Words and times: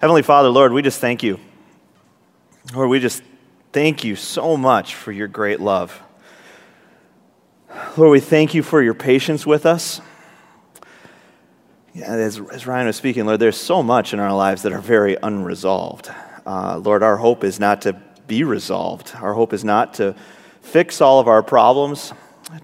Heavenly 0.00 0.22
Father, 0.22 0.48
Lord, 0.48 0.72
we 0.72 0.80
just 0.80 0.98
thank 0.98 1.22
you. 1.22 1.38
Lord, 2.74 2.88
we 2.88 3.00
just 3.00 3.22
thank 3.70 4.02
you 4.02 4.16
so 4.16 4.56
much 4.56 4.94
for 4.94 5.12
your 5.12 5.28
great 5.28 5.60
love. 5.60 6.02
Lord, 7.98 8.10
we 8.10 8.20
thank 8.20 8.54
you 8.54 8.62
for 8.62 8.82
your 8.82 8.94
patience 8.94 9.46
with 9.46 9.66
us. 9.66 10.00
Yeah, 11.92 12.14
as, 12.14 12.40
as 12.50 12.66
Ryan 12.66 12.86
was 12.86 12.96
speaking, 12.96 13.26
Lord, 13.26 13.40
there's 13.40 13.58
so 13.58 13.82
much 13.82 14.14
in 14.14 14.20
our 14.20 14.34
lives 14.34 14.62
that 14.62 14.72
are 14.72 14.80
very 14.80 15.18
unresolved. 15.22 16.10
Uh, 16.46 16.78
Lord, 16.78 17.02
our 17.02 17.18
hope 17.18 17.44
is 17.44 17.60
not 17.60 17.82
to 17.82 17.92
be 18.26 18.42
resolved. 18.42 19.12
Our 19.16 19.34
hope 19.34 19.52
is 19.52 19.64
not 19.64 19.92
to 19.94 20.16
fix 20.62 21.02
all 21.02 21.20
of 21.20 21.28
our 21.28 21.42
problems, 21.42 22.14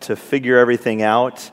to 0.01 0.17
figure 0.17 0.57
everything 0.57 1.03
out, 1.03 1.51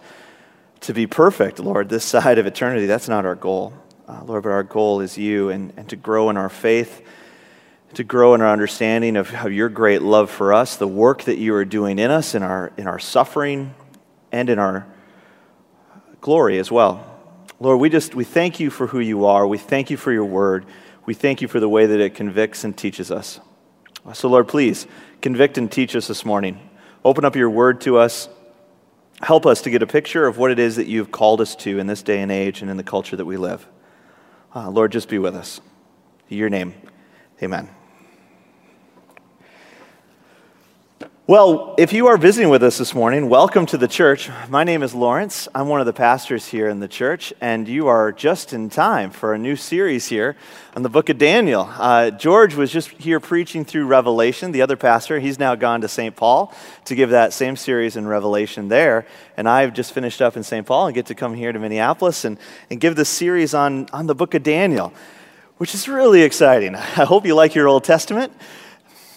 to 0.79 0.93
be 0.93 1.07
perfect, 1.07 1.59
Lord, 1.59 1.89
this 1.89 2.05
side 2.05 2.38
of 2.38 2.45
eternity. 2.45 2.86
That's 2.86 3.09
not 3.09 3.25
our 3.25 3.36
goal. 3.36 3.73
Uh, 4.07 4.21
Lord, 4.25 4.43
but 4.43 4.49
our 4.49 4.63
goal 4.63 4.99
is 4.99 5.17
you 5.17 5.49
and, 5.49 5.71
and 5.77 5.88
to 5.89 5.95
grow 5.95 6.29
in 6.29 6.35
our 6.35 6.49
faith, 6.49 7.02
to 7.94 8.03
grow 8.03 8.34
in 8.34 8.41
our 8.41 8.49
understanding 8.49 9.16
of, 9.16 9.34
of 9.34 9.53
your 9.53 9.70
great 9.70 10.02
love 10.02 10.30
for 10.30 10.53
us, 10.53 10.75
the 10.75 10.88
work 10.88 11.23
that 11.23 11.38
you 11.38 11.53
are 11.55 11.63
doing 11.63 11.99
in 11.99 12.11
us, 12.11 12.35
in 12.35 12.44
our, 12.44 12.73
in 12.75 12.85
our 12.85 12.99
suffering, 12.99 13.73
and 14.31 14.49
in 14.49 14.59
our 14.59 14.85
glory 16.20 16.59
as 16.59 16.70
well. 16.70 17.09
Lord, 17.61 17.80
we 17.80 17.89
just 17.89 18.13
we 18.13 18.25
thank 18.25 18.59
you 18.59 18.70
for 18.70 18.88
who 18.88 18.99
you 18.99 19.25
are. 19.25 19.47
We 19.47 19.58
thank 19.58 19.89
you 19.89 19.95
for 19.95 20.11
your 20.11 20.25
word. 20.25 20.66
We 21.05 21.13
thank 21.13 21.41
you 21.41 21.47
for 21.47 21.61
the 21.61 21.70
way 21.70 21.85
that 21.85 21.99
it 22.02 22.16
convicts 22.16 22.66
and 22.66 22.75
teaches 22.75 23.09
us. 23.09 23.39
So, 24.13 24.27
Lord, 24.27 24.49
please 24.49 24.85
convict 25.22 25.58
and 25.58 25.72
teach 25.72 25.95
us 25.95 26.08
this 26.08 26.25
morning. 26.25 26.59
Open 27.05 27.23
up 27.23 27.38
your 27.38 27.49
word 27.49 27.80
to 27.81 27.97
us. 27.99 28.27
Help 29.22 29.45
us 29.45 29.61
to 29.61 29.70
get 29.70 29.81
a 29.81 29.88
picture 29.88 30.25
of 30.25 30.38
what 30.38 30.52
it 30.52 30.59
is 30.59 30.75
that 30.75 30.88
you've 30.88 31.11
called 31.11 31.39
us 31.39 31.55
to 31.58 31.80
in 31.80 31.88
this 31.88 32.03
day 32.03 32.22
and 32.22 32.31
age 32.31 32.61
and 32.61 32.70
in 32.70 32.75
the 32.75 32.83
culture 32.83 33.16
that 33.16 33.25
we 33.25 33.38
live. 33.38 33.66
Uh, 34.55 34.70
Lord, 34.70 34.91
just 34.91 35.09
be 35.09 35.17
with 35.17 35.35
us. 35.35 35.62
In 36.30 36.38
your 36.38 36.49
name, 36.49 36.75
amen. 37.41 37.70
Well, 41.25 41.75
if 41.77 41.93
you 41.93 42.07
are 42.07 42.17
visiting 42.17 42.49
with 42.49 42.63
us 42.63 42.77
this 42.77 42.93
morning, 42.93 43.29
welcome 43.29 43.66
to 43.67 43.77
the 43.77 43.88
church. 43.88 44.29
My 44.49 44.66
name 44.66 44.83
is 44.83 44.93
Lawrence. 44.93 45.47
I'm 45.55 45.69
one 45.69 45.79
of 45.79 45.85
the 45.85 45.93
pastors 45.93 46.49
here 46.49 46.67
in 46.67 46.81
the 46.81 46.88
church, 46.89 47.33
and 47.39 47.66
you 47.66 47.88
are 47.88 48.11
just 48.11 48.52
in 48.52 48.69
time 48.69 49.09
for 49.09 49.33
a 49.33 49.38
new 49.38 49.55
series 49.55 50.07
here 50.07 50.35
on 50.75 50.83
the 50.83 50.89
book 50.89 51.07
of 51.07 51.17
Daniel. 51.17 51.69
Uh, 51.77 52.11
George 52.11 52.55
was 52.55 52.73
just 52.73 52.89
here 52.89 53.21
preaching 53.21 53.63
through 53.63 53.85
Revelation, 53.85 54.51
the 54.51 54.61
other 54.61 54.75
pastor. 54.75 55.17
He's 55.21 55.39
now 55.39 55.55
gone 55.55 55.79
to 55.79 55.88
St. 55.88 56.13
Paul 56.13 56.53
to 56.83 56.94
give 56.94 57.11
that 57.11 57.31
same 57.31 57.55
series 57.55 57.95
in 57.95 58.05
Revelation 58.05 58.67
there. 58.67 59.05
And 59.38 59.47
I've 59.47 59.73
just 59.73 59.94
finished 59.94 60.21
up 60.21 60.35
in 60.35 60.44
St. 60.44 60.67
Paul 60.67 60.88
and 60.88 60.94
get 60.94 61.05
to 61.05 61.16
come 61.16 61.35
here 61.35 61.53
to 61.53 61.57
Minneapolis 61.57 62.25
and, 62.25 62.38
and 62.69 62.81
give 62.81 62.97
this 62.97 63.07
series 63.07 63.53
on, 63.53 63.88
on 63.94 64.07
the 64.07 64.16
book 64.16 64.33
of 64.33 64.44
Daniel, 64.44 64.94
which 65.55 65.73
is 65.73 65.88
really 65.88 66.23
exciting. 66.23 66.75
I 66.75 67.05
hope 67.05 67.25
you 67.25 67.33
like 67.33 67.55
your 67.55 67.69
Old 67.69 67.85
Testament. 67.85 68.33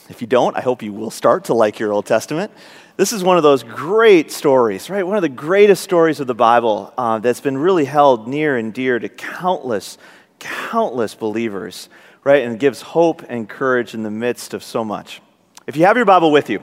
If 0.08 0.20
you 0.20 0.26
don't, 0.26 0.56
I 0.56 0.60
hope 0.60 0.82
you 0.82 0.92
will 0.92 1.10
start 1.10 1.44
to 1.44 1.54
like 1.54 1.78
your 1.78 1.92
Old 1.92 2.06
Testament. 2.06 2.52
This 2.96 3.12
is 3.12 3.24
one 3.24 3.36
of 3.36 3.42
those 3.42 3.62
great 3.62 4.30
stories, 4.30 4.88
right? 4.88 5.04
One 5.06 5.16
of 5.16 5.22
the 5.22 5.28
greatest 5.28 5.82
stories 5.82 6.20
of 6.20 6.28
the 6.28 6.34
Bible 6.34 6.94
uh, 6.96 7.18
that's 7.18 7.40
been 7.40 7.58
really 7.58 7.84
held 7.84 8.28
near 8.28 8.56
and 8.56 8.72
dear 8.72 8.98
to 8.98 9.08
countless, 9.08 9.98
countless 10.38 11.14
believers, 11.14 11.88
right? 12.22 12.44
And 12.44 12.58
gives 12.58 12.82
hope 12.82 13.24
and 13.28 13.48
courage 13.48 13.94
in 13.94 14.04
the 14.04 14.10
midst 14.10 14.54
of 14.54 14.62
so 14.62 14.84
much. 14.84 15.20
If 15.66 15.76
you 15.76 15.86
have 15.86 15.96
your 15.96 16.06
Bible 16.06 16.30
with 16.30 16.50
you, 16.50 16.62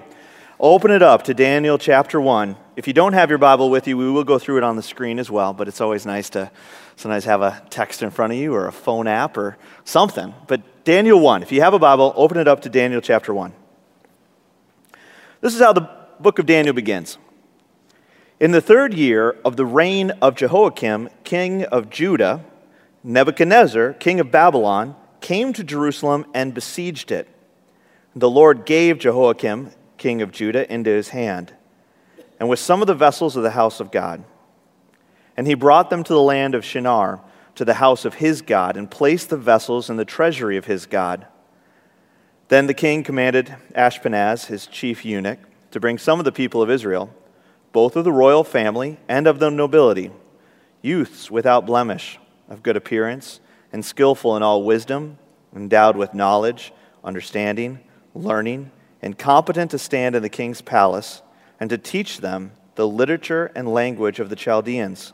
open 0.59 0.91
it 0.91 1.01
up 1.01 1.23
to 1.23 1.33
Daniel 1.33 1.77
chapter 1.77 2.21
1. 2.21 2.55
If 2.77 2.87
you 2.87 2.93
don't 2.93 3.13
have 3.13 3.29
your 3.29 3.39
Bible 3.39 3.69
with 3.69 3.87
you, 3.87 3.97
we 3.97 4.09
will 4.09 4.23
go 4.23 4.39
through 4.39 4.57
it 4.57 4.63
on 4.63 4.77
the 4.77 4.83
screen 4.83 5.19
as 5.19 5.29
well, 5.29 5.53
but 5.53 5.67
it's 5.67 5.81
always 5.81 6.05
nice 6.05 6.29
to 6.31 6.49
sometimes 6.95 7.25
have 7.25 7.41
a 7.41 7.61
text 7.69 8.03
in 8.03 8.09
front 8.11 8.33
of 8.33 8.39
you 8.39 8.53
or 8.53 8.67
a 8.67 8.71
phone 8.71 9.07
app 9.07 9.37
or 9.37 9.57
something. 9.83 10.33
But 10.47 10.83
Daniel 10.83 11.19
1. 11.19 11.43
If 11.43 11.51
you 11.51 11.61
have 11.61 11.73
a 11.73 11.79
Bible, 11.79 12.13
open 12.15 12.37
it 12.37 12.47
up 12.47 12.61
to 12.61 12.69
Daniel 12.69 13.01
chapter 13.01 13.33
1. 13.33 13.53
This 15.41 15.55
is 15.55 15.61
how 15.61 15.73
the 15.73 15.89
book 16.19 16.39
of 16.39 16.45
Daniel 16.45 16.73
begins. 16.73 17.17
In 18.39 18.51
the 18.51 18.61
third 18.61 18.93
year 18.93 19.37
of 19.45 19.55
the 19.55 19.65
reign 19.65 20.11
of 20.21 20.35
Jehoiakim, 20.35 21.09
king 21.23 21.63
of 21.65 21.89
Judah, 21.89 22.43
Nebuchadnezzar, 23.03 23.93
king 23.93 24.19
of 24.19 24.31
Babylon, 24.31 24.95
came 25.21 25.53
to 25.53 25.63
Jerusalem 25.63 26.25
and 26.33 26.53
besieged 26.53 27.11
it. 27.11 27.29
The 28.15 28.29
Lord 28.29 28.65
gave 28.65 28.99
Jehoiakim, 28.99 29.71
king 29.97 30.21
of 30.21 30.31
Judah, 30.31 30.71
into 30.71 30.89
his 30.89 31.09
hand, 31.09 31.53
and 32.39 32.49
with 32.49 32.59
some 32.59 32.81
of 32.81 32.87
the 32.87 32.93
vessels 32.93 33.35
of 33.35 33.43
the 33.43 33.51
house 33.51 33.79
of 33.79 33.91
God. 33.91 34.23
And 35.35 35.47
he 35.47 35.53
brought 35.53 35.89
them 35.89 36.03
to 36.03 36.13
the 36.13 36.21
land 36.21 36.55
of 36.55 36.63
Shinar 36.63 37.19
to 37.55 37.65
the 37.65 37.75
house 37.75 38.05
of 38.05 38.15
his 38.15 38.41
God 38.41 38.77
and 38.77 38.89
placed 38.89 39.29
the 39.29 39.37
vessels 39.37 39.89
in 39.89 39.97
the 39.97 40.05
treasury 40.05 40.57
of 40.57 40.65
his 40.65 40.85
God. 40.85 41.27
Then 42.47 42.67
the 42.67 42.73
king 42.73 43.03
commanded 43.03 43.55
Ashpenaz, 43.75 44.47
his 44.47 44.67
chief 44.67 45.05
eunuch, 45.05 45.39
to 45.71 45.79
bring 45.79 45.97
some 45.97 46.19
of 46.19 46.25
the 46.25 46.31
people 46.31 46.61
of 46.61 46.69
Israel, 46.69 47.13
both 47.71 47.95
of 47.95 48.03
the 48.03 48.11
royal 48.11 48.43
family 48.43 48.99
and 49.07 49.27
of 49.27 49.39
the 49.39 49.49
nobility, 49.49 50.11
youths 50.81 51.31
without 51.31 51.65
blemish, 51.65 52.19
of 52.49 52.61
good 52.61 52.77
appearance, 52.77 53.39
and 53.71 53.83
skillful 53.83 54.37
in 54.37 54.43
all 54.43 54.63
wisdom, 54.63 55.17
endowed 55.55 55.95
with 55.95 56.13
knowledge, 56.13 56.73
understanding, 57.03 57.79
learning, 58.13 58.71
and 59.01 59.17
competent 59.17 59.71
to 59.71 59.79
stand 59.79 60.15
in 60.15 60.21
the 60.21 60.29
king's 60.29 60.61
palace, 60.61 61.21
and 61.59 61.69
to 61.69 61.77
teach 61.77 62.19
them 62.19 62.51
the 62.75 62.87
literature 62.87 63.51
and 63.55 63.73
language 63.73 64.19
of 64.19 64.29
the 64.29 64.35
Chaldeans 64.35 65.13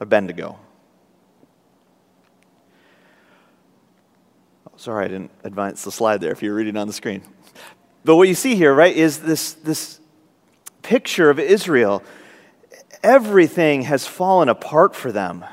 Abednego. 0.00 0.58
Oh, 4.66 4.72
sorry, 4.76 5.04
I 5.04 5.08
didn't 5.08 5.30
advance 5.44 5.84
the 5.84 5.92
slide 5.92 6.20
there 6.20 6.32
if 6.32 6.42
you're 6.42 6.54
reading 6.54 6.76
on 6.76 6.86
the 6.86 6.92
screen. 6.92 7.22
But 8.04 8.16
what 8.16 8.28
you 8.28 8.34
see 8.34 8.54
here, 8.54 8.74
right, 8.74 8.94
is 8.94 9.18
this, 9.18 9.52
this 9.52 10.00
picture 10.82 11.30
of 11.30 11.38
Israel. 11.38 12.02
Everything 13.02 13.82
has 13.82 14.06
fallen 14.06 14.48
apart 14.48 14.96
for 14.96 15.12
them. 15.12 15.44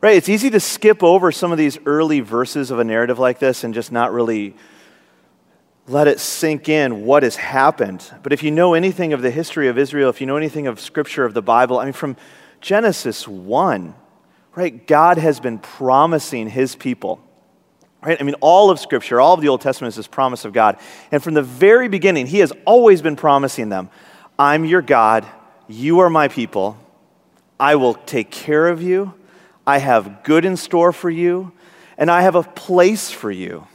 Right? 0.00 0.16
It's 0.16 0.28
easy 0.28 0.50
to 0.50 0.60
skip 0.60 1.02
over 1.02 1.30
some 1.30 1.52
of 1.52 1.58
these 1.58 1.78
early 1.84 2.20
verses 2.20 2.70
of 2.70 2.78
a 2.78 2.84
narrative 2.84 3.18
like 3.18 3.38
this 3.38 3.64
and 3.64 3.74
just 3.74 3.92
not 3.92 4.12
really 4.12 4.56
let 5.86 6.08
it 6.08 6.20
sink 6.20 6.68
in 6.68 7.04
what 7.04 7.22
has 7.22 7.36
happened. 7.36 8.10
But 8.22 8.32
if 8.32 8.42
you 8.42 8.50
know 8.50 8.74
anything 8.74 9.12
of 9.12 9.22
the 9.22 9.30
history 9.30 9.68
of 9.68 9.76
Israel, 9.76 10.08
if 10.08 10.20
you 10.20 10.26
know 10.26 10.36
anything 10.36 10.66
of 10.66 10.80
Scripture, 10.80 11.24
of 11.24 11.34
the 11.34 11.42
Bible, 11.42 11.78
I 11.78 11.84
mean, 11.84 11.92
from 11.92 12.16
Genesis 12.60 13.26
1, 13.26 13.94
right? 14.54 14.86
God 14.86 15.18
has 15.18 15.40
been 15.40 15.58
promising 15.58 16.48
his 16.48 16.76
people. 16.76 17.20
Right? 18.02 18.18
I 18.18 18.24
mean, 18.24 18.36
all 18.40 18.70
of 18.70 18.80
Scripture, 18.80 19.20
all 19.20 19.34
of 19.34 19.42
the 19.42 19.48
Old 19.48 19.60
Testament 19.60 19.92
is 19.92 19.96
this 19.96 20.06
promise 20.06 20.46
of 20.46 20.54
God. 20.54 20.78
And 21.12 21.22
from 21.22 21.34
the 21.34 21.42
very 21.42 21.88
beginning, 21.88 22.26
He 22.26 22.38
has 22.38 22.50
always 22.64 23.02
been 23.02 23.16
promising 23.16 23.68
them 23.68 23.90
I'm 24.38 24.64
your 24.64 24.80
God, 24.80 25.26
you 25.68 26.00
are 26.00 26.08
my 26.08 26.28
people, 26.28 26.78
I 27.58 27.76
will 27.76 27.94
take 27.94 28.30
care 28.30 28.68
of 28.68 28.82
you, 28.82 29.12
I 29.66 29.78
have 29.78 30.22
good 30.22 30.46
in 30.46 30.56
store 30.56 30.92
for 30.92 31.10
you, 31.10 31.52
and 31.98 32.10
I 32.10 32.22
have 32.22 32.34
a 32.34 32.42
place 32.42 33.10
for 33.10 33.30
you 33.30 33.66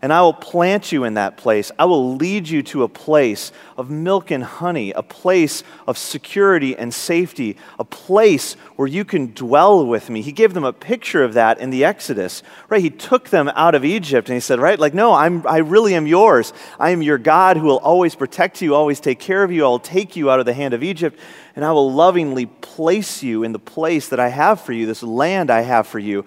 and 0.00 0.12
I 0.12 0.20
will 0.22 0.32
plant 0.32 0.92
you 0.92 1.04
in 1.04 1.14
that 1.14 1.36
place. 1.36 1.72
I 1.78 1.84
will 1.86 2.14
lead 2.16 2.48
you 2.48 2.62
to 2.64 2.84
a 2.84 2.88
place 2.88 3.50
of 3.76 3.90
milk 3.90 4.30
and 4.30 4.44
honey, 4.44 4.92
a 4.92 5.02
place 5.02 5.64
of 5.88 5.98
security 5.98 6.76
and 6.76 6.94
safety, 6.94 7.56
a 7.78 7.84
place 7.84 8.54
where 8.76 8.86
you 8.86 9.04
can 9.04 9.32
dwell 9.34 9.84
with 9.84 10.08
me. 10.08 10.22
He 10.22 10.30
gave 10.30 10.54
them 10.54 10.64
a 10.64 10.72
picture 10.72 11.24
of 11.24 11.34
that 11.34 11.58
in 11.58 11.70
the 11.70 11.84
Exodus, 11.84 12.44
right? 12.68 12.80
He 12.80 12.90
took 12.90 13.30
them 13.30 13.48
out 13.48 13.74
of 13.74 13.84
Egypt 13.84 14.28
and 14.28 14.34
he 14.34 14.40
said, 14.40 14.60
right, 14.60 14.78
like, 14.78 14.94
no, 14.94 15.12
I'm, 15.12 15.44
I 15.46 15.58
really 15.58 15.94
am 15.94 16.06
yours. 16.06 16.52
I 16.78 16.90
am 16.90 17.02
your 17.02 17.18
God 17.18 17.56
who 17.56 17.66
will 17.66 17.78
always 17.78 18.14
protect 18.14 18.62
you, 18.62 18.74
always 18.74 19.00
take 19.00 19.18
care 19.18 19.42
of 19.42 19.50
you. 19.50 19.64
I 19.64 19.68
will 19.68 19.80
take 19.80 20.14
you 20.14 20.30
out 20.30 20.38
of 20.38 20.46
the 20.46 20.54
hand 20.54 20.74
of 20.74 20.84
Egypt, 20.84 21.18
and 21.56 21.64
I 21.64 21.72
will 21.72 21.92
lovingly 21.92 22.46
place 22.46 23.22
you 23.22 23.42
in 23.42 23.50
the 23.50 23.58
place 23.58 24.10
that 24.10 24.20
I 24.20 24.28
have 24.28 24.60
for 24.60 24.72
you, 24.72 24.86
this 24.86 25.02
land 25.02 25.50
I 25.50 25.62
have 25.62 25.88
for 25.88 25.98
you. 25.98 26.24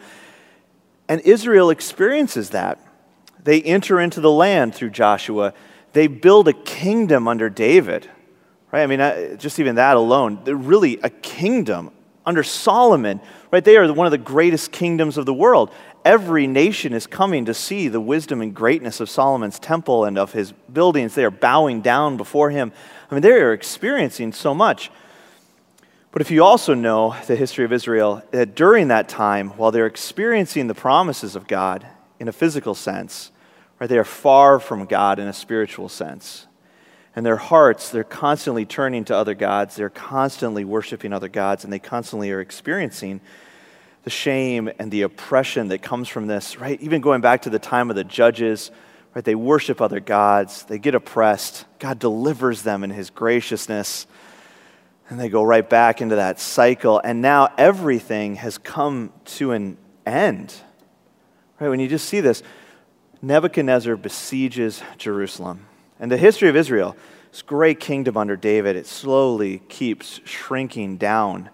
And 1.07 1.21
Israel 1.21 1.69
experiences 1.69 2.49
that 2.49 2.79
they 3.43 3.61
enter 3.61 3.99
into 3.99 4.21
the 4.21 4.31
land 4.31 4.75
through 4.75 4.91
Joshua. 4.91 5.53
They 5.93 6.07
build 6.07 6.47
a 6.47 6.53
kingdom 6.53 7.27
under 7.27 7.49
David. 7.49 8.09
Right? 8.71 8.83
I 8.83 8.87
mean, 8.87 9.37
just 9.37 9.59
even 9.59 9.75
that 9.75 9.97
alone, 9.97 10.39
they're 10.43 10.55
really 10.55 10.99
a 11.03 11.09
kingdom 11.09 11.91
under 12.25 12.43
Solomon. 12.43 13.19
Right? 13.51 13.63
They 13.63 13.77
are 13.77 13.91
one 13.91 14.07
of 14.07 14.11
the 14.11 14.17
greatest 14.17 14.71
kingdoms 14.71 15.17
of 15.17 15.25
the 15.25 15.33
world. 15.33 15.71
every 16.03 16.47
nation 16.47 16.93
is 16.93 17.07
coming 17.07 17.45
to 17.45 17.53
see 17.53 17.87
the 17.87 18.01
wisdom 18.01 18.41
and 18.41 18.53
greatness 18.53 18.99
of 18.99 19.09
Solomon's 19.09 19.59
temple 19.59 20.05
and 20.05 20.17
of 20.17 20.33
his 20.33 20.51
buildings. 20.51 21.15
They 21.15 21.25
are 21.25 21.31
bowing 21.31 21.81
down 21.81 22.17
before 22.17 22.49
him. 22.49 22.71
I 23.09 23.15
mean, 23.15 23.21
they 23.21 23.31
are 23.31 23.53
experiencing 23.53 24.33
so 24.33 24.53
much. 24.53 24.91
But 26.11 26.21
if 26.21 26.31
you 26.31 26.43
also 26.43 26.73
know 26.73 27.15
the 27.27 27.35
history 27.35 27.63
of 27.63 27.71
Israel, 27.71 28.21
that 28.31 28.55
during 28.55 28.89
that 28.89 29.07
time, 29.07 29.51
while 29.51 29.71
they're 29.71 29.85
experiencing 29.85 30.67
the 30.67 30.73
promises 30.73 31.35
of 31.35 31.47
God 31.47 31.87
in 32.19 32.27
a 32.27 32.33
physical 32.33 32.75
sense, 32.75 33.30
right, 33.81 33.89
they 33.89 33.97
are 33.97 34.03
far 34.03 34.59
from 34.59 34.85
God 34.85 35.17
in 35.17 35.27
a 35.27 35.33
spiritual 35.33 35.89
sense. 35.89 36.45
And 37.15 37.25
their 37.25 37.35
hearts, 37.35 37.89
they're 37.89 38.03
constantly 38.03 38.63
turning 38.63 39.03
to 39.05 39.15
other 39.15 39.33
gods, 39.33 39.75
they're 39.75 39.89
constantly 39.89 40.63
worshiping 40.63 41.11
other 41.11 41.27
gods, 41.27 41.63
and 41.63 41.73
they 41.73 41.79
constantly 41.79 42.31
are 42.31 42.39
experiencing 42.39 43.19
the 44.03 44.11
shame 44.11 44.69
and 44.79 44.91
the 44.91 45.01
oppression 45.01 45.67
that 45.69 45.81
comes 45.81 46.07
from 46.07 46.27
this, 46.27 46.59
right? 46.59 46.79
Even 46.81 47.01
going 47.01 47.21
back 47.21 47.41
to 47.41 47.49
the 47.49 47.59
time 47.59 47.89
of 47.89 47.95
the 47.95 48.03
judges, 48.03 48.69
right? 49.15 49.25
They 49.25 49.35
worship 49.35 49.81
other 49.81 49.99
gods, 49.99 50.63
they 50.63 50.77
get 50.77 50.93
oppressed. 50.93 51.65
God 51.79 51.97
delivers 51.97 52.61
them 52.61 52.83
in 52.83 52.91
his 52.91 53.09
graciousness. 53.09 54.05
And 55.09 55.19
they 55.19 55.27
go 55.27 55.43
right 55.43 55.67
back 55.67 56.01
into 56.01 56.15
that 56.15 56.39
cycle. 56.39 57.01
And 57.03 57.21
now 57.21 57.49
everything 57.57 58.35
has 58.35 58.57
come 58.57 59.11
to 59.25 59.51
an 59.51 59.77
end. 60.05 60.53
Right? 61.59 61.67
When 61.67 61.81
you 61.81 61.89
just 61.89 62.07
see 62.07 62.21
this, 62.21 62.41
Nebuchadnezzar 63.21 63.95
besieges 63.95 64.81
Jerusalem. 64.97 65.65
And 65.99 66.11
the 66.11 66.17
history 66.17 66.49
of 66.49 66.55
Israel, 66.55 66.95
this 67.31 67.41
great 67.41 67.79
kingdom 67.79 68.17
under 68.17 68.35
David, 68.35 68.75
it 68.75 68.87
slowly 68.87 69.59
keeps 69.69 70.19
shrinking 70.25 70.97
down 70.97 71.49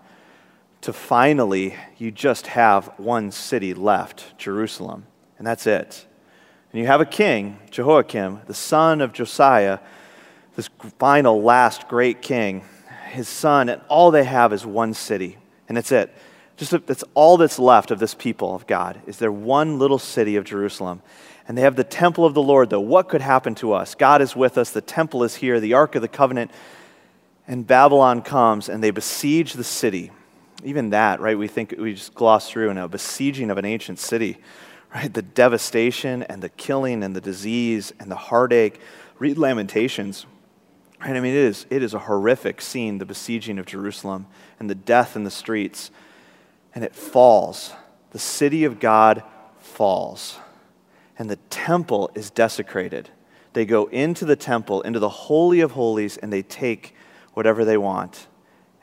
to 0.81 0.94
finally 0.94 1.75
you 1.98 2.12
just 2.12 2.48
have 2.48 2.88
one 2.98 3.31
city 3.31 3.74
left, 3.74 4.38
Jerusalem. 4.38 5.06
And 5.38 5.46
that's 5.46 5.68
it. 5.68 6.08
And 6.72 6.81
you 6.81 6.88
have 6.88 7.02
a 7.02 7.06
king, 7.06 7.60
Jehoiakim, 7.70 8.42
the 8.46 8.54
son 8.54 9.02
of 9.02 9.12
Josiah, 9.12 9.80
this 10.56 10.70
final, 10.98 11.42
last 11.42 11.88
great 11.88 12.22
king, 12.22 12.63
his 13.10 13.28
son, 13.28 13.70
and 13.70 13.81
all 13.90 14.12
they 14.12 14.24
have 14.24 14.54
is 14.54 14.66
one 14.66 14.94
city. 14.94 15.38
And 15.68 15.78
that's 15.78 15.92
it. 15.92 16.13
Just 16.58 16.72
that's 16.88 17.04
all 17.13 17.38
that's 17.38 17.60
left 17.60 17.92
of 17.92 18.00
this 18.00 18.16
people 18.16 18.56
of 18.56 18.66
God 18.66 19.00
is 19.06 19.18
their 19.18 19.31
one 19.31 19.78
little 19.78 20.00
city 20.00 20.36
of 20.36 20.44
Jerusalem. 20.44 21.02
And 21.48 21.58
they 21.58 21.62
have 21.62 21.76
the 21.76 21.84
temple 21.84 22.26
of 22.26 22.34
the 22.34 22.42
Lord, 22.42 22.70
though. 22.70 22.80
What 22.80 23.08
could 23.08 23.22
happen 23.22 23.56
to 23.56 23.74
us? 23.74 23.96
God 23.96 24.22
is 24.22 24.36
with 24.36 24.58
us. 24.58 24.72
The 24.72 24.82
temple 24.82 25.24
is 25.24 25.36
here, 25.36 25.60
the 25.60 25.74
Ark 25.74 25.96
of 25.96 26.02
the 26.02 26.08
Covenant. 26.08 26.52
And 27.48 27.66
Babylon 27.66 28.22
comes 28.22 28.68
and 28.68 28.84
they 28.84 28.92
besiege 28.92 29.54
the 29.54 29.64
city. 29.64 30.12
Even 30.64 30.90
that, 30.90 31.22
right? 31.22 31.38
We 31.38 31.48
think 31.48 31.74
we 31.78 31.94
just 31.94 32.14
gloss 32.14 32.50
through 32.50 32.72
a 32.72 32.88
besieging 32.88 33.50
of 33.50 33.58
an 33.58 33.66
ancient 33.66 34.00
city 34.00 34.38
right? 34.94 35.14
The 35.14 35.22
devastation 35.22 36.24
and 36.24 36.42
the 36.42 36.50
killing 36.50 37.04
and 37.04 37.16
the 37.16 37.22
disease 37.22 37.94
and 38.00 38.10
the 38.10 38.16
heartache. 38.16 38.80
Read 39.20 39.38
Lamentations. 39.38 40.26
Right? 41.00 41.16
I 41.16 41.20
mean, 41.20 41.34
it 41.34 41.38
is, 41.38 41.66
it 41.70 41.84
is 41.84 41.94
a 41.94 42.00
horrific 42.00 42.62
scene, 42.62 42.98
the 42.98 43.06
besieging 43.06 43.60
of 43.60 43.66
Jerusalem 43.66 44.28
and 44.60 44.70
the 44.70 44.76
death 44.76 45.16
in 45.16 45.24
the 45.24 45.32
streets. 45.32 45.92
And 46.74 46.84
it 46.84 46.96
falls. 46.96 47.74
The 48.12 48.20
city 48.20 48.64
of 48.64 48.80
God 48.80 49.24
falls. 49.60 50.38
And 51.18 51.30
the 51.30 51.38
temple 51.50 52.12
is 52.16 52.30
desecrated. 52.30 53.10
They 53.54 53.66
go 53.66 53.86
into 53.88 54.25
the 54.25 54.36
temple, 54.36 54.81
into 54.81 55.00
the 55.00 55.10
Holy 55.10 55.62
of 55.62 55.72
Holies, 55.72 56.18
and 56.18 56.31
they 56.31 56.44
take 56.44 56.96
whatever 57.34 57.66
they 57.66 57.78
want. 57.78 58.28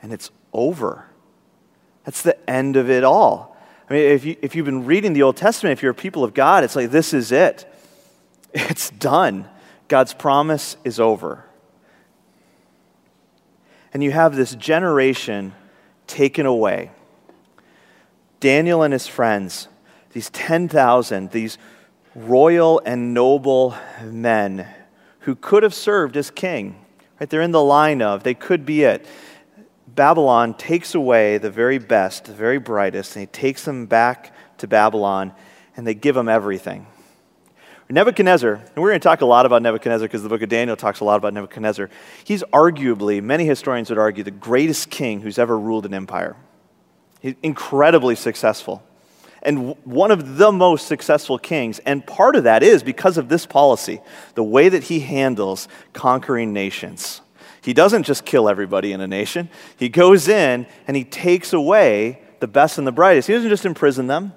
And 0.01 0.11
it's 0.11 0.31
over. 0.51 1.05
That's 2.03 2.21
the 2.21 2.49
end 2.49 2.75
of 2.75 2.89
it 2.89 3.03
all. 3.03 3.55
I 3.89 3.93
mean, 3.93 4.03
if, 4.03 4.25
you, 4.25 4.35
if 4.41 4.55
you've 4.55 4.65
been 4.65 4.85
reading 4.85 5.13
the 5.13 5.23
Old 5.23 5.37
Testament, 5.37 5.73
if 5.73 5.81
you're 5.81 5.91
a 5.91 5.95
people 5.95 6.23
of 6.23 6.33
God, 6.33 6.63
it's 6.63 6.75
like, 6.75 6.91
this 6.91 7.13
is 7.13 7.31
it. 7.31 7.71
It's 8.57 8.89
done. 8.89 9.49
God's 9.89 10.13
promise 10.13 10.77
is 10.85 10.97
over. 10.97 11.43
And 13.93 14.01
you 14.01 14.11
have 14.11 14.35
this 14.35 14.55
generation 14.55 15.53
taken 16.07 16.45
away. 16.45 16.91
Daniel 18.39 18.81
and 18.81 18.93
his 18.93 19.07
friends, 19.07 19.67
these 20.13 20.29
10,000, 20.29 21.31
these 21.31 21.57
royal 22.15 22.81
and 22.85 23.13
noble 23.13 23.75
men 24.01 24.65
who 25.19 25.35
could 25.35 25.63
have 25.63 25.73
served 25.73 26.15
as 26.15 26.31
king, 26.31 26.79
right? 27.19 27.29
They're 27.29 27.41
in 27.41 27.51
the 27.51 27.63
line 27.63 28.01
of, 28.01 28.23
they 28.23 28.33
could 28.33 28.65
be 28.65 28.83
it. 28.83 29.05
Babylon 29.87 30.53
takes 30.53 30.95
away 30.95 31.37
the 31.37 31.51
very 31.51 31.77
best, 31.77 32.25
the 32.25 32.33
very 32.33 32.57
brightest, 32.57 33.15
and 33.15 33.21
he 33.21 33.27
takes 33.27 33.65
them 33.65 33.85
back 33.85 34.33
to 34.57 34.67
Babylon, 34.67 35.33
and 35.75 35.85
they 35.85 35.93
give 35.93 36.15
them 36.15 36.29
everything. 36.29 36.87
Nebuchadnezzar, 37.87 38.53
and 38.53 38.77
we're 38.77 38.89
going 38.89 38.99
to 38.99 39.03
talk 39.03 39.21
a 39.21 39.27
lot 39.27 39.45
about 39.45 39.61
Nebuchadnezzar 39.61 40.07
because 40.07 40.23
the 40.23 40.29
book 40.29 40.41
of 40.41 40.49
Daniel 40.49 40.75
talks 40.75 41.01
a 41.01 41.03
lot 41.03 41.17
about 41.17 41.33
Nebuchadnezzar. 41.33 41.91
He's 42.23 42.43
arguably, 42.45 43.21
many 43.21 43.45
historians 43.45 43.89
would 43.89 43.99
argue, 43.99 44.23
the 44.23 44.31
greatest 44.31 44.89
king 44.89 45.21
who's 45.21 45.37
ever 45.37 45.57
ruled 45.57 45.85
an 45.85 45.93
empire. 45.93 46.35
He's 47.19 47.35
incredibly 47.43 48.15
successful 48.15 48.83
and 49.45 49.75
one 49.85 50.11
of 50.11 50.37
the 50.37 50.51
most 50.51 50.87
successful 50.87 51.37
kings. 51.37 51.79
And 51.79 52.05
part 52.05 52.35
of 52.35 52.43
that 52.43 52.63
is 52.63 52.83
because 52.83 53.17
of 53.17 53.29
this 53.29 53.45
policy, 53.45 54.01
the 54.33 54.43
way 54.43 54.67
that 54.67 54.83
he 54.83 54.99
handles 54.99 55.67
conquering 55.93 56.51
nations. 56.51 57.21
He 57.61 57.73
doesn't 57.73 58.03
just 58.03 58.25
kill 58.25 58.49
everybody 58.49 58.91
in 58.91 59.01
a 59.01 59.07
nation, 59.07 59.49
he 59.77 59.89
goes 59.89 60.27
in 60.27 60.67
and 60.87 60.97
he 60.97 61.03
takes 61.03 61.53
away 61.53 62.21
the 62.39 62.47
best 62.47 62.77
and 62.77 62.85
the 62.85 62.91
brightest. 62.91 63.27
He 63.27 63.33
doesn't 63.33 63.49
just 63.49 63.65
imprison 63.65 64.07
them. 64.07 64.33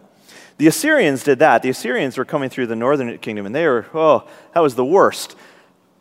The 0.56 0.66
Assyrians 0.66 1.24
did 1.24 1.38
that. 1.40 1.62
The 1.62 1.70
Assyrians 1.70 2.16
were 2.16 2.24
coming 2.24 2.50
through 2.50 2.66
the 2.66 2.76
northern 2.76 3.16
kingdom 3.18 3.46
and 3.46 3.54
they 3.54 3.66
were, 3.66 3.86
oh, 3.94 4.28
that 4.54 4.60
was 4.60 4.74
the 4.74 4.84
worst. 4.84 5.36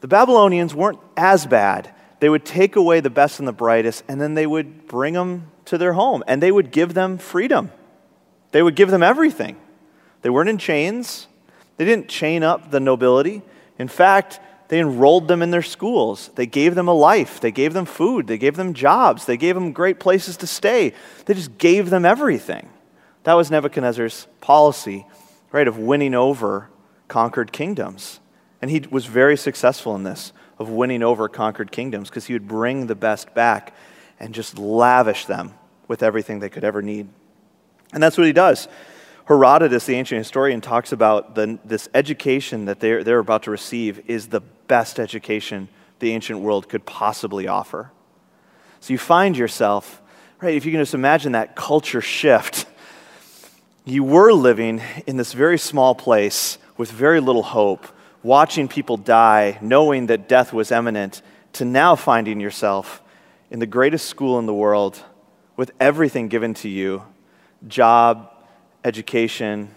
The 0.02 0.08
Babylonians 0.08 0.74
weren't 0.74 1.00
as 1.16 1.46
bad. 1.46 1.94
They 2.20 2.30
would 2.30 2.46
take 2.46 2.76
away 2.76 3.00
the 3.00 3.10
best 3.10 3.40
and 3.40 3.48
the 3.48 3.54
brightest 3.54 4.04
and 4.08 4.20
then 4.20 4.34
they 4.34 4.48
would 4.48 4.88
bring 4.88 5.14
them 5.14 5.52
to 5.66 5.78
their 5.78 5.94
home 5.94 6.24
and 6.28 6.42
they 6.42 6.52
would 6.52 6.72
give 6.72 6.94
them 6.94 7.18
freedom. 7.18 7.72
They 8.58 8.64
would 8.64 8.76
give 8.76 8.90
them 8.90 9.04
everything. 9.04 9.56
They 10.24 10.32
weren't 10.32 10.50
in 10.50 10.58
chains, 10.58 11.28
they 11.76 11.86
didn't 11.86 12.08
chain 12.08 12.42
up 12.42 12.72
the 12.72 12.80
nobility. 12.80 13.44
In 13.78 13.88
fact, 13.88 14.40
they 14.70 14.80
enrolled 14.80 15.28
them 15.28 15.44
in 15.44 15.52
their 15.52 15.62
schools. 15.62 16.32
They 16.34 16.48
gave 16.48 16.74
them 16.74 16.88
a 16.88 16.94
life. 16.94 17.40
They 17.40 17.52
gave 17.52 17.76
them 17.76 17.86
food. 17.86 18.26
They 18.26 18.40
gave 18.40 18.56
them 18.56 18.74
jobs. 18.74 19.26
They 19.26 19.38
gave 19.38 19.54
them 19.54 19.74
great 19.74 20.00
places 20.00 20.38
to 20.38 20.48
stay. 20.48 20.94
They 21.26 21.36
just 21.36 21.60
gave 21.60 21.92
them 21.92 22.04
everything. 22.04 22.68
That 23.26 23.36
was 23.36 23.52
Nebuchadnezzar's 23.52 24.26
policy, 24.42 25.06
right, 25.52 25.68
of 25.68 25.78
winning 25.78 26.16
over 26.16 26.72
conquered 27.08 27.52
kingdoms. 27.52 28.20
And 28.60 28.72
he 28.72 28.80
was 28.90 29.06
very 29.06 29.38
successful 29.38 29.96
in 29.96 30.02
this, 30.02 30.34
of 30.58 30.68
winning 30.68 31.04
over 31.04 31.30
conquered 31.30 31.72
kingdoms, 31.72 32.10
because 32.10 32.26
he 32.26 32.34
would 32.34 32.48
bring 32.48 32.88
the 32.88 32.96
best 32.96 33.36
back 33.36 33.76
and 34.20 34.34
just 34.34 34.58
lavish 34.58 35.28
them 35.28 35.54
with 35.88 36.02
everything 36.02 36.40
they 36.40 36.50
could 36.50 36.64
ever 36.64 36.82
need. 36.82 37.08
And 37.94 38.02
that's 38.04 38.18
what 38.18 38.28
he 38.28 38.34
does. 38.34 38.68
Herodotus, 39.26 39.86
the 39.86 39.96
ancient 39.96 40.20
historian, 40.20 40.62
talks 40.62 40.92
about 40.92 41.36
the, 41.36 41.60
this 41.66 41.90
education 41.94 42.66
that 42.66 42.80
they're, 42.80 43.04
they're 43.04 43.20
about 43.20 43.44
to 43.44 43.52
receive 43.52 44.10
is 44.10 44.28
the 44.28 44.40
best 44.40 45.00
education 45.00 45.68
the 46.00 46.12
ancient 46.12 46.40
world 46.40 46.70
could 46.70 46.86
possibly 46.86 47.48
offer. 47.48 47.92
So 48.80 48.94
you 48.94 48.98
find 48.98 49.38
yourself, 49.38 50.02
right, 50.42 50.56
if 50.56 50.66
you 50.66 50.72
can 50.72 50.80
just 50.80 50.94
imagine 50.94 51.34
that 51.34 51.56
culture 51.56 52.02
shift, 52.02 52.68
you 53.84 54.04
were 54.04 54.32
living 54.32 54.82
in 55.06 55.18
this 55.18 55.34
very 55.34 55.58
small 55.58 55.96
place 55.96 56.58
with 56.78 56.92
very 56.92 57.20
little 57.20 57.44
hope, 57.44 57.88
watching 58.24 58.68
people 58.68 58.96
die, 58.96 59.58
knowing 59.62 60.08
that 60.08 60.30
death 60.30 60.54
was 60.54 60.72
imminent, 60.72 61.22
to 61.54 61.66
now 61.66 61.96
finding 61.96 62.40
yourself 62.40 63.02
in 63.50 63.60
the 63.60 63.66
greatest 63.66 64.06
school 64.08 64.40
in 64.40 64.46
the 64.46 64.54
world 64.54 65.04
with 65.56 65.72
everything 65.80 66.28
given 66.28 66.54
to 66.54 66.70
you 66.70 67.04
job, 67.68 68.32
education, 68.84 69.74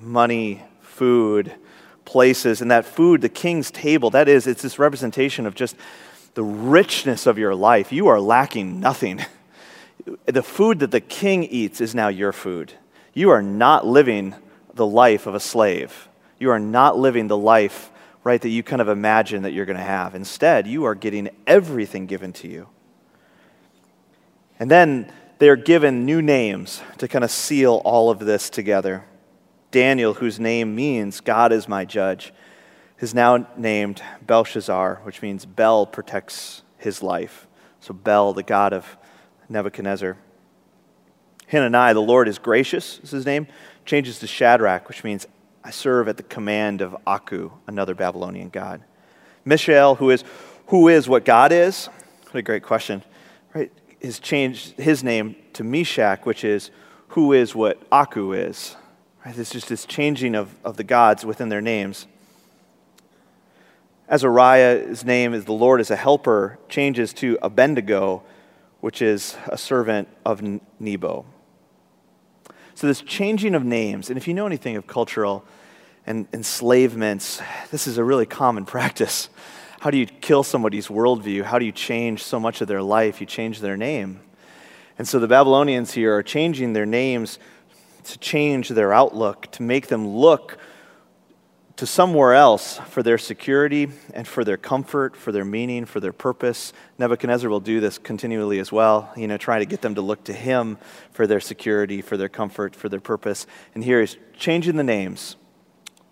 money, 0.00 0.62
food, 0.80 1.54
places. 2.04 2.60
And 2.60 2.70
that 2.70 2.84
food, 2.84 3.20
the 3.20 3.28
king's 3.28 3.70
table, 3.70 4.10
that 4.10 4.28
is, 4.28 4.46
it's 4.46 4.62
this 4.62 4.78
representation 4.78 5.46
of 5.46 5.54
just 5.54 5.76
the 6.34 6.42
richness 6.42 7.26
of 7.26 7.38
your 7.38 7.54
life. 7.54 7.92
You 7.92 8.08
are 8.08 8.20
lacking 8.20 8.80
nothing. 8.80 9.24
The 10.24 10.42
food 10.42 10.78
that 10.78 10.90
the 10.90 11.02
king 11.02 11.44
eats 11.44 11.82
is 11.82 11.94
now 11.94 12.08
your 12.08 12.32
food. 12.32 12.72
You 13.12 13.28
are 13.28 13.42
not 13.42 13.86
living 13.86 14.34
the 14.72 14.86
life 14.86 15.26
of 15.26 15.34
a 15.34 15.40
slave. 15.40 16.08
You 16.38 16.50
are 16.50 16.58
not 16.58 16.96
living 16.96 17.26
the 17.26 17.36
life, 17.36 17.90
right, 18.24 18.40
that 18.40 18.48
you 18.48 18.62
kind 18.62 18.80
of 18.80 18.88
imagine 18.88 19.42
that 19.42 19.52
you're 19.52 19.66
going 19.66 19.76
to 19.76 19.82
have. 19.82 20.14
Instead, 20.14 20.66
you 20.66 20.84
are 20.84 20.94
getting 20.94 21.28
everything 21.46 22.06
given 22.06 22.32
to 22.34 22.48
you. 22.48 22.68
And 24.58 24.70
then 24.70 25.12
they 25.38 25.48
are 25.48 25.56
given 25.56 26.04
new 26.04 26.20
names 26.20 26.82
to 26.98 27.08
kind 27.08 27.24
of 27.24 27.30
seal 27.30 27.80
all 27.84 28.10
of 28.10 28.18
this 28.18 28.50
together. 28.50 29.04
Daniel, 29.70 30.14
whose 30.14 30.40
name 30.40 30.74
means 30.74 31.20
God 31.20 31.52
is 31.52 31.68
my 31.68 31.84
judge, 31.84 32.32
is 33.00 33.14
now 33.14 33.46
named 33.56 34.02
Belteshazzar, 34.26 35.00
which 35.04 35.22
means 35.22 35.46
Bel 35.46 35.86
protects 35.86 36.62
his 36.78 37.02
life. 37.02 37.46
So, 37.80 37.94
Bel, 37.94 38.32
the 38.32 38.42
God 38.42 38.72
of 38.72 38.96
Nebuchadnezzar. 39.48 40.16
Hananiah, 41.46 41.94
the 41.94 42.02
Lord 42.02 42.28
is 42.28 42.38
gracious, 42.38 42.98
is 43.02 43.10
his 43.10 43.24
name, 43.26 43.46
changes 43.84 44.18
to 44.18 44.26
Shadrach, 44.26 44.88
which 44.88 45.04
means 45.04 45.26
I 45.62 45.70
serve 45.70 46.08
at 46.08 46.16
the 46.16 46.22
command 46.22 46.80
of 46.80 46.96
Aku, 47.06 47.50
another 47.66 47.94
Babylonian 47.94 48.48
god. 48.48 48.82
Mishael, 49.44 49.94
who 49.94 50.10
is, 50.10 50.24
who 50.66 50.88
is 50.88 51.08
what 51.08 51.24
God 51.24 51.52
is? 51.52 51.86
What 52.26 52.36
a 52.36 52.42
great 52.42 52.62
question. 52.62 53.02
Right? 53.54 53.72
Has 54.02 54.18
changed 54.18 54.78
his 54.78 55.02
name 55.02 55.36
to 55.54 55.64
Meshach, 55.64 56.24
which 56.24 56.44
is 56.44 56.70
who 57.08 57.32
is 57.32 57.54
what 57.54 57.82
Aku 57.90 58.32
is. 58.32 58.76
Right? 59.24 59.36
It's 59.36 59.50
just 59.50 59.68
this 59.68 59.84
changing 59.84 60.34
of, 60.34 60.54
of 60.64 60.76
the 60.76 60.84
gods 60.84 61.24
within 61.24 61.48
their 61.48 61.60
names. 61.60 62.06
Azariah's 64.08 65.04
name 65.04 65.34
is 65.34 65.44
the 65.44 65.52
Lord 65.52 65.80
as 65.80 65.90
a 65.90 65.96
helper, 65.96 66.58
changes 66.68 67.12
to 67.14 67.38
Abednego, 67.42 68.22
which 68.80 69.02
is 69.02 69.36
a 69.46 69.58
servant 69.58 70.08
of 70.24 70.42
Nebo. 70.78 71.26
So, 72.74 72.86
this 72.86 73.00
changing 73.00 73.54
of 73.54 73.64
names, 73.64 74.08
and 74.08 74.16
if 74.16 74.28
you 74.28 74.34
know 74.34 74.46
anything 74.46 74.76
of 74.76 74.86
cultural 74.86 75.44
and 76.06 76.26
enslavements, 76.32 77.42
this 77.70 77.86
is 77.86 77.98
a 77.98 78.04
really 78.04 78.24
common 78.24 78.64
practice. 78.64 79.28
How 79.80 79.90
do 79.90 79.96
you 79.96 80.06
kill 80.06 80.42
somebody's 80.42 80.88
worldview? 80.88 81.44
How 81.44 81.58
do 81.58 81.64
you 81.64 81.72
change 81.72 82.24
so 82.24 82.40
much 82.40 82.60
of 82.60 82.68
their 82.68 82.82
life? 82.82 83.20
You 83.20 83.26
change 83.26 83.60
their 83.60 83.76
name. 83.76 84.20
And 84.98 85.06
so 85.06 85.20
the 85.20 85.28
Babylonians 85.28 85.92
here 85.92 86.16
are 86.16 86.22
changing 86.22 86.72
their 86.72 86.86
names 86.86 87.38
to 88.04 88.18
change 88.18 88.70
their 88.70 88.92
outlook, 88.92 89.50
to 89.52 89.62
make 89.62 89.86
them 89.86 90.08
look 90.08 90.58
to 91.76 91.86
somewhere 91.86 92.34
else 92.34 92.78
for 92.88 93.04
their 93.04 93.18
security 93.18 93.88
and 94.12 94.26
for 94.26 94.42
their 94.42 94.56
comfort, 94.56 95.14
for 95.14 95.30
their 95.30 95.44
meaning, 95.44 95.84
for 95.84 96.00
their 96.00 96.12
purpose. 96.12 96.72
Nebuchadnezzar 96.98 97.48
will 97.48 97.60
do 97.60 97.78
this 97.78 97.98
continually 97.98 98.58
as 98.58 98.72
well, 98.72 99.12
you 99.16 99.28
know, 99.28 99.36
trying 99.36 99.60
to 99.60 99.66
get 99.66 99.80
them 99.80 99.94
to 99.94 100.00
look 100.00 100.24
to 100.24 100.32
him 100.32 100.76
for 101.12 101.28
their 101.28 101.38
security, 101.38 102.02
for 102.02 102.16
their 102.16 102.28
comfort, 102.28 102.74
for 102.74 102.88
their 102.88 102.98
purpose. 102.98 103.46
And 103.76 103.84
here 103.84 104.00
he's 104.00 104.16
changing 104.36 104.74
the 104.74 104.82
names. 104.82 105.36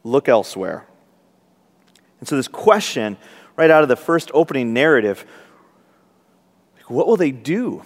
Look 0.05 0.29
elsewhere. 0.29 0.87
And 2.21 2.29
so, 2.29 2.37
this 2.37 2.49
question, 2.49 3.17
right 3.57 3.71
out 3.71 3.83
of 3.83 3.89
the 3.89 3.97
first 3.97 4.31
opening 4.35 4.73
narrative, 4.73 5.25
what 6.87 7.07
will 7.07 7.17
they 7.17 7.33
do? 7.33 7.83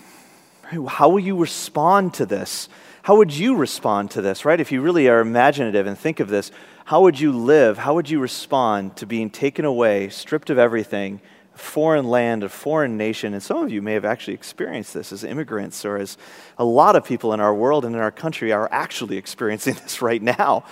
How 0.88 1.08
will 1.08 1.20
you 1.20 1.36
respond 1.36 2.14
to 2.14 2.26
this? 2.26 2.68
How 3.02 3.16
would 3.16 3.32
you 3.32 3.56
respond 3.56 4.10
to 4.12 4.22
this, 4.22 4.44
right? 4.44 4.60
If 4.60 4.70
you 4.70 4.82
really 4.82 5.08
are 5.08 5.20
imaginative 5.20 5.86
and 5.86 5.98
think 5.98 6.20
of 6.20 6.28
this, 6.28 6.52
how 6.84 7.02
would 7.02 7.18
you 7.18 7.32
live? 7.32 7.78
How 7.78 7.94
would 7.94 8.10
you 8.10 8.20
respond 8.20 8.96
to 8.96 9.06
being 9.06 9.30
taken 9.30 9.64
away, 9.64 10.10
stripped 10.10 10.50
of 10.50 10.58
everything, 10.58 11.20
foreign 11.54 12.08
land, 12.08 12.44
a 12.44 12.48
foreign 12.48 12.96
nation? 12.96 13.32
And 13.32 13.42
some 13.42 13.64
of 13.64 13.72
you 13.72 13.80
may 13.80 13.94
have 13.94 14.04
actually 14.04 14.34
experienced 14.34 14.92
this 14.92 15.12
as 15.12 15.24
immigrants, 15.24 15.84
or 15.84 15.96
as 15.96 16.18
a 16.58 16.64
lot 16.64 16.94
of 16.94 17.04
people 17.04 17.32
in 17.32 17.40
our 17.40 17.54
world 17.54 17.84
and 17.84 17.94
in 17.94 18.00
our 18.00 18.10
country 18.10 18.52
are 18.52 18.68
actually 18.70 19.16
experiencing 19.24 19.74
this 19.74 20.02
right 20.02 20.22
now. 20.22 20.64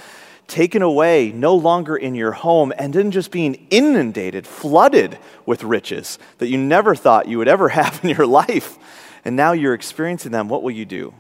Taken 0.48 0.82
away, 0.82 1.30
no 1.30 1.54
longer 1.54 1.96
in 1.96 2.14
your 2.14 2.32
home, 2.32 2.72
and 2.76 2.92
then 2.92 3.10
just 3.10 3.30
being 3.30 3.66
inundated, 3.70 4.46
flooded 4.46 5.18
with 5.46 5.62
riches 5.62 6.18
that 6.38 6.48
you 6.48 6.58
never 6.58 6.94
thought 6.96 7.28
you 7.28 7.38
would 7.38 7.48
ever 7.48 7.68
have 7.80 8.00
in 8.02 8.10
your 8.10 8.26
life. 8.26 8.76
And 9.24 9.36
now 9.36 9.52
you're 9.52 9.74
experiencing 9.74 10.32
them. 10.32 10.48
What 10.48 10.62
will 10.62 10.72
you 10.72 10.84
do? 10.84 11.14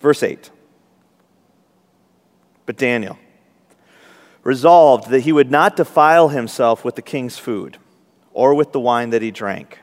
Verse 0.00 0.22
8. 0.22 0.50
But 2.66 2.76
Daniel 2.76 3.18
resolved 4.42 5.10
that 5.10 5.20
he 5.20 5.32
would 5.32 5.50
not 5.50 5.76
defile 5.76 6.28
himself 6.28 6.84
with 6.84 6.96
the 6.96 7.02
king's 7.02 7.38
food 7.38 7.78
or 8.32 8.54
with 8.54 8.72
the 8.72 8.80
wine 8.80 9.10
that 9.10 9.22
he 9.22 9.30
drank. 9.30 9.78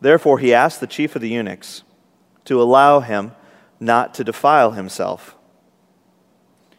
Therefore, 0.00 0.38
he 0.38 0.54
asked 0.54 0.80
the 0.80 0.86
chief 0.86 1.16
of 1.16 1.22
the 1.22 1.28
eunuchs 1.28 1.82
to 2.44 2.60
allow 2.60 3.00
him 3.00 3.32
not 3.80 4.14
to 4.14 4.24
defile 4.24 4.72
himself. 4.72 5.35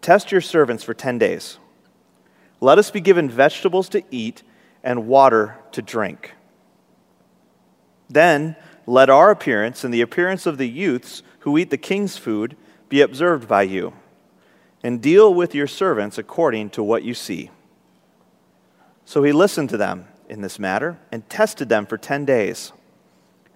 Test 0.00 0.32
your 0.32 0.40
servants 0.40 0.82
for 0.82 0.94
ten 0.94 1.18
days. 1.18 1.58
Let 2.60 2.78
us 2.78 2.90
be 2.90 3.00
given 3.00 3.28
vegetables 3.28 3.88
to 3.90 4.02
eat 4.10 4.42
and 4.82 5.06
water 5.06 5.56
to 5.72 5.82
drink. 5.82 6.34
Then 8.08 8.56
let 8.86 9.10
our 9.10 9.30
appearance 9.30 9.84
and 9.84 9.92
the 9.92 10.00
appearance 10.00 10.46
of 10.46 10.58
the 10.58 10.68
youths 10.68 11.22
who 11.40 11.56
eat 11.56 11.70
the 11.70 11.78
king's 11.78 12.16
food 12.16 12.56
be 12.88 13.00
observed 13.02 13.46
by 13.46 13.62
you, 13.62 13.92
and 14.82 15.00
deal 15.00 15.32
with 15.32 15.54
your 15.54 15.66
servants 15.66 16.18
according 16.18 16.70
to 16.70 16.82
what 16.82 17.04
you 17.04 17.14
see. 17.14 17.50
So 19.04 19.22
he 19.22 19.32
listened 19.32 19.70
to 19.70 19.76
them 19.76 20.08
in 20.28 20.40
this 20.40 20.58
matter 20.58 20.98
and 21.12 21.28
tested 21.28 21.68
them 21.68 21.86
for 21.86 21.98
ten 21.98 22.24
days. 22.24 22.72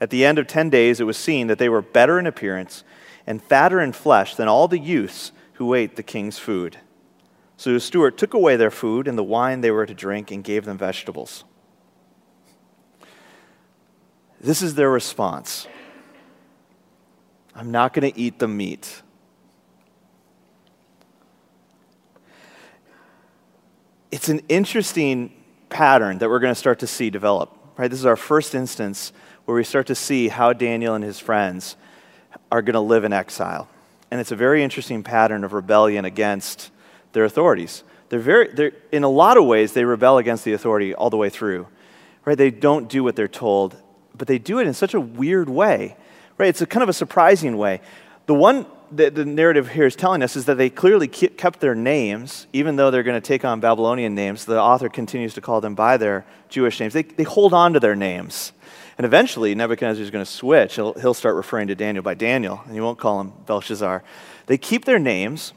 At 0.01 0.11
the 0.11 0.25
end 0.25 0.39
of 0.39 0.47
ten 0.47 0.71
days, 0.71 1.01
it 1.01 1.05
was 1.05 1.17
seen 1.17 1.47
that 1.47 1.59
they 1.59 1.69
were 1.69 1.83
better 1.83 2.19
in 2.19 2.27
appearance 2.27 2.85
and 3.27 3.43
fatter 3.43 3.81
in 3.81 3.93
flesh 3.93 4.35
than 4.35 4.49
all 4.49 4.69
the 4.69 4.79
youths 4.79 5.33
who 5.55 5.75
ate 5.75 5.97
the 5.97 6.03
king's 6.03 6.39
food. 6.39 6.79
So 7.57 7.73
the 7.73 7.81
steward 7.81 8.19
took 8.19 8.35
away 8.35 8.57
their 8.57 8.71
food 8.71 9.09
and 9.09 9.17
the 9.17 9.25
wine 9.25 9.61
they 9.61 9.71
were 9.71 9.87
to 9.87 9.95
drink 9.95 10.31
and 10.31 10.43
gave 10.43 10.65
them 10.65 10.77
vegetables. 10.77 11.45
This 14.41 14.61
is 14.61 14.75
their 14.75 14.91
response 14.91 15.67
I'm 17.55 17.71
not 17.71 17.93
going 17.93 18.13
to 18.13 18.19
eat 18.19 18.41
the 18.41 18.49
meat. 18.49 19.03
It's 24.11 24.29
an 24.29 24.41
interesting 24.49 25.33
pattern 25.69 26.19
that 26.19 26.29
we're 26.29 26.41
going 26.41 26.53
to 26.53 26.59
start 26.59 26.81
to 26.81 26.87
see 26.87 27.11
develop. 27.11 27.57
Right? 27.77 27.91
This 27.91 28.01
is 28.01 28.07
our 28.07 28.17
first 28.17 28.55
instance 28.55 29.13
where 29.45 29.57
we 29.57 29.65
start 29.65 29.87
to 29.87 29.95
see 29.95 30.29
how 30.29 30.53
Daniel 30.53 30.95
and 30.95 31.05
his 31.05 31.19
friends 31.19 31.77
are 32.51 32.63
going 32.63 32.75
to 32.75 32.81
live 32.81 33.05
in 33.05 33.13
exile. 33.13 33.69
And 34.15 34.21
it's 34.21 34.31
a 34.31 34.37
very 34.37 34.63
interesting 34.63 35.03
pattern 35.03 35.43
of 35.43 35.53
rebellion 35.53 36.05
against 36.05 36.71
their 37.15 37.25
authorities. 37.25 37.83
They're 38.11 38.21
very, 38.21 38.47
they're, 38.55 38.71
in 38.93 39.03
a 39.03 39.09
lot 39.09 39.37
of 39.37 39.45
ways, 39.45 39.73
they 39.73 39.85
rebel 39.85 40.19
against 40.19 40.45
the 40.45 40.53
authority 40.53 40.95
all 40.95 41.11
the 41.11 41.17
way 41.17 41.31
through. 41.31 41.67
Right? 42.25 42.39
They 42.39 42.53
don't 42.53 42.89
do 42.89 43.03
what 43.03 43.17
they're 43.17 43.27
told 43.27 43.77
but 44.17 44.29
they 44.29 44.39
do 44.39 44.59
it 44.59 44.67
in 44.67 44.75
such 44.75 44.95
a 44.95 45.01
weird 45.01 45.49
way, 45.49 45.97
right? 46.39 46.49
It's 46.49 46.63
a 46.63 46.67
kind 46.67 46.83
of 46.83 46.89
a 46.89 46.95
surprising 46.95 47.57
way. 47.57 47.81
The 48.27 48.35
one 48.35 48.67
that 48.93 49.15
the 49.15 49.25
narrative 49.25 49.69
here 49.71 49.87
is 49.87 49.97
telling 49.97 50.23
us 50.23 50.37
is 50.37 50.45
that 50.45 50.57
they 50.57 50.71
clearly 50.71 51.09
kept 51.09 51.61
their 51.61 51.75
names, 51.75 52.47
even 52.53 52.77
though 52.77 52.91
they're 52.91 53.03
going 53.03 53.21
to 53.21 53.27
take 53.27 53.45
on 53.45 53.61
Babylonian 53.61 54.15
names. 54.15 54.45
The 54.45 54.61
author 54.61 54.89
continues 54.89 55.35
to 55.35 55.41
call 55.41 55.61
them 55.61 55.75
by 55.75 55.97
their 55.97 56.25
Jewish 56.49 56.79
names. 56.79 56.93
They, 56.93 57.03
they 57.03 57.25
hold 57.25 57.53
on 57.53 57.73
to 57.73 57.81
their 57.81 57.97
names. 57.97 58.53
And 58.97 59.05
eventually, 59.05 59.55
Nebuchadnezzar 59.55 60.03
is 60.03 60.11
going 60.11 60.25
to 60.25 60.31
switch. 60.31 60.77
He'll, 60.77 60.95
he'll 60.95 61.15
start 61.15 61.35
referring 61.35 61.69
to 61.69 61.75
Daniel 61.75 62.03
by 62.03 62.15
Daniel, 62.15 62.63
and 62.65 62.75
he 62.75 62.81
won't 62.81 62.99
call 62.99 63.21
him 63.21 63.33
Belteshazzar. 63.47 64.03
They 64.47 64.59
keep 64.59 64.85
their 64.85 64.99
names, 64.99 65.53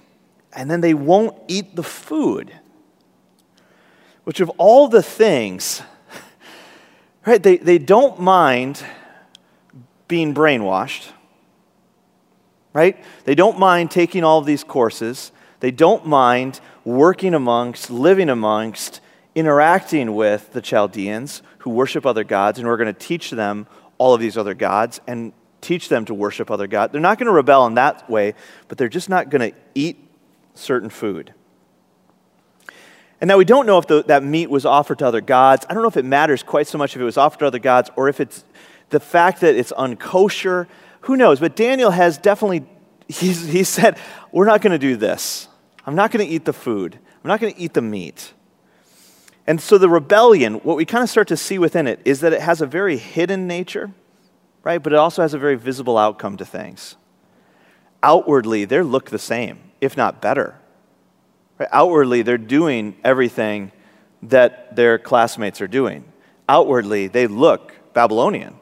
and 0.53 0.71
then 0.71 0.81
they 0.81 0.93
won't 0.93 1.37
eat 1.47 1.75
the 1.75 1.83
food. 1.83 2.51
Which, 4.23 4.39
of 4.39 4.49
all 4.57 4.87
the 4.87 5.03
things 5.03 5.81
Right? 7.27 7.43
They, 7.43 7.57
they 7.57 7.77
don't 7.77 8.21
mind 8.21 8.81
being 10.07 10.33
brainwashed. 10.33 11.11
Right? 12.71 13.03
They 13.25 13.35
don't 13.35 13.59
mind 13.59 13.91
taking 13.91 14.23
all 14.23 14.39
of 14.39 14.45
these 14.45 14.63
courses. 14.63 15.33
They 15.59 15.71
don't 15.71 16.05
mind 16.05 16.61
working 16.85 17.33
amongst, 17.33 17.89
living 17.89 18.29
amongst, 18.29 19.01
interacting 19.37 20.15
with 20.15 20.51
the 20.53 20.61
Chaldeans 20.61 21.43
who 21.59 21.69
worship 21.69 22.07
other 22.07 22.23
gods, 22.23 22.57
and 22.57 22.67
we're 22.67 22.75
going 22.75 22.91
to 22.91 22.99
teach 22.99 23.29
them 23.29 23.67
all 23.99 24.15
of 24.15 24.19
these 24.19 24.35
other 24.35 24.55
gods 24.55 24.99
and 25.05 25.31
teach 25.61 25.89
them 25.89 26.05
to 26.05 26.13
worship 26.15 26.49
other 26.49 26.65
gods. 26.65 26.91
They're 26.91 26.99
not 26.99 27.19
going 27.19 27.27
to 27.27 27.31
rebel 27.31 27.67
in 27.67 27.75
that 27.75 28.09
way, 28.09 28.33
but 28.67 28.79
they're 28.79 28.89
just 28.89 29.09
not 29.09 29.29
going 29.29 29.51
to 29.51 29.57
eat 29.75 30.03
certain 30.55 30.89
food. 30.89 31.35
And 33.21 33.27
now 33.27 33.37
we 33.37 33.45
don't 33.45 33.67
know 33.67 33.77
if 33.77 33.85
the, 33.85 34.01
that 34.07 34.23
meat 34.23 34.49
was 34.49 34.65
offered 34.65 34.97
to 34.99 35.05
other 35.05 35.21
gods. 35.21 35.67
I 35.69 35.75
don't 35.75 35.83
know 35.83 35.89
if 35.89 35.97
it 35.97 36.05
matters 36.05 36.41
quite 36.41 36.65
so 36.65 36.79
much 36.79 36.95
if 36.95 37.01
it 37.01 37.05
was 37.05 37.17
offered 37.17 37.39
to 37.39 37.45
other 37.45 37.59
gods 37.59 37.91
or 37.95 38.09
if 38.09 38.19
it's 38.19 38.43
the 38.89 38.99
fact 38.99 39.41
that 39.41 39.53
it's 39.53 39.71
unkosher. 39.73 40.65
Who 41.01 41.15
knows? 41.15 41.39
But 41.39 41.55
Daniel 41.55 41.91
has 41.91 42.17
definitely, 42.17 42.65
he 43.07 43.63
said, 43.63 43.99
We're 44.31 44.45
not 44.45 44.63
going 44.63 44.71
to 44.71 44.79
do 44.79 44.95
this. 44.95 45.47
I'm 45.85 45.95
not 45.95 46.09
going 46.09 46.27
to 46.27 46.31
eat 46.31 46.45
the 46.45 46.53
food, 46.53 46.97
I'm 47.23 47.27
not 47.27 47.39
going 47.39 47.53
to 47.53 47.59
eat 47.59 47.75
the 47.75 47.83
meat. 47.83 48.33
And 49.47 49.61
so 49.61 49.77
the 49.77 49.87
rebellion, 49.89 50.55
what 50.55 50.75
we 50.75 50.83
kind 50.85 51.03
of 51.03 51.09
start 51.09 51.29
to 51.29 51.37
see 51.37 51.57
within 51.57 51.87
it 51.87 52.01
is 52.03 52.19
that 52.19 52.33
it 52.33 52.41
has 52.41 52.61
a 52.61 52.65
very 52.65 52.97
hidden 52.97 53.47
nature, 53.47 53.93
right? 54.63 54.83
But 54.83 54.91
it 54.91 54.99
also 54.99 55.21
has 55.21 55.33
a 55.33 55.39
very 55.39 55.55
visible 55.55 55.97
outcome 55.97 56.35
to 56.37 56.45
things. 56.45 56.97
outwardly 58.03 58.65
they 58.65 58.81
look 58.81 59.09
the 59.09 59.19
same, 59.19 59.59
if 59.81 59.97
not 59.97 60.21
better. 60.21 60.59
Right? 61.57 61.69
Outwardly, 61.71 62.21
they're 62.21 62.37
doing 62.37 62.95
everything 63.03 63.71
that 64.23 64.75
their 64.75 64.99
classmates 64.99 65.61
are 65.61 65.67
doing. 65.67 66.03
Outwardly, 66.47 67.07
they 67.07 67.27
look 67.27 67.73
Babylonian. 67.93 68.55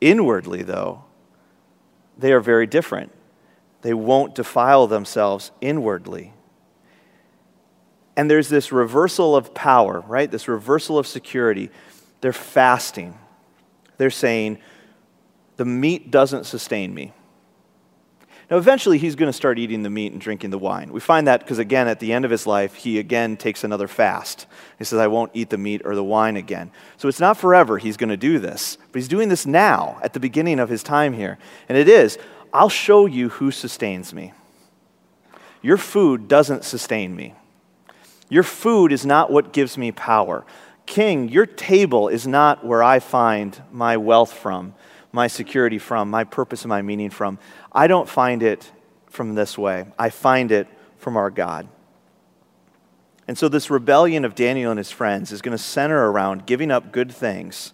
Inwardly, 0.00 0.62
though, 0.62 1.04
they 2.18 2.32
are 2.32 2.40
very 2.40 2.66
different. 2.66 3.10
They 3.82 3.94
won't 3.94 4.34
defile 4.34 4.86
themselves 4.86 5.50
inwardly. 5.60 6.33
And 8.16 8.30
there's 8.30 8.48
this 8.48 8.70
reversal 8.70 9.34
of 9.34 9.54
power, 9.54 10.00
right? 10.06 10.30
This 10.30 10.46
reversal 10.46 10.98
of 10.98 11.06
security. 11.06 11.70
They're 12.20 12.32
fasting. 12.32 13.18
They're 13.96 14.10
saying, 14.10 14.58
the 15.56 15.64
meat 15.64 16.10
doesn't 16.10 16.44
sustain 16.44 16.94
me. 16.94 17.12
Now, 18.50 18.58
eventually, 18.58 18.98
he's 18.98 19.16
going 19.16 19.30
to 19.30 19.32
start 19.32 19.58
eating 19.58 19.82
the 19.82 19.90
meat 19.90 20.12
and 20.12 20.20
drinking 20.20 20.50
the 20.50 20.58
wine. 20.58 20.92
We 20.92 21.00
find 21.00 21.26
that 21.26 21.40
because, 21.40 21.58
again, 21.58 21.88
at 21.88 21.98
the 21.98 22.12
end 22.12 22.26
of 22.26 22.30
his 22.30 22.46
life, 22.46 22.74
he 22.74 22.98
again 22.98 23.38
takes 23.38 23.64
another 23.64 23.88
fast. 23.88 24.46
He 24.78 24.84
says, 24.84 24.98
I 24.98 25.06
won't 25.06 25.30
eat 25.32 25.48
the 25.48 25.56
meat 25.56 25.80
or 25.84 25.94
the 25.94 26.04
wine 26.04 26.36
again. 26.36 26.70
So 26.98 27.08
it's 27.08 27.20
not 27.20 27.38
forever 27.38 27.78
he's 27.78 27.96
going 27.96 28.10
to 28.10 28.18
do 28.18 28.38
this, 28.38 28.76
but 28.92 28.98
he's 28.98 29.08
doing 29.08 29.30
this 29.30 29.46
now, 29.46 29.98
at 30.02 30.12
the 30.12 30.20
beginning 30.20 30.60
of 30.60 30.68
his 30.68 30.82
time 30.82 31.14
here. 31.14 31.38
And 31.70 31.78
it 31.78 31.88
is, 31.88 32.18
I'll 32.52 32.68
show 32.68 33.06
you 33.06 33.30
who 33.30 33.50
sustains 33.50 34.12
me. 34.12 34.34
Your 35.62 35.78
food 35.78 36.28
doesn't 36.28 36.64
sustain 36.64 37.16
me. 37.16 37.34
Your 38.34 38.42
food 38.42 38.90
is 38.90 39.06
not 39.06 39.30
what 39.30 39.52
gives 39.52 39.78
me 39.78 39.92
power. 39.92 40.44
King, 40.86 41.28
your 41.28 41.46
table 41.46 42.08
is 42.08 42.26
not 42.26 42.66
where 42.66 42.82
I 42.82 42.98
find 42.98 43.62
my 43.70 43.96
wealth 43.96 44.32
from 44.32 44.74
my 45.12 45.28
security 45.28 45.78
from, 45.78 46.10
my 46.10 46.24
purpose 46.24 46.62
and 46.62 46.68
my 46.68 46.82
meaning 46.82 47.10
from. 47.10 47.38
I 47.70 47.86
don't 47.86 48.08
find 48.08 48.42
it 48.42 48.72
from 49.06 49.36
this 49.36 49.56
way, 49.56 49.86
I 49.96 50.10
find 50.10 50.50
it 50.50 50.66
from 50.98 51.16
our 51.16 51.30
God. 51.30 51.68
And 53.28 53.38
so, 53.38 53.48
this 53.48 53.70
rebellion 53.70 54.24
of 54.24 54.34
Daniel 54.34 54.72
and 54.72 54.78
his 54.78 54.90
friends 54.90 55.30
is 55.30 55.40
going 55.40 55.56
to 55.56 55.62
center 55.62 56.10
around 56.10 56.46
giving 56.46 56.72
up 56.72 56.90
good 56.90 57.12
things, 57.12 57.72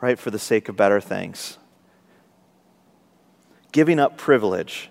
right, 0.00 0.18
for 0.18 0.32
the 0.32 0.40
sake 0.40 0.68
of 0.68 0.74
better 0.74 1.00
things. 1.00 1.56
Giving 3.70 4.00
up 4.00 4.18
privilege. 4.18 4.90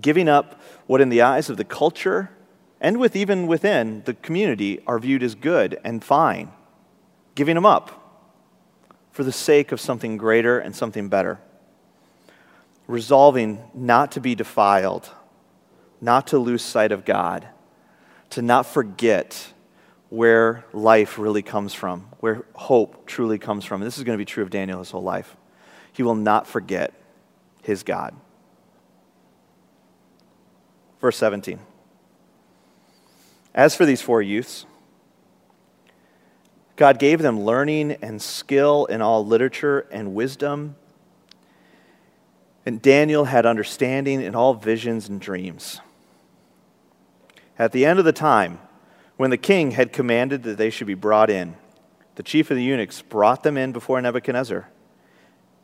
Giving 0.00 0.30
up 0.30 0.58
what, 0.86 1.02
in 1.02 1.10
the 1.10 1.20
eyes 1.20 1.50
of 1.50 1.58
the 1.58 1.64
culture 1.64 2.30
and 2.84 3.00
with 3.00 3.16
even 3.16 3.46
within 3.46 4.02
the 4.04 4.12
community, 4.12 4.78
are 4.86 4.98
viewed 4.98 5.22
as 5.22 5.34
good 5.34 5.80
and 5.84 6.04
fine. 6.04 6.52
Giving 7.34 7.54
them 7.54 7.64
up 7.64 8.28
for 9.10 9.24
the 9.24 9.32
sake 9.32 9.72
of 9.72 9.80
something 9.80 10.18
greater 10.18 10.58
and 10.58 10.76
something 10.76 11.08
better. 11.08 11.40
Resolving 12.86 13.64
not 13.72 14.12
to 14.12 14.20
be 14.20 14.34
defiled, 14.34 15.08
not 16.02 16.26
to 16.26 16.38
lose 16.38 16.60
sight 16.60 16.92
of 16.92 17.06
God, 17.06 17.48
to 18.28 18.42
not 18.42 18.66
forget 18.66 19.54
where 20.10 20.66
life 20.74 21.18
really 21.18 21.40
comes 21.40 21.72
from, 21.72 22.00
where 22.20 22.44
hope 22.54 23.06
truly 23.06 23.38
comes 23.38 23.64
from. 23.64 23.80
This 23.80 23.96
is 23.96 24.04
going 24.04 24.18
to 24.18 24.20
be 24.20 24.26
true 24.26 24.42
of 24.42 24.50
Daniel 24.50 24.80
his 24.80 24.90
whole 24.90 25.02
life. 25.02 25.38
He 25.94 26.02
will 26.02 26.16
not 26.16 26.46
forget 26.46 26.92
his 27.62 27.82
God. 27.82 28.14
Verse 31.00 31.16
17. 31.16 31.60
As 33.54 33.76
for 33.76 33.86
these 33.86 34.02
four 34.02 34.20
youths, 34.20 34.66
God 36.76 36.98
gave 36.98 37.22
them 37.22 37.40
learning 37.40 37.92
and 38.02 38.20
skill 38.20 38.86
in 38.86 39.00
all 39.00 39.24
literature 39.24 39.86
and 39.92 40.14
wisdom. 40.14 40.74
And 42.66 42.82
Daniel 42.82 43.26
had 43.26 43.46
understanding 43.46 44.20
in 44.20 44.34
all 44.34 44.54
visions 44.54 45.08
and 45.08 45.20
dreams. 45.20 45.80
At 47.56 47.70
the 47.70 47.86
end 47.86 48.00
of 48.00 48.04
the 48.04 48.12
time, 48.12 48.58
when 49.16 49.30
the 49.30 49.36
king 49.36 49.72
had 49.72 49.92
commanded 49.92 50.42
that 50.42 50.58
they 50.58 50.70
should 50.70 50.88
be 50.88 50.94
brought 50.94 51.30
in, 51.30 51.54
the 52.16 52.24
chief 52.24 52.50
of 52.50 52.56
the 52.56 52.62
eunuchs 52.64 53.02
brought 53.02 53.44
them 53.44 53.56
in 53.56 53.70
before 53.70 54.00
Nebuchadnezzar. 54.00 54.68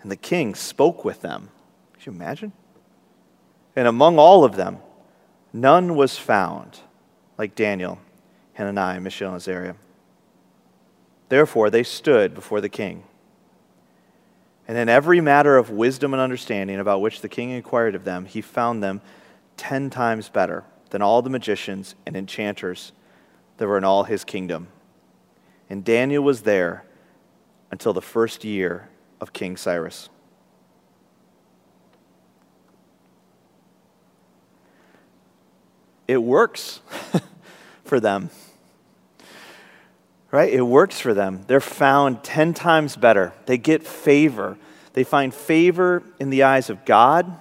And 0.03 0.11
the 0.11 0.17
king 0.17 0.55
spoke 0.55 1.05
with 1.05 1.23
them. 1.23 1.51
Can 1.99 2.13
you 2.13 2.17
imagine? 2.17 2.53
And 3.75 3.89
among 3.89 4.19
all 4.19 4.45
of 4.45 4.55
them, 4.55 4.79
none 5.53 5.97
was 5.97 6.17
found 6.17 6.81
like 7.41 7.55
Daniel, 7.55 7.99
Hananiah, 8.53 9.01
Mishael, 9.01 9.29
and 9.29 9.37
Azariah. 9.37 9.73
Therefore, 11.31 11.71
they 11.71 11.83
stood 11.83 12.35
before 12.35 12.61
the 12.61 12.69
king. 12.69 13.05
And 14.69 14.77
in 14.77 14.91
every 14.91 15.23
matter 15.23 15.57
of 15.57 15.71
wisdom 15.71 16.13
and 16.13 16.21
understanding 16.21 16.79
about 16.79 17.01
which 17.01 17.23
the 17.23 17.31
king 17.31 17.49
inquired 17.49 17.95
of 17.95 18.05
them, 18.05 18.27
he 18.27 18.43
found 18.43 18.83
them 18.83 19.01
ten 19.57 19.89
times 19.89 20.29
better 20.29 20.65
than 20.91 21.01
all 21.01 21.23
the 21.23 21.31
magicians 21.31 21.95
and 22.05 22.15
enchanters 22.15 22.93
that 23.57 23.67
were 23.67 23.79
in 23.79 23.85
all 23.85 24.05
his 24.05 24.23
kingdom. 24.23 24.69
And 25.71 25.83
Daniel 25.83 26.23
was 26.23 26.43
there 26.43 26.85
until 27.71 27.95
the 27.95 28.03
first 28.03 28.45
year 28.45 28.91
of 29.19 29.33
King 29.33 29.57
Cyrus. 29.57 30.11
It 36.11 36.23
works 36.23 36.81
for 37.85 38.01
them 38.01 38.31
right? 40.31 40.53
It 40.53 40.63
works 40.63 41.01
for 41.01 41.15
them. 41.15 41.45
They're 41.47 41.61
found 41.61 42.23
10 42.23 42.55
times 42.55 42.97
better. 42.97 43.33
They 43.47 43.59
get 43.59 43.87
favor. 43.87 44.57
They 44.93 45.05
find 45.05 45.35
favor 45.35 46.03
in 46.19 46.31
the 46.31 46.45
eyes 46.45 46.71
of 46.71 46.85
God. 46.85 47.37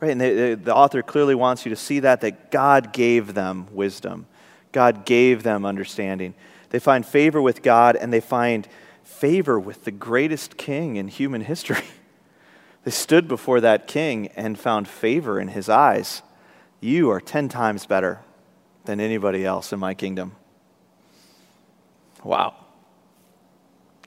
Right? 0.00 0.10
And 0.10 0.20
they, 0.20 0.34
they, 0.34 0.54
the 0.54 0.74
author 0.74 1.02
clearly 1.02 1.34
wants 1.34 1.64
you 1.64 1.70
to 1.70 1.76
see 1.76 2.00
that, 2.00 2.20
that 2.22 2.50
God 2.50 2.92
gave 2.92 3.34
them 3.34 3.66
wisdom, 3.72 4.26
God 4.72 5.04
gave 5.04 5.42
them 5.42 5.64
understanding. 5.64 6.34
They 6.70 6.78
find 6.78 7.04
favor 7.04 7.42
with 7.42 7.62
God 7.62 7.96
and 7.96 8.10
they 8.10 8.20
find 8.20 8.66
favor 9.04 9.60
with 9.60 9.84
the 9.84 9.90
greatest 9.90 10.56
king 10.56 10.96
in 10.96 11.08
human 11.08 11.42
history. 11.42 11.84
they 12.84 12.90
stood 12.90 13.28
before 13.28 13.60
that 13.60 13.86
king 13.86 14.28
and 14.28 14.58
found 14.58 14.88
favor 14.88 15.38
in 15.38 15.48
his 15.48 15.68
eyes. 15.68 16.22
You 16.82 17.10
are 17.10 17.20
10 17.20 17.48
times 17.48 17.86
better 17.86 18.20
than 18.84 18.98
anybody 19.00 19.46
else 19.46 19.72
in 19.72 19.78
my 19.78 19.94
kingdom. 19.94 20.32
Wow. 22.24 22.56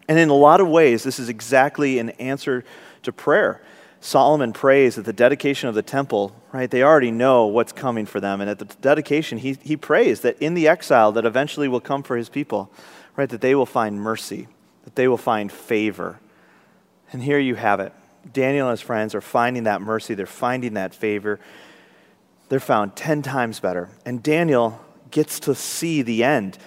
And 0.09 0.19
in 0.19 0.27
a 0.27 0.35
lot 0.35 0.59
of 0.59 0.67
ways, 0.67 1.01
this 1.01 1.17
is 1.17 1.29
exactly 1.29 1.99
an 1.99 2.09
answer 2.11 2.65
to 3.03 3.13
prayer. 3.13 3.63
Solomon 4.01 4.51
prays 4.51 4.97
at 4.97 5.05
the 5.05 5.13
dedication 5.13 5.69
of 5.69 5.73
the 5.73 5.81
temple, 5.81 6.35
right? 6.51 6.69
They 6.69 6.83
already 6.83 7.11
know 7.11 7.47
what's 7.47 7.71
coming 7.71 8.05
for 8.05 8.19
them. 8.19 8.41
And 8.41 8.49
at 8.49 8.59
the 8.59 8.65
dedication, 8.65 9.37
he, 9.37 9.57
he 9.63 9.77
prays 9.77 10.19
that 10.21 10.37
in 10.39 10.53
the 10.53 10.67
exile 10.67 11.13
that 11.13 11.25
eventually 11.25 11.69
will 11.69 11.79
come 11.79 12.03
for 12.03 12.17
his 12.17 12.27
people, 12.27 12.69
right? 13.15 13.29
That 13.29 13.39
they 13.39 13.55
will 13.55 13.65
find 13.65 13.99
mercy, 13.99 14.49
that 14.83 14.95
they 14.95 15.07
will 15.07 15.17
find 15.17 15.49
favor. 15.49 16.19
And 17.13 17.23
here 17.23 17.39
you 17.39 17.55
have 17.55 17.79
it. 17.79 17.93
Daniel 18.33 18.67
and 18.67 18.77
his 18.77 18.81
friends 18.81 19.15
are 19.15 19.21
finding 19.21 19.63
that 19.63 19.81
mercy, 19.81 20.13
they're 20.13 20.25
finding 20.25 20.73
that 20.73 20.93
favor. 20.93 21.39
They're 22.49 22.59
found 22.59 22.95
10 22.95 23.21
times 23.21 23.59
better. 23.59 23.89
And 24.05 24.21
Daniel 24.21 24.79
gets 25.11 25.39
to 25.41 25.55
see 25.55 26.01
the 26.01 26.23
end. 26.23 26.57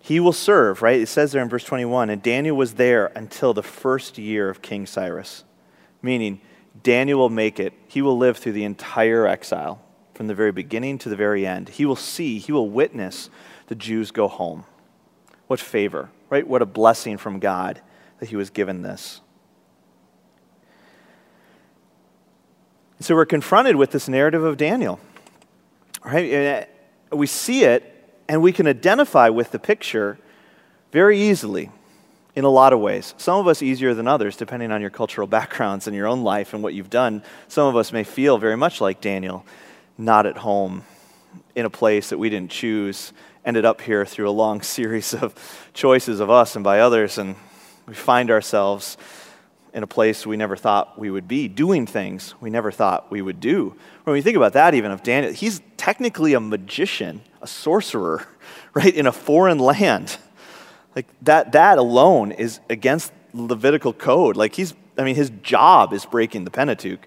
He 0.00 0.18
will 0.18 0.32
serve, 0.32 0.82
right? 0.82 1.00
It 1.00 1.08
says 1.08 1.32
there 1.32 1.42
in 1.42 1.48
verse 1.48 1.64
21 1.64 2.10
and 2.10 2.22
Daniel 2.22 2.56
was 2.56 2.74
there 2.74 3.06
until 3.14 3.54
the 3.54 3.62
first 3.62 4.18
year 4.18 4.48
of 4.48 4.62
King 4.62 4.86
Cyrus, 4.86 5.44
meaning 6.02 6.40
Daniel 6.82 7.18
will 7.18 7.28
make 7.28 7.60
it. 7.60 7.74
He 7.86 8.02
will 8.02 8.16
live 8.16 8.38
through 8.38 8.52
the 8.52 8.64
entire 8.64 9.26
exile 9.26 9.82
from 10.14 10.26
the 10.26 10.34
very 10.34 10.52
beginning 10.52 10.98
to 10.98 11.08
the 11.08 11.16
very 11.16 11.46
end. 11.46 11.68
He 11.68 11.86
will 11.86 11.96
see, 11.96 12.38
he 12.38 12.52
will 12.52 12.68
witness 12.68 13.30
the 13.68 13.74
Jews 13.74 14.10
go 14.10 14.28
home. 14.28 14.64
What 15.46 15.60
favor, 15.60 16.10
right? 16.28 16.46
What 16.46 16.62
a 16.62 16.66
blessing 16.66 17.18
from 17.18 17.38
God 17.38 17.80
that 18.18 18.30
he 18.30 18.36
was 18.36 18.50
given 18.50 18.82
this. 18.82 19.20
So 23.00 23.14
we're 23.14 23.26
confronted 23.26 23.76
with 23.76 23.92
this 23.92 24.08
narrative 24.08 24.44
of 24.44 24.56
Daniel. 24.56 25.00
Right? 26.04 26.32
Uh, 27.12 27.16
we 27.16 27.26
see 27.26 27.64
it 27.64 27.84
and 28.28 28.42
we 28.42 28.52
can 28.52 28.66
identify 28.66 29.28
with 29.28 29.50
the 29.50 29.58
picture 29.58 30.18
very 30.92 31.20
easily 31.20 31.70
in 32.36 32.44
a 32.44 32.48
lot 32.48 32.72
of 32.72 32.80
ways. 32.80 33.14
Some 33.18 33.38
of 33.38 33.48
us 33.48 33.62
easier 33.62 33.92
than 33.92 34.06
others, 34.06 34.36
depending 34.36 34.70
on 34.70 34.80
your 34.80 34.90
cultural 34.90 35.26
backgrounds 35.38 35.86
and 35.86 35.96
your 35.96 36.06
own 36.06 36.22
life 36.22 36.54
and 36.54 36.62
what 36.62 36.74
you've 36.74 36.90
done. 36.90 37.22
Some 37.48 37.66
of 37.66 37.76
us 37.76 37.92
may 37.92 38.04
feel 38.04 38.38
very 38.38 38.56
much 38.56 38.80
like 38.80 39.00
Daniel, 39.00 39.44
not 39.98 40.26
at 40.26 40.38
home, 40.38 40.84
in 41.54 41.66
a 41.66 41.70
place 41.70 42.10
that 42.10 42.18
we 42.18 42.30
didn't 42.30 42.50
choose, 42.50 43.12
ended 43.44 43.64
up 43.64 43.80
here 43.80 44.04
through 44.04 44.28
a 44.28 44.32
long 44.32 44.62
series 44.76 45.14
of 45.14 45.34
choices 45.74 46.20
of 46.20 46.30
us 46.30 46.56
and 46.56 46.64
by 46.64 46.80
others, 46.80 47.18
and 47.18 47.36
we 47.86 47.94
find 47.94 48.30
ourselves 48.30 48.96
in 49.72 49.82
a 49.82 49.86
place 49.86 50.26
we 50.26 50.36
never 50.36 50.56
thought 50.56 50.98
we 50.98 51.10
would 51.10 51.28
be, 51.28 51.48
doing 51.48 51.86
things 51.86 52.34
we 52.40 52.50
never 52.50 52.70
thought 52.70 53.10
we 53.10 53.22
would 53.22 53.40
do. 53.40 53.76
When 54.04 54.14
we 54.14 54.22
think 54.22 54.36
about 54.36 54.52
that, 54.54 54.74
even 54.74 54.90
of 54.90 55.02
Daniel, 55.02 55.32
he's 55.32 55.60
technically 55.76 56.34
a 56.34 56.40
magician, 56.40 57.22
a 57.40 57.46
sorcerer, 57.46 58.26
right, 58.74 58.94
in 58.94 59.06
a 59.06 59.12
foreign 59.12 59.58
land. 59.58 60.16
Like 60.96 61.06
that, 61.22 61.52
that 61.52 61.78
alone 61.78 62.32
is 62.32 62.60
against 62.68 63.12
Levitical 63.32 63.92
code. 63.92 64.36
Like 64.36 64.54
he's, 64.54 64.74
I 64.98 65.04
mean, 65.04 65.14
his 65.14 65.30
job 65.42 65.92
is 65.92 66.04
breaking 66.04 66.44
the 66.44 66.50
Pentateuch. 66.50 67.06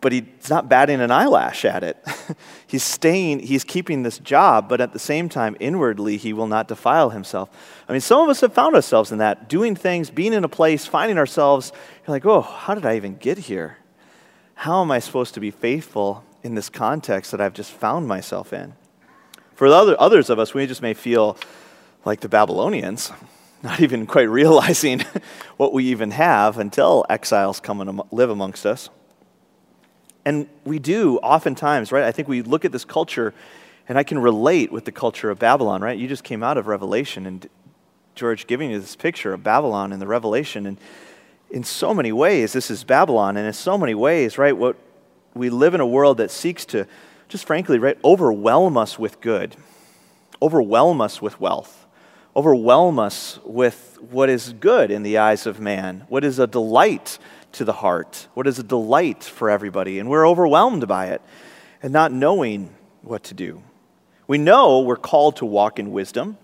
But 0.00 0.12
he's 0.12 0.48
not 0.48 0.68
batting 0.68 1.00
an 1.00 1.10
eyelash 1.10 1.64
at 1.64 1.82
it. 1.82 1.96
he's 2.66 2.82
staying, 2.82 3.40
he's 3.40 3.64
keeping 3.64 4.02
this 4.02 4.18
job, 4.18 4.68
but 4.68 4.80
at 4.80 4.92
the 4.92 4.98
same 4.98 5.28
time, 5.28 5.56
inwardly, 5.58 6.16
he 6.16 6.32
will 6.32 6.46
not 6.46 6.68
defile 6.68 7.10
himself. 7.10 7.50
I 7.88 7.92
mean, 7.92 8.00
some 8.00 8.22
of 8.22 8.28
us 8.28 8.40
have 8.42 8.52
found 8.52 8.74
ourselves 8.74 9.10
in 9.10 9.18
that, 9.18 9.48
doing 9.48 9.74
things, 9.74 10.10
being 10.10 10.32
in 10.32 10.44
a 10.44 10.48
place, 10.48 10.86
finding 10.86 11.18
ourselves, 11.18 11.72
you're 12.06 12.14
like, 12.14 12.26
oh, 12.26 12.42
how 12.42 12.74
did 12.74 12.86
I 12.86 12.96
even 12.96 13.16
get 13.16 13.38
here? 13.38 13.78
How 14.54 14.82
am 14.82 14.90
I 14.92 15.00
supposed 15.00 15.34
to 15.34 15.40
be 15.40 15.50
faithful 15.50 16.24
in 16.44 16.54
this 16.54 16.68
context 16.68 17.32
that 17.32 17.40
I've 17.40 17.54
just 17.54 17.72
found 17.72 18.06
myself 18.06 18.52
in? 18.52 18.74
For 19.54 19.66
other, 19.66 20.00
others 20.00 20.30
of 20.30 20.38
us, 20.38 20.54
we 20.54 20.66
just 20.66 20.82
may 20.82 20.94
feel 20.94 21.36
like 22.04 22.20
the 22.20 22.28
Babylonians, 22.28 23.10
not 23.62 23.80
even 23.80 24.06
quite 24.06 24.28
realizing 24.28 25.00
what 25.56 25.72
we 25.72 25.86
even 25.86 26.12
have 26.12 26.58
until 26.58 27.04
exiles 27.10 27.58
come 27.58 27.80
and 27.80 28.00
live 28.12 28.30
amongst 28.30 28.64
us. 28.64 28.88
And 30.24 30.48
we 30.64 30.78
do 30.78 31.18
oftentimes, 31.18 31.90
right? 31.90 32.04
I 32.04 32.12
think 32.12 32.28
we 32.28 32.42
look 32.42 32.64
at 32.64 32.72
this 32.72 32.84
culture, 32.84 33.34
and 33.88 33.98
I 33.98 34.04
can 34.04 34.18
relate 34.18 34.70
with 34.70 34.84
the 34.84 34.92
culture 34.92 35.30
of 35.30 35.38
Babylon, 35.38 35.82
right? 35.82 35.98
You 35.98 36.06
just 36.08 36.24
came 36.24 36.42
out 36.42 36.56
of 36.56 36.66
Revelation, 36.66 37.26
and 37.26 37.48
George 38.14 38.46
giving 38.46 38.70
you 38.70 38.80
this 38.80 38.94
picture 38.96 39.32
of 39.32 39.42
Babylon 39.42 39.92
and 39.92 40.00
the 40.00 40.06
Revelation. 40.06 40.66
And 40.66 40.78
in 41.50 41.64
so 41.64 41.92
many 41.94 42.12
ways, 42.12 42.52
this 42.52 42.70
is 42.70 42.84
Babylon. 42.84 43.36
And 43.36 43.46
in 43.46 43.52
so 43.52 43.76
many 43.76 43.94
ways, 43.94 44.38
right, 44.38 44.56
what 44.56 44.76
we 45.34 45.50
live 45.50 45.74
in 45.74 45.80
a 45.80 45.86
world 45.86 46.18
that 46.18 46.30
seeks 46.30 46.64
to, 46.66 46.86
just 47.28 47.46
frankly, 47.46 47.78
right, 47.78 47.98
overwhelm 48.04 48.76
us 48.76 48.98
with 48.98 49.20
good, 49.20 49.56
overwhelm 50.40 51.00
us 51.00 51.22
with 51.22 51.40
wealth, 51.40 51.86
overwhelm 52.36 52.98
us 52.98 53.38
with 53.44 53.98
what 54.10 54.28
is 54.28 54.52
good 54.54 54.90
in 54.90 55.02
the 55.02 55.18
eyes 55.18 55.46
of 55.46 55.58
man, 55.58 56.04
what 56.08 56.24
is 56.24 56.38
a 56.38 56.46
delight 56.46 57.18
to 57.52 57.64
the 57.64 57.72
heart, 57.72 58.28
what 58.34 58.46
is 58.46 58.58
a 58.58 58.62
delight 58.62 59.24
for 59.24 59.50
everybody, 59.50 59.98
and 59.98 60.08
we're 60.08 60.26
overwhelmed 60.26 60.86
by 60.88 61.06
it 61.06 61.22
and 61.82 61.92
not 61.92 62.12
knowing 62.12 62.74
what 63.02 63.24
to 63.24 63.34
do. 63.34 63.62
We 64.26 64.38
know 64.38 64.80
we're 64.80 64.96
called 64.96 65.36
to 65.36 65.46
walk 65.46 65.78
in 65.78 65.92
wisdom 65.92 66.38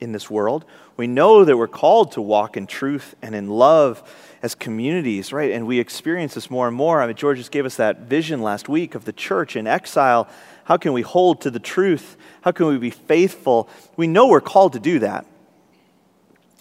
in 0.00 0.12
this 0.12 0.30
world. 0.30 0.64
We 0.96 1.06
know 1.06 1.44
that 1.44 1.56
we're 1.56 1.68
called 1.68 2.12
to 2.12 2.20
walk 2.20 2.56
in 2.56 2.66
truth 2.66 3.14
and 3.22 3.34
in 3.34 3.48
love 3.48 4.02
as 4.42 4.54
communities, 4.54 5.32
right? 5.32 5.52
And 5.52 5.66
we 5.66 5.78
experience 5.78 6.34
this 6.34 6.50
more 6.50 6.66
and 6.66 6.76
more. 6.76 7.02
I 7.02 7.06
mean, 7.06 7.16
George 7.16 7.38
just 7.38 7.50
gave 7.50 7.66
us 7.66 7.76
that 7.76 8.00
vision 8.00 8.42
last 8.42 8.68
week 8.68 8.94
of 8.94 9.04
the 9.04 9.12
church 9.12 9.56
in 9.56 9.66
exile. 9.66 10.28
How 10.64 10.76
can 10.76 10.92
we 10.92 11.02
hold 11.02 11.40
to 11.42 11.50
the 11.50 11.58
truth? 11.58 12.16
How 12.42 12.52
can 12.52 12.66
we 12.66 12.78
be 12.78 12.90
faithful? 12.90 13.68
We 13.96 14.06
know 14.06 14.26
we're 14.26 14.40
called 14.40 14.74
to 14.74 14.80
do 14.80 15.00
that. 15.00 15.26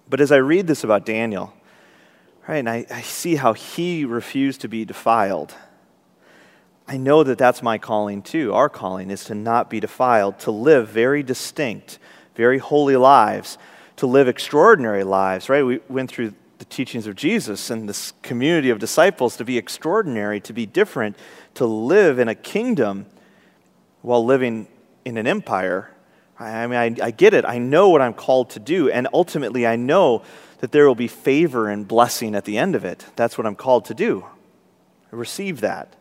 But 0.10 0.21
as 0.21 0.31
I 0.31 0.38
read 0.38 0.67
this 0.67 0.83
about 0.83 1.05
Daniel, 1.05 1.53
Right? 2.47 2.57
And 2.57 2.69
I, 2.69 2.86
I 2.89 3.01
see 3.01 3.36
how 3.36 3.53
he 3.53 4.05
refused 4.05 4.62
to 4.62 4.67
be 4.67 4.86
defiled. 4.86 5.53
I 6.88 6.95
know 6.95 7.23
that 7.23 7.38
that's 7.38 7.62
my 7.62 7.77
calling 7.77 8.21
too. 8.21 8.53
Our 8.53 8.69
calling 8.69 9.12
is 9.12 9.25
to 9.25 9.36
not 9.36 9.69
be 9.69 9.81
defiled, 9.81 10.39
to 10.39 10.51
live 10.51 10.88
very 10.88 11.21
distinct, 11.21 11.99
very 12.36 12.60
holy 12.60 12.95
lives, 12.95 13.57
to 13.97 14.07
live 14.07 14.29
extraordinary 14.29 15.03
lives, 15.03 15.49
right? 15.49 15.65
We 15.65 15.81
went 15.89 16.10
through 16.10 16.33
the 16.60 16.65
teachings 16.65 17.05
of 17.05 17.15
Jesus 17.15 17.69
and 17.69 17.89
this 17.89 18.13
community 18.21 18.69
of 18.69 18.79
disciples 18.79 19.36
to 19.38 19.43
be 19.43 19.57
extraordinary, 19.57 20.39
to 20.41 20.53
be 20.53 20.65
different, 20.65 21.17
to 21.55 21.65
live 21.65 22.19
in 22.19 22.29
a 22.29 22.36
kingdom 22.36 23.05
while 24.01 24.23
living 24.23 24.67
in 25.03 25.17
an 25.17 25.27
empire. 25.27 25.91
I 26.39 26.67
mean, 26.67 26.77
I, 27.01 27.07
I 27.07 27.12
get 27.12 27.33
it. 27.33 27.45
I 27.45 27.57
know 27.57 27.89
what 27.89 28.01
I'm 28.01 28.13
called 28.13 28.51
to 28.51 28.60
do. 28.60 28.89
And 28.89 29.07
ultimately, 29.12 29.67
I 29.67 29.75
know 29.75 30.23
that 30.60 30.72
there 30.72 30.88
will 30.88 30.96
be 30.96 31.08
favor 31.08 31.70
and 31.70 31.88
blessing 31.88 32.36
at 32.36 32.46
the 32.46 32.58
end 32.58 32.76
of 32.76 32.84
it. 32.84 33.06
That's 33.15 33.38
what 33.38 33.46
I'm 33.46 33.56
called 33.56 33.86
to 33.86 33.93
do. 33.93 34.26
I 35.12 35.15
receive 35.15 35.62
that. 35.62 35.96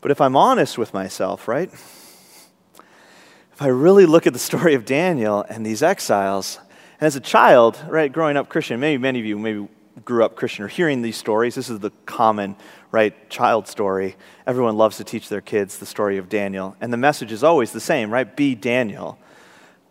But 0.00 0.10
if 0.10 0.20
I'm 0.20 0.36
honest 0.36 0.76
with 0.76 0.92
myself, 0.92 1.48
right? 1.48 1.72
If 1.72 3.62
I 3.62 3.68
really 3.68 4.06
look 4.06 4.26
at 4.26 4.32
the 4.32 4.38
story 4.38 4.74
of 4.74 4.84
Daniel 4.84 5.44
and 5.48 5.64
these 5.64 5.82
exiles, 5.82 6.58
and 7.00 7.06
as 7.06 7.16
a 7.16 7.20
child, 7.20 7.82
right, 7.88 8.12
growing 8.12 8.36
up 8.36 8.48
Christian, 8.48 8.80
maybe 8.80 9.00
many 9.00 9.20
of 9.20 9.24
you 9.24 9.38
maybe 9.38 9.68
grew 10.04 10.24
up 10.24 10.34
Christian 10.34 10.64
or 10.64 10.68
hearing 10.68 11.02
these 11.02 11.16
stories. 11.16 11.54
This 11.54 11.70
is 11.70 11.78
the 11.78 11.92
common, 12.04 12.56
right, 12.90 13.30
child 13.30 13.68
story. 13.68 14.16
Everyone 14.46 14.76
loves 14.76 14.96
to 14.96 15.04
teach 15.04 15.28
their 15.28 15.40
kids 15.40 15.78
the 15.78 15.86
story 15.86 16.18
of 16.18 16.28
Daniel. 16.28 16.76
And 16.80 16.92
the 16.92 16.96
message 16.96 17.30
is 17.30 17.44
always 17.44 17.70
the 17.70 17.80
same, 17.80 18.12
right? 18.12 18.36
Be 18.36 18.54
Daniel 18.54 19.18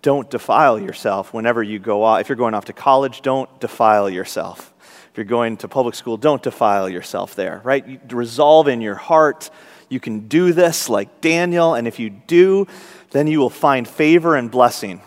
don't 0.03 0.29
defile 0.29 0.77
yourself 0.77 1.33
whenever 1.33 1.63
you 1.63 1.79
go 1.79 2.03
off. 2.03 2.21
If 2.21 2.29
you're 2.29 2.35
going 2.35 2.53
off 2.53 2.65
to 2.65 2.73
college, 2.73 3.21
don't 3.21 3.49
defile 3.59 4.09
yourself. 4.09 4.73
If 5.09 5.17
you're 5.17 5.25
going 5.25 5.57
to 5.57 5.67
public 5.67 5.95
school, 5.95 6.17
don't 6.17 6.43
defile 6.43 6.89
yourself 6.89 7.35
there, 7.35 7.61
right? 7.63 7.87
You 7.87 7.99
resolve 8.09 8.67
in 8.67 8.81
your 8.81 8.95
heart, 8.95 9.49
you 9.89 9.99
can 9.99 10.27
do 10.27 10.53
this 10.53 10.89
like 10.89 11.21
Daniel, 11.21 11.73
and 11.73 11.87
if 11.87 11.99
you 11.99 12.09
do, 12.09 12.67
then 13.11 13.27
you 13.27 13.39
will 13.39 13.49
find 13.49 13.87
favor 13.87 14.35
and 14.35 14.51
blessing. 14.51 15.01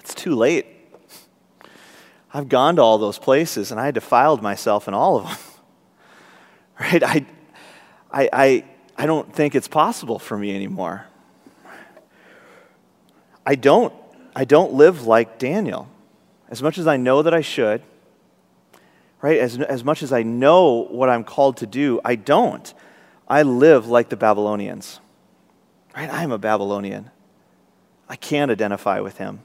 It's 0.00 0.14
too 0.14 0.34
late. 0.34 0.66
I've 2.32 2.48
gone 2.48 2.76
to 2.76 2.82
all 2.82 2.98
those 2.98 3.18
places 3.18 3.70
and 3.70 3.80
I 3.80 3.90
defiled 3.90 4.42
myself 4.42 4.86
in 4.86 4.94
all 4.94 5.16
of 5.16 5.24
them. 5.24 5.36
Right? 6.80 7.02
I, 7.02 7.26
I, 8.12 8.28
I, 8.32 8.64
I 8.96 9.06
don't 9.06 9.34
think 9.34 9.56
it's 9.56 9.66
possible 9.66 10.20
for 10.20 10.38
me 10.38 10.54
anymore. 10.54 11.07
I 13.48 13.54
don't, 13.54 13.94
I 14.36 14.44
don't 14.44 14.74
live 14.74 15.06
like 15.06 15.38
Daniel. 15.38 15.88
As 16.50 16.62
much 16.62 16.76
as 16.76 16.86
I 16.86 16.98
know 16.98 17.22
that 17.22 17.32
I 17.32 17.40
should, 17.40 17.80
right? 19.22 19.38
As, 19.38 19.58
as 19.58 19.82
much 19.82 20.02
as 20.02 20.12
I 20.12 20.22
know 20.22 20.86
what 20.90 21.08
I'm 21.08 21.24
called 21.24 21.56
to 21.58 21.66
do, 21.66 21.98
I 22.04 22.14
don't. 22.16 22.74
I 23.26 23.44
live 23.44 23.86
like 23.86 24.10
the 24.10 24.18
Babylonians, 24.18 25.00
right? 25.96 26.10
I 26.10 26.24
am 26.24 26.30
a 26.30 26.36
Babylonian. 26.36 27.10
I 28.06 28.16
can't 28.16 28.50
identify 28.50 29.00
with 29.00 29.16
him, 29.16 29.40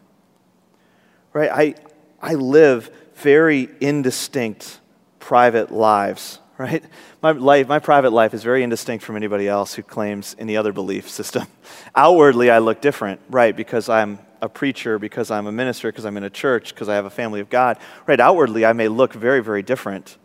right? 1.31 1.49
I, 1.49 1.75
I 2.21 2.33
live 2.33 2.91
very 3.15 3.69
indistinct 3.79 4.81
private 5.19 5.71
lives, 5.71 6.39
right? 6.57 6.83
My 7.21 7.31
life, 7.31 7.67
my 7.67 7.79
private 7.79 8.11
life 8.11 8.33
is 8.33 8.43
very 8.43 8.63
indistinct 8.63 9.03
from 9.03 9.15
anybody 9.15 9.47
else 9.47 9.73
who 9.73 9.83
claims 9.83 10.35
any 10.37 10.55
other 10.55 10.71
belief 10.71 11.09
system. 11.09 11.47
Outwardly, 11.95 12.49
I 12.49 12.59
look 12.59 12.81
different, 12.81 13.21
right? 13.29 13.55
Because 13.55 13.89
I'm 13.89 14.19
a 14.41 14.49
preacher, 14.49 14.99
because 14.99 15.31
I'm 15.31 15.47
a 15.47 15.51
minister, 15.51 15.91
because 15.91 16.05
I'm 16.05 16.17
in 16.17 16.23
a 16.23 16.29
church, 16.29 16.73
because 16.73 16.89
I 16.89 16.95
have 16.95 17.05
a 17.05 17.09
family 17.09 17.39
of 17.39 17.49
God. 17.49 17.77
Right? 18.05 18.19
Outwardly, 18.19 18.65
I 18.65 18.73
may 18.73 18.87
look 18.87 19.13
very, 19.13 19.41
very 19.41 19.63
different. 19.63 20.17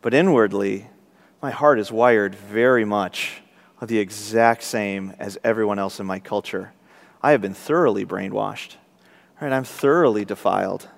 But 0.00 0.14
inwardly, 0.14 0.86
my 1.42 1.50
heart 1.50 1.78
is 1.78 1.90
wired 1.90 2.34
very 2.34 2.84
much 2.84 3.42
the 3.82 3.98
exact 3.98 4.62
same 4.62 5.12
as 5.18 5.36
everyone 5.44 5.78
else 5.78 6.00
in 6.00 6.06
my 6.06 6.18
culture. 6.18 6.72
I 7.22 7.32
have 7.32 7.42
been 7.42 7.54
thoroughly 7.54 8.06
brainwashed. 8.06 8.76
Right? 9.40 9.52
I'm 9.52 9.64
thoroughly 9.64 10.24
defiled. 10.24 10.88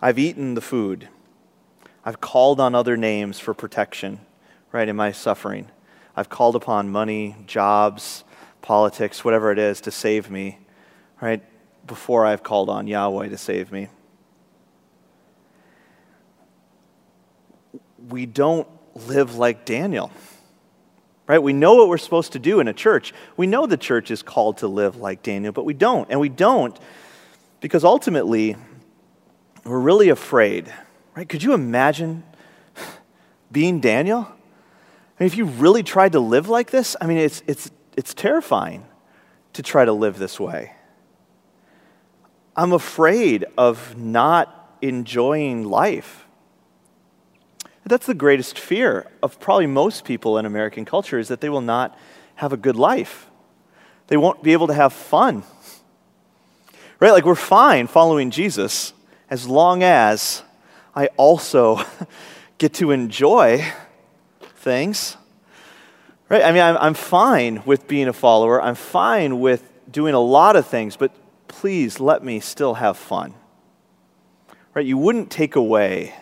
I've 0.00 0.18
eaten 0.18 0.54
the 0.54 0.60
food 0.60 1.08
I've 2.06 2.20
called 2.20 2.60
on 2.60 2.76
other 2.76 2.96
names 2.96 3.40
for 3.40 3.52
protection, 3.52 4.20
right, 4.70 4.88
in 4.88 4.94
my 4.94 5.10
suffering. 5.10 5.68
I've 6.14 6.28
called 6.28 6.54
upon 6.54 6.88
money, 6.88 7.34
jobs, 7.48 8.22
politics, 8.62 9.24
whatever 9.24 9.50
it 9.50 9.58
is, 9.58 9.80
to 9.82 9.90
save 9.90 10.30
me, 10.30 10.60
right, 11.20 11.42
before 11.84 12.24
I've 12.24 12.44
called 12.44 12.70
on 12.70 12.86
Yahweh 12.86 13.30
to 13.30 13.36
save 13.36 13.72
me. 13.72 13.88
We 18.08 18.24
don't 18.24 18.68
live 18.94 19.34
like 19.34 19.64
Daniel, 19.64 20.12
right? 21.26 21.42
We 21.42 21.52
know 21.52 21.74
what 21.74 21.88
we're 21.88 21.98
supposed 21.98 22.32
to 22.34 22.38
do 22.38 22.60
in 22.60 22.68
a 22.68 22.72
church. 22.72 23.12
We 23.36 23.48
know 23.48 23.66
the 23.66 23.76
church 23.76 24.12
is 24.12 24.22
called 24.22 24.58
to 24.58 24.68
live 24.68 24.94
like 24.94 25.24
Daniel, 25.24 25.52
but 25.52 25.64
we 25.64 25.74
don't. 25.74 26.08
And 26.08 26.20
we 26.20 26.28
don't 26.28 26.78
because 27.60 27.82
ultimately, 27.82 28.54
we're 29.64 29.80
really 29.80 30.10
afraid 30.10 30.72
Right? 31.16 31.26
Could 31.26 31.42
you 31.42 31.54
imagine 31.54 32.22
being 33.50 33.80
Daniel? 33.80 34.28
I 35.18 35.22
mean, 35.22 35.26
if 35.26 35.36
you 35.36 35.46
really 35.46 35.82
tried 35.82 36.12
to 36.12 36.20
live 36.20 36.48
like 36.50 36.70
this, 36.70 36.94
I 37.00 37.06
mean, 37.06 37.16
it's, 37.16 37.42
it's, 37.46 37.70
it's 37.96 38.12
terrifying 38.12 38.84
to 39.54 39.62
try 39.62 39.86
to 39.86 39.92
live 39.92 40.18
this 40.18 40.38
way. 40.38 40.72
I'm 42.54 42.72
afraid 42.72 43.46
of 43.56 43.96
not 43.96 44.76
enjoying 44.82 45.64
life. 45.64 46.26
That's 47.84 48.06
the 48.06 48.14
greatest 48.14 48.58
fear 48.58 49.06
of 49.22 49.40
probably 49.40 49.66
most 49.66 50.04
people 50.04 50.36
in 50.38 50.44
American 50.44 50.84
culture 50.84 51.18
is 51.18 51.28
that 51.28 51.40
they 51.40 51.48
will 51.48 51.60
not 51.60 51.96
have 52.34 52.52
a 52.52 52.56
good 52.56 52.76
life. 52.76 53.30
They 54.08 54.16
won't 54.16 54.42
be 54.42 54.52
able 54.52 54.66
to 54.66 54.74
have 54.74 54.92
fun. 54.92 55.44
Right? 57.00 57.12
Like 57.12 57.24
we're 57.24 57.36
fine 57.36 57.86
following 57.86 58.30
Jesus 58.30 58.92
as 59.30 59.48
long 59.48 59.82
as 59.82 60.42
I 60.96 61.06
also 61.16 61.80
get 62.58 62.74
to 62.74 62.90
enjoy 62.90 63.64
things. 64.56 65.16
Right? 66.28 66.42
I 66.42 66.50
mean, 66.50 66.62
I'm, 66.62 66.76
I'm 66.78 66.94
fine 66.94 67.62
with 67.64 67.86
being 67.86 68.08
a 68.08 68.12
follower. 68.12 68.60
I'm 68.60 68.74
fine 68.74 69.38
with 69.38 69.62
doing 69.88 70.14
a 70.14 70.20
lot 70.20 70.56
of 70.56 70.66
things, 70.66 70.96
but 70.96 71.12
please 71.46 72.00
let 72.00 72.24
me 72.24 72.40
still 72.40 72.74
have 72.74 72.96
fun. 72.96 73.34
Right? 74.74 74.84
You 74.84 74.98
wouldn't 74.98 75.30
take 75.30 75.54
away 75.54 76.14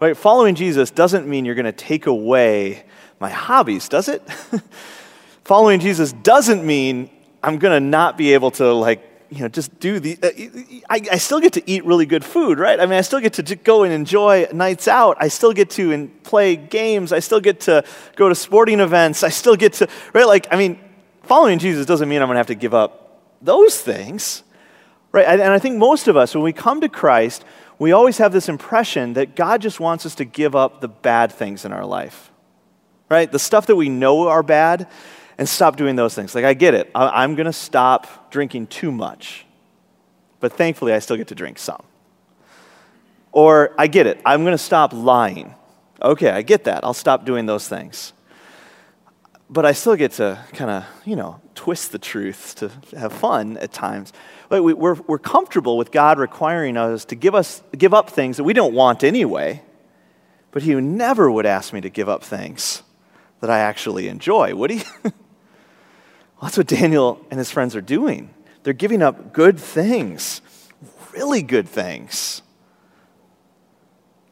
Right? 0.00 0.16
Following 0.16 0.54
Jesus 0.54 0.92
doesn't 0.92 1.26
mean 1.26 1.44
you're 1.44 1.56
going 1.56 1.64
to 1.64 1.72
take 1.72 2.06
away 2.06 2.84
my 3.18 3.30
hobbies, 3.30 3.88
does 3.88 4.08
it? 4.08 4.22
Following 5.44 5.80
Jesus 5.80 6.12
doesn't 6.12 6.64
mean 6.64 7.10
I'm 7.42 7.58
going 7.58 7.82
to 7.82 7.84
not 7.84 8.16
be 8.16 8.34
able 8.34 8.52
to 8.52 8.72
like 8.72 9.07
you 9.30 9.40
know, 9.40 9.48
just 9.48 9.78
do 9.78 10.00
the. 10.00 10.18
Uh, 10.22 10.82
I, 10.88 11.02
I, 11.12 11.18
still 11.18 11.40
get 11.40 11.52
to 11.54 11.70
eat 11.70 11.84
really 11.84 12.06
good 12.06 12.24
food, 12.24 12.58
right? 12.58 12.80
I 12.80 12.86
mean, 12.86 12.98
I 12.98 13.02
still 13.02 13.20
get 13.20 13.34
to 13.34 13.56
go 13.56 13.82
and 13.82 13.92
enjoy 13.92 14.48
nights 14.52 14.88
out. 14.88 15.18
I 15.20 15.28
still 15.28 15.52
get 15.52 15.70
to 15.70 15.92
in, 15.92 16.08
play 16.08 16.56
games. 16.56 17.12
I 17.12 17.18
still 17.18 17.40
get 17.40 17.60
to 17.60 17.84
go 18.16 18.28
to 18.28 18.34
sporting 18.34 18.80
events. 18.80 19.22
I 19.22 19.28
still 19.28 19.56
get 19.56 19.74
to, 19.74 19.88
right? 20.14 20.26
Like, 20.26 20.46
I 20.50 20.56
mean, 20.56 20.78
following 21.24 21.58
Jesus 21.58 21.84
doesn't 21.84 22.08
mean 22.08 22.22
I'm 22.22 22.28
going 22.28 22.36
to 22.36 22.40
have 22.40 22.46
to 22.46 22.54
give 22.54 22.72
up 22.72 23.20
those 23.42 23.80
things, 23.80 24.42
right? 25.12 25.26
And 25.26 25.42
I 25.42 25.58
think 25.58 25.76
most 25.76 26.08
of 26.08 26.16
us, 26.16 26.34
when 26.34 26.42
we 26.42 26.52
come 26.52 26.80
to 26.80 26.88
Christ, 26.88 27.44
we 27.78 27.92
always 27.92 28.18
have 28.18 28.32
this 28.32 28.48
impression 28.48 29.12
that 29.12 29.36
God 29.36 29.60
just 29.60 29.78
wants 29.78 30.06
us 30.06 30.14
to 30.16 30.24
give 30.24 30.56
up 30.56 30.80
the 30.80 30.88
bad 30.88 31.30
things 31.30 31.64
in 31.64 31.72
our 31.72 31.84
life, 31.84 32.32
right? 33.10 33.30
The 33.30 33.38
stuff 33.38 33.66
that 33.66 33.76
we 33.76 33.88
know 33.88 34.28
are 34.28 34.42
bad 34.42 34.88
and 35.38 35.48
stop 35.48 35.76
doing 35.76 35.94
those 35.94 36.14
things. 36.14 36.34
Like, 36.34 36.44
I 36.44 36.52
get 36.52 36.74
it. 36.74 36.90
I, 36.94 37.22
am 37.22 37.36
going 37.36 37.46
to 37.46 37.52
stop 37.52 38.30
drinking 38.30 38.66
too 38.66 38.90
much. 38.90 39.46
But 40.40 40.52
thankfully, 40.52 40.92
I 40.92 40.98
still 40.98 41.16
get 41.16 41.28
to 41.28 41.34
drink 41.34 41.58
some. 41.58 41.82
Or, 43.30 43.72
I 43.78 43.86
get 43.86 44.06
it. 44.06 44.20
I'm 44.26 44.42
going 44.42 44.52
to 44.52 44.58
stop 44.58 44.92
lying. 44.92 45.54
Okay, 46.02 46.30
I 46.30 46.42
get 46.42 46.64
that. 46.64 46.82
I'll 46.84 46.94
stop 46.94 47.24
doing 47.24 47.46
those 47.46 47.68
things. 47.68 48.12
But 49.48 49.64
I 49.64 49.72
still 49.72 49.96
get 49.96 50.12
to 50.12 50.44
kind 50.52 50.70
of, 50.70 50.84
you 51.04 51.16
know, 51.16 51.40
twist 51.54 51.92
the 51.92 51.98
truth 51.98 52.56
to 52.56 52.70
have 52.98 53.12
fun 53.12 53.56
at 53.58 53.72
times. 53.72 54.12
But 54.48 54.62
we, 54.62 54.74
we're, 54.74 54.94
we're 54.94 55.18
comfortable 55.18 55.78
with 55.78 55.92
God 55.92 56.18
requiring 56.18 56.76
us 56.76 57.04
to 57.06 57.14
give, 57.14 57.34
us, 57.34 57.62
give 57.76 57.94
up 57.94 58.10
things 58.10 58.36
that 58.38 58.44
we 58.44 58.52
don't 58.52 58.74
want 58.74 59.04
anyway. 59.04 59.62
But 60.50 60.62
He 60.62 60.74
never 60.74 61.30
would 61.30 61.46
ask 61.46 61.72
me 61.72 61.80
to 61.80 61.90
give 61.90 62.08
up 62.08 62.24
things 62.24 62.82
that 63.40 63.50
I 63.50 63.60
actually 63.60 64.08
enjoy, 64.08 64.54
would 64.54 64.70
He? 64.70 64.82
Well, 66.38 66.46
that's 66.46 66.56
what 66.56 66.68
Daniel 66.68 67.24
and 67.30 67.38
his 67.38 67.50
friends 67.50 67.74
are 67.74 67.80
doing. 67.80 68.30
They're 68.62 68.72
giving 68.72 69.02
up 69.02 69.32
good 69.32 69.58
things, 69.58 70.40
really 71.12 71.42
good 71.42 71.68
things. 71.68 72.42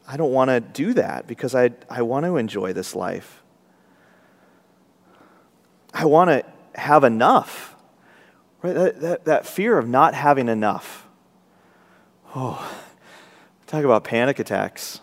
I 0.07 0.17
don't 0.17 0.33
want 0.33 0.51
to 0.51 0.61
do 0.61 0.95
that 0.95 1.27
because 1.27 1.55
I, 1.57 1.71
I 1.91 2.03
want 2.03 2.27
to 2.27 2.37
enjoy 2.37 2.73
this 2.73 2.95
life. 2.95 3.43
I 5.93 6.05
want 6.05 6.31
to 6.31 6.45
have 6.81 7.03
enough. 7.03 7.75
Right? 8.63 8.75
That, 8.75 9.01
that, 9.01 9.25
that 9.25 9.47
fear 9.47 9.77
of 9.77 9.89
not 9.89 10.15
having 10.15 10.49
enough. 10.49 11.09
Oh, 12.37 12.73
talk 13.67 13.85
about 13.85 14.05
panic 14.05 14.39
attacks. 14.39 15.01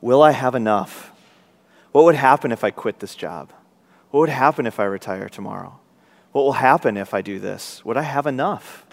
Will 0.00 0.22
I 0.22 0.30
have 0.30 0.54
enough? 0.54 1.10
What 1.90 2.04
would 2.04 2.14
happen 2.14 2.52
if 2.52 2.62
I 2.62 2.70
quit 2.70 3.00
this 3.00 3.16
job? 3.16 3.50
What 4.10 4.20
would 4.20 4.28
happen 4.28 4.66
if 4.66 4.78
I 4.78 4.84
retire 4.84 5.28
tomorrow? 5.28 5.80
What 6.34 6.42
will 6.42 6.52
happen 6.54 6.96
if 6.96 7.14
I 7.14 7.22
do 7.22 7.38
this? 7.38 7.84
Would 7.84 7.96
I 7.96 8.02
have 8.02 8.26
enough? 8.26 8.84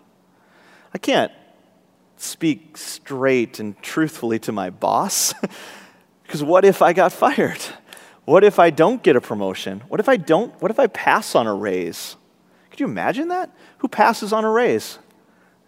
I 0.93 0.99
can't 0.99 1.31
speak 2.15 2.77
straight 2.77 3.59
and 3.59 3.81
truthfully 3.81 4.37
to 4.37 4.51
my 4.51 4.69
boss 4.69 5.33
because 6.23 6.43
what 6.43 6.63
if 6.63 6.83
I 6.83 6.93
got 6.93 7.11
fired? 7.11 7.59
What 8.25 8.43
if 8.43 8.59
I 8.59 8.69
don't 8.69 9.01
get 9.01 9.15
a 9.15 9.21
promotion? 9.21 9.79
What 9.87 9.99
if 9.99 10.07
I 10.07 10.17
don't? 10.17 10.53
What 10.61 10.69
if 10.69 10.77
I 10.79 10.85
pass 10.85 11.33
on 11.33 11.47
a 11.47 11.53
raise? 11.55 12.15
Could 12.69 12.79
you 12.79 12.85
imagine 12.85 13.29
that? 13.29 13.49
Who 13.79 13.87
passes 13.87 14.31
on 14.31 14.45
a 14.45 14.49
raise? 14.51 14.99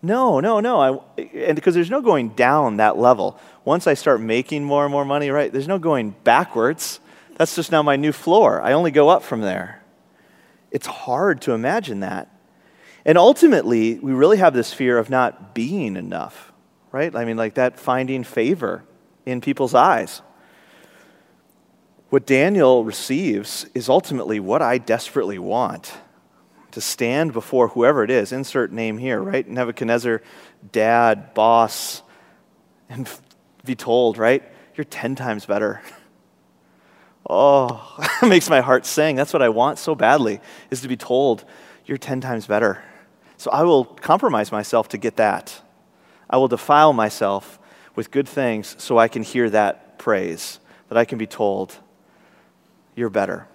No, 0.04 0.40
no, 0.40 0.60
no. 0.60 0.80
I, 1.18 1.22
and 1.34 1.56
because 1.56 1.74
there's 1.74 1.90
no 1.90 2.02
going 2.02 2.30
down 2.30 2.78
that 2.78 3.00
level. 3.00 3.40
Once 3.66 3.88
I 3.88 3.96
start 3.96 4.22
making 4.22 4.64
more 4.64 4.84
and 4.84 4.92
more 4.92 5.06
money, 5.06 5.32
right? 5.32 5.52
There's 5.52 5.68
no 5.68 5.80
going 5.80 6.12
backwards. 6.24 7.00
That's 7.38 7.56
just 7.56 7.72
now 7.72 7.82
my 7.82 7.96
new 7.96 8.12
floor. 8.12 8.62
I 8.62 8.74
only 8.74 8.92
go 8.92 9.10
up 9.10 9.24
from 9.24 9.42
there. 9.42 9.83
It's 10.74 10.88
hard 10.88 11.42
to 11.44 11.54
imagine 11.54 12.02
that. 12.02 12.30
And 13.06 13.18
ultimately, 13.18 14.00
we 14.00 14.12
really 14.12 14.38
have 14.38 14.54
this 14.54 14.74
fear 14.74 14.98
of 14.98 15.10
not 15.10 15.54
being 15.54 15.96
enough, 15.96 16.52
right? 16.92 17.16
I 17.16 17.26
mean, 17.26 17.38
like 17.38 17.54
that 17.56 17.80
finding 17.80 18.24
favor 18.24 18.84
in 19.26 19.40
people's 19.40 19.76
eyes. 19.76 20.22
What 22.10 22.26
Daniel 22.26 22.84
receives 22.84 23.66
is 23.74 23.88
ultimately 23.88 24.40
what 24.40 24.62
I 24.62 24.78
desperately 24.78 25.40
want 25.40 25.94
to 26.72 26.82
stand 26.82 27.34
before 27.34 27.68
whoever 27.68 28.04
it 28.04 28.10
is, 28.10 28.32
insert 28.32 28.72
name 28.72 28.98
here, 28.98 29.22
right? 29.22 29.48
Nebuchadnezzar, 29.48 30.22
dad, 30.72 31.34
boss, 31.36 32.02
and 32.90 33.08
be 33.66 33.76
told, 33.76 34.18
right? 34.18 34.44
You're 34.76 34.86
10 34.86 35.16
times 35.16 35.46
better. 35.46 35.82
Oh, 37.30 37.96
it 38.22 38.28
makes 38.28 38.50
my 38.50 38.62
heart 38.62 38.86
sing. 38.86 39.16
That's 39.16 39.34
what 39.34 39.42
I 39.42 39.50
want 39.50 39.80
so 39.80 39.96
badly, 39.96 40.42
is 40.70 40.82
to 40.82 40.88
be 40.88 40.98
told, 40.98 41.46
you're 41.86 41.98
10 41.98 42.22
times 42.22 42.48
better. 42.48 42.84
So 43.38 43.52
I 43.52 43.64
will 43.64 43.86
compromise 43.86 44.52
myself 44.52 44.90
to 44.90 44.98
get 44.98 45.18
that. 45.18 45.62
I 46.30 46.38
will 46.38 46.48
defile 46.48 46.94
myself 46.94 47.60
with 47.96 48.12
good 48.12 48.28
things 48.28 48.76
so 48.80 48.98
I 48.98 49.08
can 49.08 49.24
hear 49.24 49.50
that 49.50 50.00
praise, 50.00 50.60
that 50.90 50.98
I 50.98 51.06
can 51.06 51.18
be 51.18 51.28
told, 51.28 51.78
you're 52.96 53.10
better. 53.10 53.48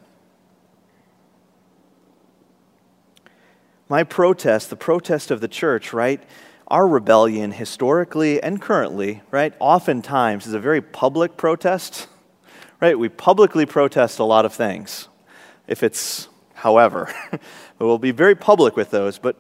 My 3.88 4.04
protest, 4.04 4.68
the 4.68 4.76
protest 4.76 5.31
of 5.31 5.40
the 5.40 5.48
church, 5.48 5.92
right? 5.92 6.22
Our 6.68 6.87
rebellion, 6.87 7.52
historically 7.52 8.42
and 8.42 8.61
currently, 8.61 9.22
right, 9.31 9.54
oftentimes 9.59 10.46
is 10.46 10.52
a 10.52 10.61
very 10.61 10.83
public 10.83 11.38
protest 11.38 12.07
right? 12.81 12.99
We 12.99 13.09
publicly 13.09 13.67
protest 13.67 14.19
a 14.19 14.25
lot 14.25 14.45
of 14.45 14.55
things, 14.55 15.09
if 15.67 15.83
it's 15.83 16.29
however. 16.55 17.12
we'll 17.79 17.99
be 17.99 18.11
very 18.11 18.35
public 18.35 18.77
with 18.77 18.91
those, 18.91 19.19
but 19.19 19.37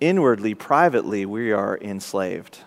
inwardly, 0.00 0.54
privately, 0.54 1.26
we 1.26 1.52
are 1.52 1.78
enslaved. 1.78 2.58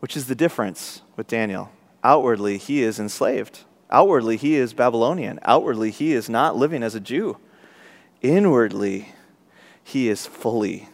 Which 0.00 0.16
is 0.16 0.26
the 0.26 0.34
difference 0.34 1.02
with 1.16 1.26
Daniel. 1.26 1.70
Outwardly, 2.02 2.58
he 2.58 2.82
is 2.82 3.00
enslaved. 3.00 3.60
Outwardly, 3.90 4.36
he 4.36 4.56
is 4.56 4.74
Babylonian. 4.74 5.38
Outwardly, 5.42 5.90
he 5.90 6.12
is 6.12 6.28
not 6.28 6.56
living 6.56 6.82
as 6.82 6.94
a 6.94 7.00
Jew. 7.00 7.38
Inwardly, 8.20 9.14
he 9.82 10.08
is 10.08 10.26
fully 10.26 10.88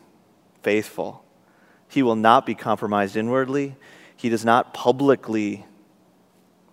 faithful. 0.62 1.24
He 1.88 2.02
will 2.02 2.16
not 2.16 2.46
be 2.46 2.54
compromised 2.54 3.16
inwardly. 3.16 3.76
He 4.16 4.28
does 4.28 4.44
not 4.44 4.74
publicly 4.74 5.64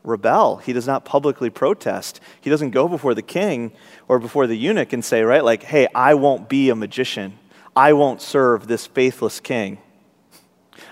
rebel. 0.08 0.58
He 0.58 0.74
does 0.74 0.88
not 0.88 1.06
publicly 1.06 1.50
protest. 1.50 2.20
He 2.42 2.50
doesn't 2.50 2.72
go 2.72 2.88
before 2.88 3.14
the 3.14 3.22
king 3.22 3.74
or 4.08 4.18
before 4.18 4.48
the 4.48 4.58
eunuch 4.58 4.94
and 4.94 5.04
say, 5.04 5.22
right, 5.22 5.44
like, 5.44 5.64
hey, 5.64 5.88
I 5.94 6.14
won't 6.16 6.50
be 6.50 6.70
a 6.70 6.76
magician. 6.76 7.38
I 7.76 7.94
won't 7.94 8.22
serve 8.22 8.68
this 8.68 8.88
faithless 8.88 9.40
king. 9.40 9.78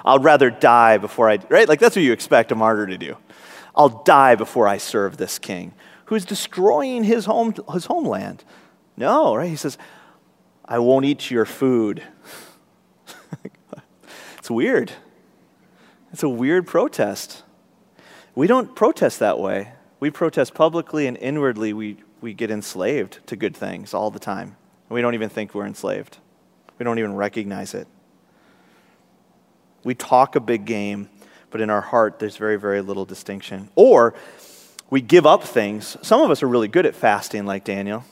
I'll 0.04 0.20
rather 0.20 0.52
die 0.52 0.98
before 0.98 1.30
I, 1.30 1.40
right? 1.50 1.68
Like, 1.68 1.80
that's 1.80 1.96
what 1.96 2.04
you 2.04 2.14
expect 2.14 2.52
a 2.52 2.56
martyr 2.56 2.86
to 2.86 2.98
do. 2.98 3.18
I'll 3.76 4.04
die 4.04 4.36
before 4.36 4.68
I 4.68 4.78
serve 4.78 5.18
this 5.18 5.40
king 5.40 5.74
who's 6.06 6.26
destroying 6.26 7.04
his, 7.04 7.26
home, 7.26 7.56
his 7.74 7.86
homeland. 7.86 8.44
No, 8.96 9.36
right? 9.36 9.50
He 9.50 9.56
says, 9.56 9.78
I 10.64 10.80
won't 10.80 11.06
eat 11.06 11.32
your 11.32 11.46
food. 11.46 12.04
it's 14.38 14.50
weird. 14.52 14.92
It's 16.14 16.24
a 16.24 16.30
weird 16.30 16.68
protest. 16.68 17.44
We 18.36 18.48
don't 18.48 18.76
protest 18.76 19.20
that 19.20 19.40
way. 19.40 19.72
We 20.00 20.12
protest 20.12 20.54
publicly 20.54 21.08
and 21.08 21.18
inwardly, 21.18 21.72
we, 21.74 21.98
we 22.20 22.34
get 22.34 22.52
enslaved 22.52 23.26
to 23.28 23.36
good 23.36 23.56
things 23.56 23.94
all 23.94 24.12
the 24.12 24.20
time. 24.20 24.58
We 24.90 25.02
don't 25.02 25.14
even 25.14 25.30
think 25.30 25.56
we're 25.56 25.66
enslaved, 25.66 26.18
we 26.78 26.84
don't 26.84 27.00
even 27.00 27.16
recognize 27.16 27.74
it. 27.74 27.88
We 29.84 29.96
talk 29.96 30.36
a 30.36 30.40
big 30.40 30.66
game, 30.66 31.10
but 31.50 31.62
in 31.62 31.70
our 31.70 31.82
heart, 31.82 32.20
there's 32.20 32.38
very, 32.38 32.58
very 32.58 32.82
little 32.82 33.06
distinction. 33.06 33.70
Or 33.76 34.16
we 34.90 35.00
give 35.00 35.26
up 35.26 35.44
things. 35.44 35.96
Some 36.02 36.22
of 36.22 36.32
us 36.32 36.44
are 36.44 36.48
really 36.48 36.68
good 36.68 36.86
at 36.86 36.96
fasting, 36.96 37.46
like 37.46 37.64
Daniel. 37.64 38.04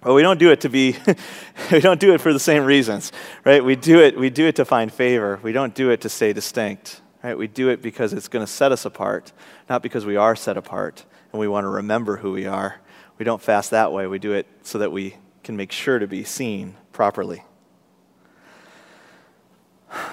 But 0.00 0.14
we 0.14 0.22
don't 0.22 0.38
do 0.38 0.50
it 0.50 0.62
to 0.62 0.68
be, 0.68 0.96
we 1.72 1.80
don't 1.80 2.00
do 2.00 2.14
it 2.14 2.20
for 2.20 2.32
the 2.32 2.40
same 2.40 2.64
reasons, 2.64 3.12
right? 3.44 3.62
We 3.62 3.76
do 3.76 4.00
it, 4.00 4.18
we 4.18 4.30
do 4.30 4.46
it 4.46 4.56
to 4.56 4.64
find 4.64 4.92
favor. 4.92 5.38
We 5.42 5.52
don't 5.52 5.74
do 5.74 5.90
it 5.90 6.00
to 6.02 6.08
stay 6.08 6.32
distinct. 6.32 7.02
Right? 7.22 7.36
We 7.36 7.48
do 7.48 7.68
it 7.68 7.82
because 7.82 8.12
it's 8.12 8.28
going 8.28 8.44
to 8.44 8.50
set 8.50 8.72
us 8.72 8.84
apart, 8.84 9.32
not 9.68 9.82
because 9.82 10.06
we 10.06 10.16
are 10.16 10.34
set 10.34 10.56
apart 10.56 11.04
and 11.32 11.40
we 11.40 11.48
want 11.48 11.64
to 11.64 11.68
remember 11.68 12.16
who 12.16 12.32
we 12.32 12.46
are. 12.46 12.80
We 13.18 13.24
don't 13.24 13.42
fast 13.42 13.70
that 13.70 13.92
way. 13.92 14.06
We 14.06 14.18
do 14.18 14.32
it 14.32 14.46
so 14.62 14.78
that 14.78 14.90
we 14.90 15.16
can 15.44 15.56
make 15.56 15.72
sure 15.72 15.98
to 15.98 16.06
be 16.06 16.24
seen 16.24 16.76
properly. 16.92 17.44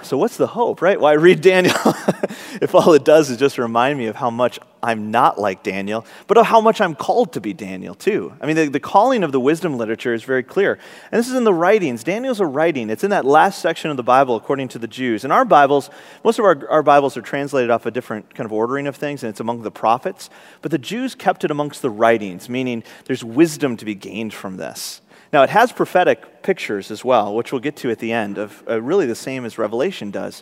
So, 0.01 0.17
what's 0.17 0.37
the 0.37 0.47
hope, 0.47 0.81
right? 0.81 0.97
I 1.01 1.13
read 1.13 1.41
Daniel 1.41 1.75
if 2.61 2.73
all 2.73 2.93
it 2.93 3.03
does 3.05 3.29
is 3.29 3.37
just 3.37 3.57
remind 3.57 3.97
me 3.97 4.07
of 4.07 4.15
how 4.15 4.29
much 4.29 4.59
I'm 4.81 5.11
not 5.11 5.39
like 5.39 5.63
Daniel, 5.63 6.05
but 6.27 6.37
of 6.37 6.45
how 6.45 6.61
much 6.61 6.81
I'm 6.81 6.95
called 6.95 7.33
to 7.33 7.41
be 7.41 7.53
Daniel, 7.53 7.93
too. 7.93 8.33
I 8.41 8.45
mean, 8.45 8.55
the, 8.55 8.69
the 8.69 8.79
calling 8.79 9.23
of 9.23 9.31
the 9.31 9.39
wisdom 9.39 9.77
literature 9.77 10.13
is 10.13 10.23
very 10.23 10.43
clear. 10.43 10.79
And 11.11 11.19
this 11.19 11.27
is 11.27 11.35
in 11.35 11.43
the 11.43 11.53
writings. 11.53 12.03
Daniel's 12.03 12.39
a 12.39 12.45
writing, 12.45 12.89
it's 12.89 13.03
in 13.03 13.09
that 13.11 13.25
last 13.25 13.61
section 13.61 13.91
of 13.91 13.97
the 13.97 14.03
Bible, 14.03 14.35
according 14.35 14.69
to 14.69 14.79
the 14.79 14.87
Jews. 14.87 15.23
And 15.23 15.33
our 15.33 15.45
Bibles, 15.45 15.89
most 16.23 16.39
of 16.39 16.45
our, 16.45 16.67
our 16.69 16.83
Bibles 16.83 17.17
are 17.17 17.21
translated 17.21 17.69
off 17.69 17.85
a 17.85 17.91
different 17.91 18.33
kind 18.33 18.45
of 18.45 18.53
ordering 18.53 18.87
of 18.87 18.95
things, 18.95 19.23
and 19.23 19.29
it's 19.29 19.39
among 19.39 19.63
the 19.63 19.71
prophets. 19.71 20.29
But 20.61 20.71
the 20.71 20.77
Jews 20.77 21.15
kept 21.15 21.43
it 21.43 21.51
amongst 21.51 21.81
the 21.81 21.89
writings, 21.89 22.49
meaning 22.49 22.83
there's 23.05 23.23
wisdom 23.23 23.77
to 23.77 23.85
be 23.85 23.95
gained 23.95 24.33
from 24.33 24.57
this. 24.57 25.01
Now, 25.33 25.43
it 25.43 25.49
has 25.49 25.71
prophetic 25.71 26.41
pictures 26.41 26.89
as 26.89 27.03
well, 27.03 27.35
which 27.35 27.51
we'll 27.51 27.61
get 27.61 27.75
to 27.77 27.91
at 27.91 27.99
the 27.99 28.13
end, 28.13 28.37
of 28.37 28.63
uh, 28.67 28.81
really 28.81 29.05
the 29.05 29.15
same 29.15 29.45
as 29.45 29.57
Revelation 29.57 30.09
does. 30.09 30.41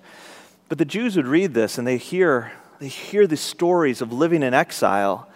But 0.69 0.77
the 0.77 0.85
Jews 0.85 1.15
would 1.15 1.27
read 1.27 1.53
this 1.53 1.77
and 1.77 1.87
they 1.87 1.97
hear, 1.97 2.51
they 2.79 2.87
hear 2.87 3.25
the 3.25 3.37
stories 3.37 4.01
of 4.01 4.13
living 4.13 4.43
in 4.43 4.53
exile, 4.53 5.27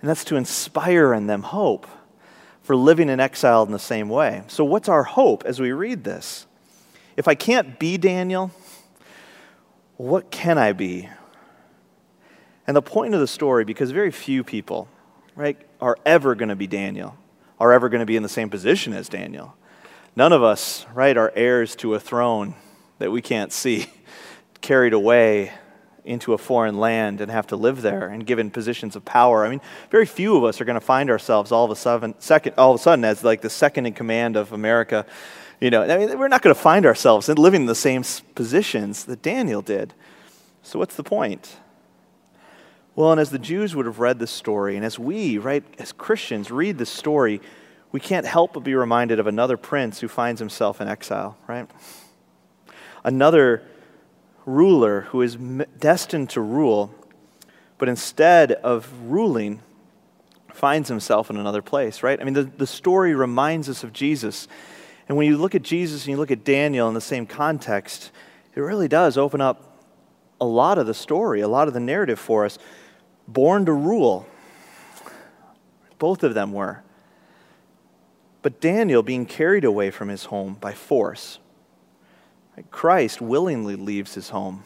and 0.00 0.08
that's 0.08 0.24
to 0.24 0.36
inspire 0.36 1.14
in 1.14 1.26
them 1.26 1.42
hope 1.42 1.86
for 2.62 2.76
living 2.76 3.08
in 3.08 3.18
exile 3.18 3.62
in 3.62 3.72
the 3.72 3.78
same 3.78 4.10
way. 4.10 4.42
So, 4.48 4.62
what's 4.62 4.90
our 4.90 5.04
hope 5.04 5.44
as 5.44 5.58
we 5.58 5.72
read 5.72 6.04
this? 6.04 6.46
If 7.16 7.26
I 7.26 7.34
can't 7.34 7.78
be 7.78 7.96
Daniel, 7.96 8.50
what 9.96 10.30
can 10.30 10.58
I 10.58 10.72
be? 10.72 11.08
And 12.66 12.76
the 12.76 12.82
point 12.82 13.14
of 13.14 13.20
the 13.20 13.26
story, 13.26 13.64
because 13.64 13.90
very 13.90 14.10
few 14.10 14.44
people, 14.44 14.86
right, 15.34 15.58
are 15.80 15.96
ever 16.04 16.34
going 16.34 16.50
to 16.50 16.56
be 16.56 16.66
Daniel 16.66 17.16
are 17.60 17.72
ever 17.72 17.88
going 17.88 18.00
to 18.00 18.06
be 18.06 18.16
in 18.16 18.22
the 18.22 18.28
same 18.28 18.50
position 18.50 18.92
as 18.92 19.08
Daniel. 19.08 19.54
None 20.16 20.32
of 20.32 20.42
us, 20.42 20.86
right, 20.94 21.16
are 21.16 21.32
heirs 21.34 21.76
to 21.76 21.94
a 21.94 22.00
throne 22.00 22.54
that 22.98 23.10
we 23.10 23.22
can't 23.22 23.52
see, 23.52 23.86
carried 24.60 24.92
away 24.92 25.52
into 26.04 26.32
a 26.32 26.38
foreign 26.38 26.78
land 26.78 27.20
and 27.20 27.30
have 27.30 27.46
to 27.46 27.56
live 27.56 27.82
there 27.82 28.08
and 28.08 28.26
given 28.26 28.50
positions 28.50 28.96
of 28.96 29.04
power. 29.04 29.44
I 29.44 29.50
mean, 29.50 29.60
very 29.90 30.06
few 30.06 30.36
of 30.36 30.44
us 30.44 30.60
are 30.60 30.64
going 30.64 30.74
to 30.74 30.80
find 30.80 31.10
ourselves 31.10 31.52
all 31.52 31.64
of 31.64 31.70
a 31.70 31.76
sudden, 31.76 32.14
second, 32.18 32.54
all 32.56 32.72
of 32.72 32.80
a 32.80 32.82
sudden 32.82 33.04
as 33.04 33.22
like 33.22 33.42
the 33.42 33.50
second 33.50 33.86
in 33.86 33.92
command 33.92 34.36
of 34.36 34.52
America. 34.52 35.04
You 35.60 35.70
know, 35.70 35.82
I 35.82 35.98
mean, 35.98 36.18
we're 36.18 36.28
not 36.28 36.40
going 36.40 36.54
to 36.54 36.60
find 36.60 36.86
ourselves 36.86 37.28
living 37.28 37.62
in 37.62 37.66
the 37.66 37.74
same 37.74 38.04
positions 38.34 39.04
that 39.04 39.22
Daniel 39.22 39.60
did. 39.60 39.92
So 40.62 40.78
what's 40.78 40.96
the 40.96 41.04
point? 41.04 41.56
Well, 42.98 43.12
and 43.12 43.20
as 43.20 43.30
the 43.30 43.38
Jews 43.38 43.76
would 43.76 43.86
have 43.86 44.00
read 44.00 44.18
this 44.18 44.32
story, 44.32 44.74
and 44.74 44.84
as 44.84 44.98
we, 44.98 45.38
right, 45.38 45.62
as 45.78 45.92
Christians, 45.92 46.50
read 46.50 46.78
this 46.78 46.90
story, 46.90 47.40
we 47.92 48.00
can't 48.00 48.26
help 48.26 48.54
but 48.54 48.64
be 48.64 48.74
reminded 48.74 49.20
of 49.20 49.28
another 49.28 49.56
prince 49.56 50.00
who 50.00 50.08
finds 50.08 50.40
himself 50.40 50.80
in 50.80 50.88
exile, 50.88 51.38
right? 51.46 51.70
Another 53.04 53.62
ruler 54.46 55.02
who 55.02 55.22
is 55.22 55.36
destined 55.78 56.30
to 56.30 56.40
rule, 56.40 56.92
but 57.78 57.88
instead 57.88 58.50
of 58.50 58.92
ruling, 59.04 59.62
finds 60.52 60.88
himself 60.88 61.30
in 61.30 61.36
another 61.36 61.62
place, 61.62 62.02
right? 62.02 62.20
I 62.20 62.24
mean, 62.24 62.34
the, 62.34 62.42
the 62.42 62.66
story 62.66 63.14
reminds 63.14 63.68
us 63.68 63.84
of 63.84 63.92
Jesus. 63.92 64.48
And 65.08 65.16
when 65.16 65.28
you 65.28 65.36
look 65.36 65.54
at 65.54 65.62
Jesus 65.62 66.02
and 66.02 66.10
you 66.10 66.16
look 66.16 66.32
at 66.32 66.42
Daniel 66.42 66.88
in 66.88 66.94
the 66.94 67.00
same 67.00 67.26
context, 67.26 68.10
it 68.56 68.60
really 68.60 68.88
does 68.88 69.16
open 69.16 69.40
up 69.40 69.84
a 70.40 70.44
lot 70.44 70.78
of 70.78 70.88
the 70.88 70.94
story, 70.94 71.42
a 71.42 71.48
lot 71.48 71.68
of 71.68 71.74
the 71.74 71.80
narrative 71.80 72.18
for 72.18 72.44
us 72.44 72.58
born 73.28 73.66
to 73.66 73.72
rule. 73.72 74.26
Both 75.98 76.24
of 76.24 76.34
them 76.34 76.52
were. 76.52 76.82
But 78.42 78.60
Daniel 78.60 79.02
being 79.02 79.26
carried 79.26 79.64
away 79.64 79.90
from 79.90 80.08
his 80.08 80.24
home 80.24 80.56
by 80.60 80.72
force. 80.72 81.38
Christ 82.70 83.20
willingly 83.20 83.76
leaves 83.76 84.14
his 84.14 84.30
home. 84.30 84.64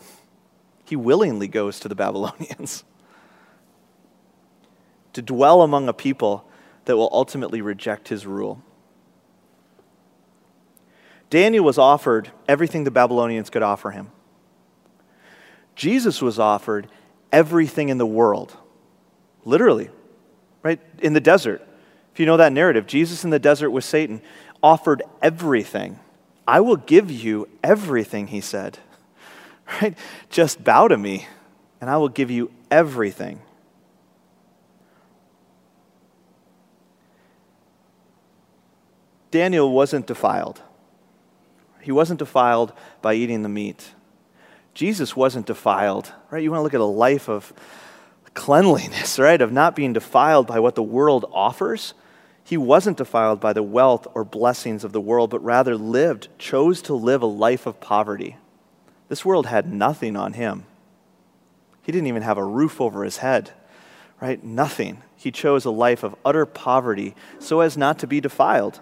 He 0.84 0.96
willingly 0.96 1.48
goes 1.48 1.80
to 1.80 1.88
the 1.88 1.94
Babylonians 1.96 2.84
to 5.12 5.20
dwell 5.20 5.62
among 5.62 5.88
a 5.88 5.92
people 5.92 6.48
that 6.84 6.96
will 6.96 7.10
ultimately 7.12 7.60
reject 7.60 8.08
his 8.08 8.26
rule. 8.26 8.62
Daniel 11.28 11.64
was 11.64 11.78
offered 11.78 12.30
everything 12.48 12.84
the 12.84 12.90
Babylonians 12.90 13.50
could 13.50 13.62
offer 13.62 13.90
him. 13.90 14.10
Jesus 15.74 16.20
was 16.20 16.38
offered 16.38 16.88
everything 17.32 17.88
in 17.88 17.98
the 17.98 18.06
world. 18.06 18.56
Literally, 19.44 19.90
right? 20.62 20.80
In 21.00 21.14
the 21.14 21.20
desert. 21.20 21.66
If 22.12 22.20
you 22.20 22.26
know 22.26 22.36
that 22.36 22.52
narrative, 22.52 22.86
Jesus 22.86 23.24
in 23.24 23.30
the 23.30 23.38
desert 23.38 23.70
with 23.70 23.84
Satan 23.84 24.20
offered 24.62 25.02
everything. 25.20 25.98
I 26.46 26.60
will 26.60 26.76
give 26.76 27.10
you 27.10 27.48
everything, 27.62 28.28
he 28.28 28.40
said. 28.40 28.78
Right? 29.80 29.96
Just 30.28 30.62
bow 30.62 30.88
to 30.88 30.98
me, 30.98 31.26
and 31.80 31.88
I 31.88 31.96
will 31.96 32.10
give 32.10 32.30
you 32.30 32.50
everything. 32.70 33.40
Daniel 39.30 39.72
wasn't 39.72 40.06
defiled. 40.06 40.60
He 41.80 41.90
wasn't 41.90 42.18
defiled 42.18 42.74
by 43.00 43.14
eating 43.14 43.42
the 43.42 43.48
meat. 43.48 43.92
Jesus 44.74 45.14
wasn't 45.14 45.46
defiled, 45.46 46.12
right? 46.30 46.42
You 46.42 46.50
want 46.50 46.60
to 46.60 46.64
look 46.64 46.74
at 46.74 46.80
a 46.80 46.84
life 46.84 47.28
of 47.28 47.52
cleanliness, 48.34 49.18
right? 49.18 49.40
Of 49.40 49.52
not 49.52 49.76
being 49.76 49.92
defiled 49.92 50.46
by 50.46 50.60
what 50.60 50.74
the 50.74 50.82
world 50.82 51.28
offers. 51.32 51.94
He 52.44 52.56
wasn't 52.56 52.96
defiled 52.96 53.40
by 53.40 53.52
the 53.52 53.62
wealth 53.62 54.06
or 54.14 54.24
blessings 54.24 54.84
of 54.84 54.92
the 54.92 55.00
world, 55.00 55.30
but 55.30 55.44
rather 55.44 55.76
lived, 55.76 56.28
chose 56.38 56.82
to 56.82 56.94
live 56.94 57.22
a 57.22 57.26
life 57.26 57.66
of 57.66 57.80
poverty. 57.80 58.36
This 59.08 59.24
world 59.24 59.46
had 59.46 59.70
nothing 59.70 60.16
on 60.16 60.32
him. 60.32 60.64
He 61.82 61.92
didn't 61.92 62.08
even 62.08 62.22
have 62.22 62.38
a 62.38 62.44
roof 62.44 62.80
over 62.80 63.04
his 63.04 63.18
head, 63.18 63.50
right? 64.20 64.42
Nothing. 64.42 65.02
He 65.16 65.30
chose 65.30 65.64
a 65.64 65.70
life 65.70 66.02
of 66.02 66.16
utter 66.24 66.46
poverty 66.46 67.14
so 67.38 67.60
as 67.60 67.76
not 67.76 67.98
to 67.98 68.06
be 68.06 68.20
defiled. 68.20 68.80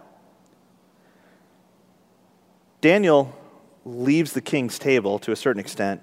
Daniel 2.80 3.36
leaves 3.84 4.32
the 4.32 4.40
king's 4.40 4.78
table 4.78 5.18
to 5.20 5.32
a 5.32 5.36
certain 5.36 5.60
extent. 5.60 6.02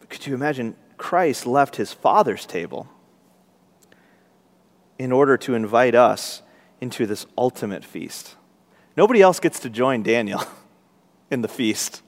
But 0.00 0.08
could 0.08 0.26
you 0.26 0.34
imagine? 0.34 0.76
Christ 0.96 1.46
left 1.46 1.76
his 1.76 1.92
Father's 1.92 2.46
table 2.46 2.88
in 4.98 5.10
order 5.10 5.36
to 5.36 5.54
invite 5.54 5.94
us 5.94 6.42
into 6.80 7.06
this 7.06 7.26
ultimate 7.36 7.84
feast. 7.84 8.36
Nobody 8.96 9.20
else 9.20 9.40
gets 9.40 9.58
to 9.60 9.70
join 9.70 10.02
Daniel 10.02 10.42
in 11.30 11.42
the 11.42 11.48
feast. 11.48 12.02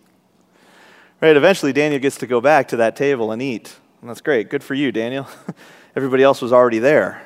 Right? 1.20 1.36
Eventually, 1.36 1.72
Daniel 1.72 2.00
gets 2.00 2.18
to 2.18 2.26
go 2.26 2.40
back 2.40 2.68
to 2.68 2.76
that 2.76 2.96
table 2.96 3.32
and 3.32 3.40
eat. 3.40 3.74
And 4.00 4.10
that's 4.10 4.20
great. 4.20 4.50
Good 4.50 4.62
for 4.62 4.74
you, 4.74 4.92
Daniel. 4.92 5.26
Everybody 5.96 6.22
else 6.22 6.42
was 6.42 6.52
already 6.52 6.78
there. 6.78 7.22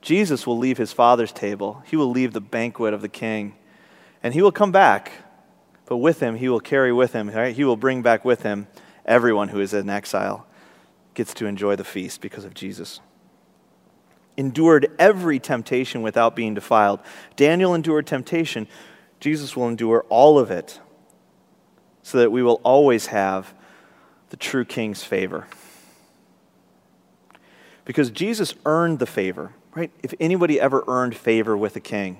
Jesus 0.00 0.46
will 0.46 0.58
leave 0.58 0.78
his 0.78 0.92
Father's 0.92 1.32
table, 1.32 1.82
he 1.86 1.96
will 1.96 2.10
leave 2.10 2.32
the 2.32 2.40
banquet 2.40 2.92
of 2.92 3.02
the 3.02 3.08
king, 3.08 3.54
and 4.22 4.34
he 4.34 4.42
will 4.42 4.50
come 4.50 4.72
back 4.72 5.12
but 5.92 5.98
with 5.98 6.20
him, 6.20 6.36
he 6.36 6.48
will 6.48 6.58
carry 6.58 6.90
with 6.90 7.12
him, 7.12 7.28
right? 7.28 7.54
He 7.54 7.64
will 7.64 7.76
bring 7.76 8.00
back 8.00 8.24
with 8.24 8.44
him 8.44 8.66
everyone 9.04 9.48
who 9.48 9.60
is 9.60 9.74
in 9.74 9.90
exile, 9.90 10.46
gets 11.12 11.34
to 11.34 11.44
enjoy 11.44 11.76
the 11.76 11.84
feast 11.84 12.22
because 12.22 12.46
of 12.46 12.54
Jesus. 12.54 13.00
Endured 14.38 14.90
every 14.98 15.38
temptation 15.38 16.00
without 16.00 16.34
being 16.34 16.54
defiled. 16.54 17.00
Daniel 17.36 17.74
endured 17.74 18.06
temptation. 18.06 18.66
Jesus 19.20 19.54
will 19.54 19.68
endure 19.68 20.06
all 20.08 20.38
of 20.38 20.50
it 20.50 20.80
so 22.00 22.16
that 22.16 22.32
we 22.32 22.42
will 22.42 22.62
always 22.64 23.08
have 23.08 23.52
the 24.30 24.38
true 24.38 24.64
king's 24.64 25.04
favor. 25.04 25.46
Because 27.84 28.10
Jesus 28.10 28.54
earned 28.64 28.98
the 28.98 29.04
favor, 29.04 29.52
right? 29.74 29.90
If 30.02 30.14
anybody 30.18 30.58
ever 30.58 30.84
earned 30.86 31.14
favor 31.14 31.54
with 31.54 31.76
a 31.76 31.80
king, 31.80 32.16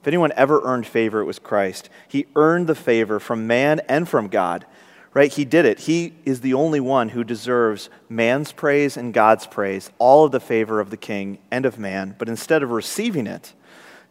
if 0.00 0.08
anyone 0.08 0.32
ever 0.34 0.62
earned 0.62 0.86
favor, 0.86 1.20
it 1.20 1.26
was 1.26 1.38
Christ. 1.38 1.90
He 2.08 2.26
earned 2.34 2.66
the 2.66 2.74
favor 2.74 3.20
from 3.20 3.46
man 3.46 3.80
and 3.86 4.08
from 4.08 4.28
God, 4.28 4.64
right? 5.12 5.30
He 5.30 5.44
did 5.44 5.66
it. 5.66 5.80
He 5.80 6.14
is 6.24 6.40
the 6.40 6.54
only 6.54 6.80
one 6.80 7.10
who 7.10 7.22
deserves 7.22 7.90
man's 8.08 8.50
praise 8.50 8.96
and 8.96 9.12
God's 9.12 9.46
praise, 9.46 9.90
all 9.98 10.24
of 10.24 10.32
the 10.32 10.40
favor 10.40 10.80
of 10.80 10.88
the 10.88 10.96
king 10.96 11.38
and 11.50 11.66
of 11.66 11.78
man. 11.78 12.14
But 12.18 12.30
instead 12.30 12.62
of 12.62 12.70
receiving 12.70 13.26
it, 13.26 13.52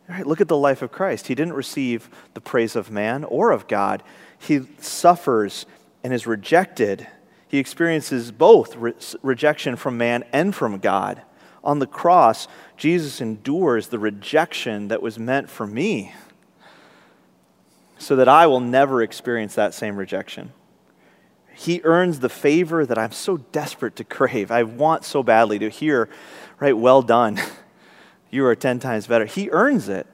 right, 0.08 0.28
look 0.28 0.42
at 0.42 0.48
the 0.48 0.58
life 0.58 0.84
of 0.84 0.92
Christ. 0.92 1.26
He 1.26 1.36
didn't 1.36 1.54
receive 1.54 2.08
the 2.36 2.42
praise 2.42 2.76
of 2.76 2.92
man 2.92 3.24
or 3.24 3.50
of 3.50 3.68
God. 3.68 4.04
He 4.38 4.62
suffers 4.80 5.66
and 6.04 6.14
is 6.14 6.28
rejected. 6.28 7.08
He 7.48 7.58
experiences 7.58 8.32
both 8.32 8.76
re- 8.76 8.94
rejection 9.24 9.76
from 9.76 9.98
man 9.98 10.24
and 10.34 10.54
from 10.54 10.78
God 10.78 11.24
on 11.64 11.80
the 11.80 11.88
cross, 11.88 12.48
Jesus 12.78 13.22
endures 13.22 13.88
the 13.88 14.00
rejection 14.00 14.88
that 14.88 15.02
was 15.02 15.20
meant 15.20 15.50
for 15.50 15.68
me 15.68 16.14
so 17.98 18.16
that 18.16 18.28
I 18.28 18.48
will 18.48 18.62
never 18.62 19.02
experience 19.02 19.56
that 19.56 19.74
same 19.74 19.98
rejection. 19.98 20.54
He 21.54 21.82
earns 21.84 22.20
the 22.20 22.30
favor 22.30 22.86
that 22.86 22.98
I'm 22.98 23.12
so 23.12 23.38
desperate 23.38 23.98
to 23.98 24.06
crave. 24.06 24.50
I 24.50 24.64
want 24.64 25.04
so 25.04 25.22
badly 25.22 25.60
to 25.60 25.70
hear, 25.70 26.10
right, 26.60 26.78
well 26.78 27.02
done. 27.02 27.40
You 28.32 28.46
are 28.46 28.56
10 28.56 28.78
times 28.78 29.08
better. 29.08 29.26
He 29.26 29.50
earns 29.50 29.90
it, 29.90 30.06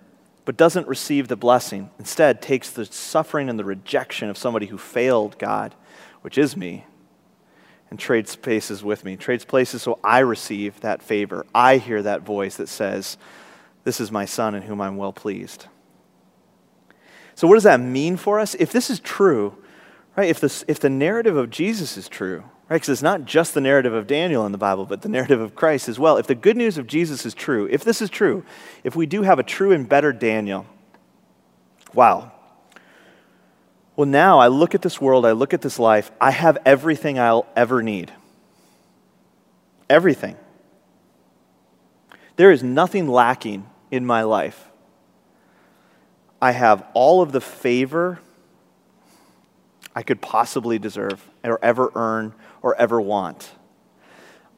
but 0.45 0.55
doesn't 0.55 0.87
receive 0.87 1.27
the 1.27 1.35
blessing. 1.35 1.89
Instead, 1.99 2.41
takes 2.41 2.69
the 2.69 2.85
suffering 2.85 3.49
and 3.49 3.59
the 3.59 3.65
rejection 3.65 4.29
of 4.29 4.37
somebody 4.37 4.67
who 4.67 4.77
failed 4.77 5.37
God, 5.37 5.75
which 6.21 6.37
is 6.37 6.55
me, 6.55 6.85
and 7.89 7.99
trades 7.99 8.35
places 8.35 8.83
with 8.83 9.05
me, 9.05 9.15
trades 9.15 9.45
places 9.45 9.81
so 9.81 9.99
I 10.03 10.19
receive 10.19 10.79
that 10.81 11.01
favor. 11.01 11.45
I 11.53 11.77
hear 11.77 12.01
that 12.01 12.21
voice 12.21 12.57
that 12.57 12.69
says, 12.69 13.17
This 13.83 13.99
is 13.99 14.11
my 14.11 14.25
son 14.25 14.55
in 14.55 14.63
whom 14.63 14.81
I'm 14.81 14.97
well 14.97 15.13
pleased. 15.13 15.67
So, 17.35 17.47
what 17.47 17.55
does 17.55 17.63
that 17.63 17.79
mean 17.79 18.17
for 18.17 18.39
us? 18.39 18.55
If 18.55 18.71
this 18.71 18.89
is 18.89 18.99
true, 18.99 19.57
right, 20.15 20.29
if, 20.29 20.39
this, 20.39 20.63
if 20.67 20.79
the 20.79 20.89
narrative 20.89 21.35
of 21.35 21.49
Jesus 21.49 21.97
is 21.97 22.07
true, 22.07 22.43
right, 22.69 22.77
because 22.77 22.89
it's 22.89 23.01
not 23.01 23.25
just 23.25 23.53
the 23.53 23.61
narrative 23.61 23.93
of 23.93 24.07
Daniel 24.07 24.45
in 24.45 24.51
the 24.51 24.57
Bible, 24.57 24.85
but 24.85 25.01
the 25.01 25.09
narrative 25.09 25.41
of 25.41 25.53
Christ 25.53 25.89
as 25.89 25.99
well. 25.99 26.17
If 26.17 26.27
the 26.27 26.35
good 26.35 26.57
news 26.57 26.77
of 26.77 26.87
Jesus 26.87 27.25
is 27.25 27.33
true, 27.33 27.67
if 27.69 27.83
this 27.83 28.01
is 28.01 28.09
true, 28.09 28.45
if 28.83 28.95
we 28.95 29.05
do 29.05 29.21
have 29.23 29.37
a 29.37 29.43
true 29.43 29.73
and 29.73 29.87
better 29.87 30.13
Daniel, 30.13 30.65
wow. 31.93 32.31
Well, 33.95 34.07
now 34.07 34.39
I 34.39 34.47
look 34.47 34.75
at 34.75 34.81
this 34.81 34.99
world, 34.99 35.25
I 35.25 35.31
look 35.31 35.53
at 35.53 35.61
this 35.61 35.79
life, 35.79 36.11
I 36.19 36.31
have 36.31 36.57
everything 36.65 37.17
I'll 37.17 37.47
ever 37.55 37.81
need. 37.81 38.11
Everything. 39.89 40.35
There 42.35 42.51
is 42.51 42.61
nothing 42.61 43.07
lacking 43.07 43.69
in 43.91 44.05
my 44.05 44.23
life. 44.23 44.69
I 46.41 46.51
have 46.51 46.85
all 46.93 47.21
of 47.21 47.31
the 47.31 47.41
favor 47.41 48.19
I 49.95 50.03
could 50.03 50.21
possibly 50.21 50.77
deserve 50.77 51.27
or 51.43 51.57
ever 51.63 51.91
earn 51.95 52.33
or 52.61 52.75
ever 52.75 52.99
want. 52.99 53.51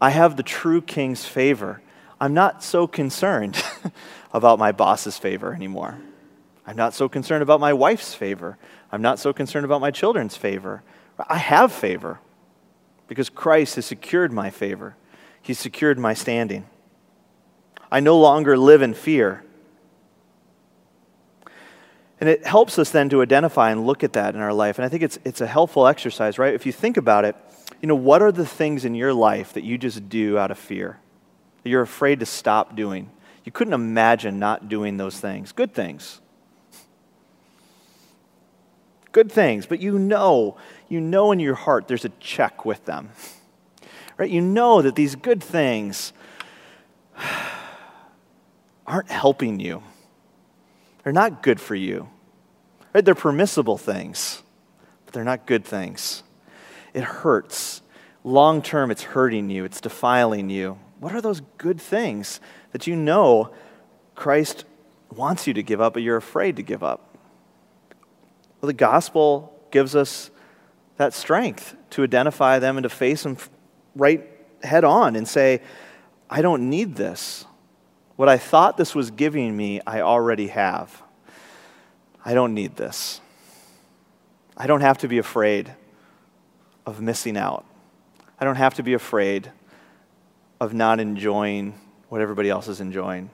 I 0.01 0.09
have 0.09 0.35
the 0.35 0.43
true 0.43 0.81
king's 0.81 1.25
favor. 1.25 1.81
I'm 2.19 2.33
not 2.33 2.63
so 2.63 2.87
concerned 2.87 3.63
about 4.33 4.57
my 4.57 4.71
boss's 4.71 5.17
favor 5.19 5.53
anymore. 5.53 5.99
I'm 6.65 6.75
not 6.75 6.93
so 6.93 7.07
concerned 7.07 7.43
about 7.43 7.59
my 7.59 7.73
wife's 7.73 8.13
favor. 8.13 8.57
I'm 8.91 9.01
not 9.01 9.19
so 9.19 9.33
concerned 9.33 9.65
about 9.65 9.81
my 9.81 9.91
children's 9.91 10.37
favor. 10.37 10.83
I 11.27 11.37
have 11.37 11.71
favor 11.71 12.19
because 13.07 13.29
Christ 13.29 13.75
has 13.75 13.85
secured 13.85 14.31
my 14.31 14.49
favor. 14.49 14.95
He's 15.41 15.59
secured 15.59 15.97
my 15.97 16.13
standing. 16.13 16.65
I 17.91 17.99
no 17.99 18.19
longer 18.19 18.57
live 18.57 18.81
in 18.81 18.93
fear. 18.93 19.43
And 22.19 22.29
it 22.29 22.45
helps 22.45 22.79
us 22.79 22.89
then 22.89 23.09
to 23.09 23.21
identify 23.21 23.71
and 23.71 23.85
look 23.85 24.03
at 24.03 24.13
that 24.13 24.35
in 24.35 24.41
our 24.41 24.53
life. 24.53 24.77
And 24.77 24.85
I 24.85 24.89
think 24.89 25.03
it's, 25.03 25.19
it's 25.23 25.41
a 25.41 25.47
helpful 25.47 25.87
exercise, 25.87 26.39
right? 26.39 26.53
If 26.53 26.65
you 26.65 26.71
think 26.71 26.97
about 26.97 27.25
it, 27.25 27.35
you 27.81 27.87
know, 27.87 27.95
what 27.95 28.21
are 28.21 28.31
the 28.31 28.45
things 28.45 28.85
in 28.85 28.95
your 28.95 29.13
life 29.13 29.53
that 29.53 29.63
you 29.63 29.77
just 29.77 30.09
do 30.09 30.37
out 30.37 30.49
of 30.49 30.57
fear? 30.57 30.99
That 31.63 31.69
you're 31.69 31.81
afraid 31.81 32.19
to 32.21 32.25
stop 32.25 32.75
doing? 32.75 33.11
You 33.43 33.51
couldn't 33.51 33.73
imagine 33.73 34.39
not 34.39 34.67
doing 34.67 34.97
those 34.97 35.19
things. 35.19 35.51
Good 35.51 35.73
things. 35.73 36.19
Good 39.17 39.31
things, 39.31 39.65
but 39.65 39.79
you 39.79 39.97
know, 39.97 40.57
you 40.89 41.01
know 41.01 41.31
in 41.31 41.39
your 41.39 41.55
heart 41.55 41.87
there's 41.87 42.05
a 42.05 42.09
check 42.19 42.65
with 42.65 42.85
them. 42.85 43.09
Right? 44.15 44.29
You 44.29 44.41
know 44.41 44.83
that 44.83 44.93
these 44.95 45.15
good 45.15 45.43
things 45.43 46.13
aren't 48.85 49.09
helping 49.09 49.59
you. 49.59 49.81
They're 51.03 51.13
not 51.13 51.41
good 51.41 51.59
for 51.59 51.73
you. 51.73 52.09
Right? 52.93 53.03
They're 53.03 53.15
permissible 53.15 53.79
things, 53.79 54.43
but 55.05 55.15
they're 55.15 55.23
not 55.23 55.47
good 55.47 55.65
things. 55.65 56.21
It 56.93 57.03
hurts. 57.03 57.81
Long 58.23 58.61
term, 58.61 58.91
it's 58.91 59.01
hurting 59.01 59.49
you, 59.49 59.65
it's 59.65 59.81
defiling 59.81 60.51
you. 60.51 60.77
What 60.99 61.15
are 61.15 61.21
those 61.21 61.41
good 61.57 61.81
things 61.81 62.39
that 62.71 62.85
you 62.85 62.95
know 62.95 63.51
Christ 64.13 64.65
wants 65.11 65.47
you 65.47 65.55
to 65.55 65.63
give 65.63 65.81
up, 65.81 65.93
but 65.93 66.03
you're 66.03 66.17
afraid 66.17 66.57
to 66.57 66.61
give 66.61 66.83
up? 66.83 67.06
Well, 68.59 68.67
the 68.67 68.73
gospel 68.73 69.53
gives 69.71 69.95
us 69.95 70.31
that 70.97 71.13
strength 71.13 71.75
to 71.91 72.03
identify 72.03 72.59
them 72.59 72.77
and 72.77 72.83
to 72.83 72.89
face 72.89 73.23
them 73.23 73.37
right 73.95 74.25
head 74.63 74.83
on 74.83 75.15
and 75.15 75.27
say, 75.27 75.61
I 76.29 76.41
don't 76.41 76.69
need 76.69 76.95
this. 76.95 77.45
What 78.15 78.29
I 78.29 78.37
thought 78.37 78.77
this 78.77 78.95
was 78.95 79.11
giving 79.11 79.55
me, 79.55 79.79
I 79.85 80.01
already 80.01 80.47
have. 80.47 81.03
I 82.25 82.33
don't 82.33 82.53
need 82.53 82.75
this. 82.75 83.21
I 84.57 84.65
don't 84.65 84.81
have 84.81 84.97
to 84.99 85.07
be 85.07 85.19
afraid 85.19 85.71
of 86.85 86.99
missing 86.99 87.37
out. 87.37 87.63
I 88.39 88.45
don't 88.45 88.55
have 88.55 88.73
to 88.75 88.83
be 88.83 88.93
afraid 88.93 89.51
of 90.59 90.73
not 90.73 90.99
enjoying 90.99 91.79
what 92.09 92.21
everybody 92.21 92.49
else 92.49 92.67
is 92.67 92.81
enjoying. 92.81 93.29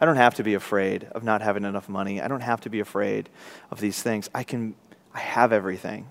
I 0.00 0.04
don't 0.04 0.16
have 0.16 0.36
to 0.36 0.42
be 0.42 0.54
afraid 0.54 1.04
of 1.12 1.24
not 1.24 1.42
having 1.42 1.64
enough 1.64 1.88
money. 1.88 2.20
I 2.20 2.28
don't 2.28 2.40
have 2.40 2.60
to 2.62 2.70
be 2.70 2.80
afraid 2.80 3.28
of 3.70 3.80
these 3.80 4.02
things. 4.02 4.30
I 4.34 4.44
can 4.44 4.74
I 5.14 5.20
have 5.20 5.52
everything. 5.52 6.08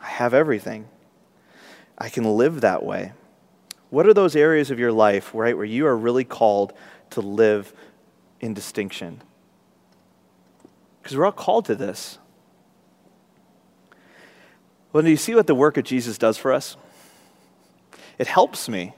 I 0.00 0.06
have 0.06 0.34
everything. 0.34 0.88
I 1.98 2.08
can 2.08 2.24
live 2.24 2.60
that 2.60 2.84
way. 2.84 3.12
What 3.90 4.06
are 4.06 4.14
those 4.14 4.36
areas 4.36 4.70
of 4.70 4.78
your 4.78 4.92
life, 4.92 5.30
right, 5.34 5.56
where 5.56 5.64
you 5.64 5.86
are 5.86 5.96
really 5.96 6.24
called 6.24 6.72
to 7.10 7.20
live 7.20 7.72
in 8.40 8.54
distinction. 8.54 9.22
Because 11.02 11.16
we're 11.16 11.26
all 11.26 11.32
called 11.32 11.64
to 11.66 11.74
this. 11.74 12.18
Well, 14.92 15.02
do 15.02 15.10
you 15.10 15.16
see 15.16 15.34
what 15.34 15.46
the 15.46 15.54
work 15.54 15.76
of 15.76 15.84
Jesus 15.84 16.18
does 16.18 16.36
for 16.36 16.52
us? 16.52 16.76
It 18.18 18.26
helps 18.26 18.68
me. 18.68 18.94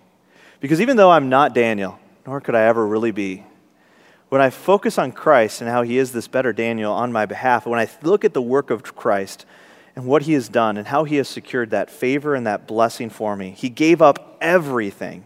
Because 0.61 0.80
even 0.80 0.97
though 0.97 1.11
I'm 1.11 1.28
not 1.28 1.55
Daniel, 1.55 1.99
nor 2.26 2.41
could 2.41 2.55
I 2.55 2.62
ever 2.62 2.87
really 2.87 3.12
be, 3.12 3.45
when 4.29 4.41
I 4.41 4.51
focus 4.51 4.99
on 4.99 5.12
Christ 5.12 5.61
and 5.61 5.70
how 5.70 5.83
he 5.83 5.99
is 5.99 6.12
this 6.12 6.29
better 6.29 6.53
Daniel 6.53 6.93
on 6.93 7.12
my 7.12 7.27
behalf, 7.27 7.66
when 7.66 7.79
I 7.79 7.89
look 8.03 8.24
at 8.24 8.35
the 8.35 8.43
work 8.43 8.70
of 8.70 8.97
Christ 8.97 9.47
and 9.95 10.07
what 10.07 10.22
he 10.22 10.33
has 10.33 10.49
done 10.49 10.77
and 10.77 10.87
how 10.87 11.05
he 11.05 11.16
has 11.16 11.29
secured 11.29 11.70
that 11.70 11.91
favor 11.91 12.35
and 12.35 12.47
that 12.47 12.66
blessing 12.66 13.09
for 13.09 13.37
me, 13.37 13.51
he 13.51 13.68
gave 13.68 14.03
up 14.03 14.37
everything 14.41 15.24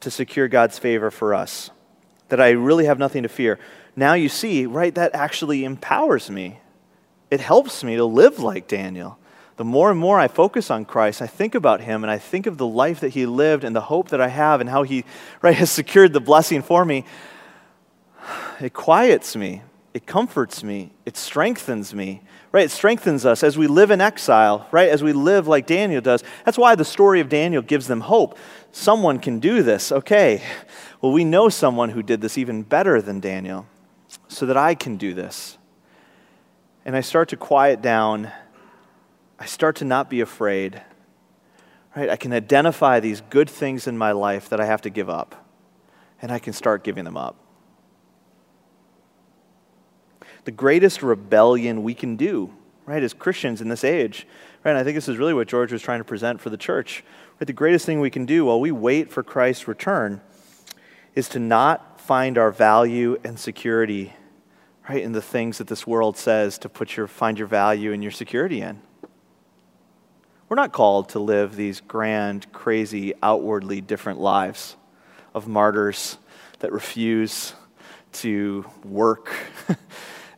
to 0.00 0.10
secure 0.10 0.46
God's 0.46 0.78
favor 0.78 1.10
for 1.10 1.34
us, 1.34 1.70
that 2.28 2.40
I 2.40 2.50
really 2.50 2.84
have 2.84 2.98
nothing 2.98 3.22
to 3.22 3.28
fear. 3.28 3.58
Now 3.96 4.12
you 4.12 4.28
see, 4.28 4.66
right, 4.66 4.94
that 4.94 5.14
actually 5.14 5.64
empowers 5.64 6.30
me. 6.30 6.60
It 7.30 7.40
helps 7.40 7.82
me 7.82 7.96
to 7.96 8.04
live 8.04 8.38
like 8.38 8.68
Daniel. 8.68 9.18
The 9.56 9.64
more 9.64 9.90
and 9.90 9.98
more 9.98 10.20
I 10.20 10.28
focus 10.28 10.70
on 10.70 10.84
Christ, 10.84 11.20
I 11.20 11.26
think 11.26 11.56
about 11.56 11.80
him 11.80 12.04
and 12.04 12.10
I 12.10 12.18
think 12.18 12.46
of 12.46 12.58
the 12.58 12.66
life 12.66 13.00
that 13.00 13.08
he 13.10 13.26
lived 13.26 13.64
and 13.64 13.74
the 13.74 13.80
hope 13.80 14.10
that 14.10 14.20
I 14.20 14.28
have 14.28 14.60
and 14.60 14.70
how 14.70 14.84
he 14.84 15.04
right, 15.42 15.54
has 15.56 15.70
secured 15.70 16.12
the 16.12 16.20
blessing 16.20 16.62
for 16.62 16.84
me. 16.84 17.04
It 18.60 18.74
quiets 18.74 19.36
me, 19.36 19.62
it 19.94 20.06
comforts 20.06 20.62
me, 20.62 20.92
it 21.06 21.16
strengthens 21.16 21.94
me. 21.94 22.22
Right? 22.50 22.64
It 22.64 22.70
strengthens 22.70 23.26
us 23.26 23.42
as 23.42 23.58
we 23.58 23.66
live 23.66 23.90
in 23.90 24.00
exile, 24.00 24.66
right? 24.70 24.88
As 24.88 25.02
we 25.02 25.12
live 25.12 25.46
like 25.46 25.66
Daniel 25.66 26.00
does. 26.00 26.24
That's 26.46 26.56
why 26.56 26.76
the 26.76 26.84
story 26.84 27.20
of 27.20 27.28
Daniel 27.28 27.60
gives 27.60 27.88
them 27.88 28.00
hope 28.00 28.38
someone 28.72 29.18
can 29.18 29.38
do 29.38 29.62
this. 29.62 29.92
Okay, 29.92 30.42
well, 31.02 31.12
we 31.12 31.24
know 31.24 31.50
someone 31.50 31.90
who 31.90 32.02
did 32.02 32.22
this 32.22 32.38
even 32.38 32.62
better 32.62 33.02
than 33.02 33.20
Daniel, 33.20 33.66
so 34.28 34.46
that 34.46 34.56
I 34.56 34.74
can 34.74 34.96
do 34.96 35.12
this. 35.12 35.58
And 36.86 36.96
I 36.96 37.02
start 37.02 37.28
to 37.28 37.36
quiet 37.36 37.82
down. 37.82 38.32
I 39.38 39.44
start 39.44 39.76
to 39.76 39.84
not 39.84 40.08
be 40.08 40.22
afraid. 40.22 40.80
Right? 41.94 42.08
I 42.08 42.16
can 42.16 42.32
identify 42.32 42.98
these 42.98 43.20
good 43.20 43.50
things 43.50 43.86
in 43.86 43.98
my 43.98 44.12
life 44.12 44.48
that 44.48 44.58
I 44.58 44.64
have 44.64 44.80
to 44.82 44.90
give 44.90 45.10
up, 45.10 45.46
and 46.22 46.32
I 46.32 46.38
can 46.38 46.54
start 46.54 46.82
giving 46.82 47.04
them 47.04 47.18
up. 47.18 47.36
The 50.44 50.50
greatest 50.50 51.02
rebellion 51.02 51.82
we 51.82 51.94
can 51.94 52.16
do, 52.16 52.52
right, 52.86 53.02
as 53.02 53.12
Christians 53.12 53.60
in 53.60 53.68
this 53.68 53.84
age, 53.84 54.26
right? 54.64 54.70
And 54.70 54.78
I 54.78 54.84
think 54.84 54.94
this 54.94 55.08
is 55.08 55.16
really 55.16 55.34
what 55.34 55.48
George 55.48 55.72
was 55.72 55.82
trying 55.82 56.00
to 56.00 56.04
present 56.04 56.40
for 56.40 56.50
the 56.50 56.56
church 56.56 57.04
Right? 57.40 57.46
The 57.46 57.52
greatest 57.52 57.86
thing 57.86 58.00
we 58.00 58.10
can 58.10 58.26
do 58.26 58.46
while 58.46 58.60
we 58.60 58.72
wait 58.72 59.10
for 59.10 59.22
Christ's 59.22 59.68
return 59.68 60.20
is 61.14 61.28
to 61.30 61.38
not 61.38 62.00
find 62.00 62.36
our 62.36 62.50
value 62.50 63.18
and 63.22 63.38
security 63.38 64.12
right 64.88 65.02
in 65.02 65.12
the 65.12 65.22
things 65.22 65.58
that 65.58 65.68
this 65.68 65.86
world 65.86 66.16
says 66.16 66.58
to 66.58 66.68
put 66.68 66.96
your 66.96 67.06
find 67.06 67.38
your 67.38 67.46
value 67.46 67.92
and 67.92 68.02
your 68.02 68.10
security 68.10 68.60
in. 68.60 68.80
We're 70.48 70.56
not 70.56 70.72
called 70.72 71.10
to 71.10 71.18
live 71.18 71.54
these 71.54 71.80
grand, 71.80 72.50
crazy, 72.52 73.14
outwardly 73.22 73.82
different 73.82 74.18
lives 74.18 74.76
of 75.34 75.46
martyrs 75.46 76.16
that 76.60 76.72
refuse 76.72 77.52
to 78.10 78.64
work 78.82 79.32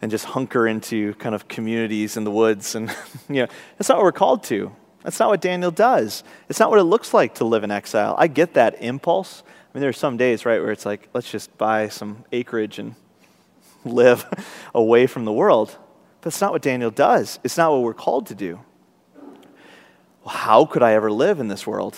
and 0.02 0.10
just 0.10 0.24
hunker 0.24 0.66
into 0.66 1.14
kind 1.14 1.34
of 1.34 1.48
communities 1.48 2.16
in 2.16 2.24
the 2.24 2.30
woods 2.30 2.74
and 2.74 2.88
you 3.28 3.42
know 3.42 3.48
that's 3.76 3.88
not 3.88 3.98
what 3.98 4.04
we're 4.04 4.12
called 4.12 4.42
to 4.44 4.74
that's 5.02 5.18
not 5.18 5.30
what 5.30 5.40
Daniel 5.40 5.70
does. 5.70 6.22
It's 6.48 6.60
not 6.60 6.70
what 6.70 6.78
it 6.78 6.84
looks 6.84 7.14
like 7.14 7.36
to 7.36 7.44
live 7.44 7.64
in 7.64 7.70
exile. 7.70 8.14
I 8.18 8.26
get 8.26 8.54
that 8.54 8.82
impulse. 8.82 9.42
I 9.46 9.76
mean, 9.76 9.80
there 9.80 9.90
are 9.90 9.94
some 9.94 10.16
days, 10.16 10.44
right, 10.44 10.60
where 10.60 10.72
it's 10.72 10.84
like, 10.84 11.08
let's 11.14 11.30
just 11.30 11.56
buy 11.56 11.88
some 11.88 12.24
acreage 12.32 12.78
and 12.78 12.94
live 13.84 14.26
away 14.74 15.06
from 15.06 15.24
the 15.24 15.32
world. 15.32 15.76
But 16.20 16.28
it's 16.28 16.40
not 16.40 16.52
what 16.52 16.62
Daniel 16.62 16.90
does. 16.90 17.38
It's 17.42 17.56
not 17.56 17.72
what 17.72 17.82
we're 17.82 17.94
called 17.94 18.26
to 18.26 18.34
do. 18.34 18.60
Well, 20.24 20.34
how 20.34 20.66
could 20.66 20.82
I 20.82 20.92
ever 20.92 21.10
live 21.10 21.40
in 21.40 21.48
this 21.48 21.66
world? 21.66 21.96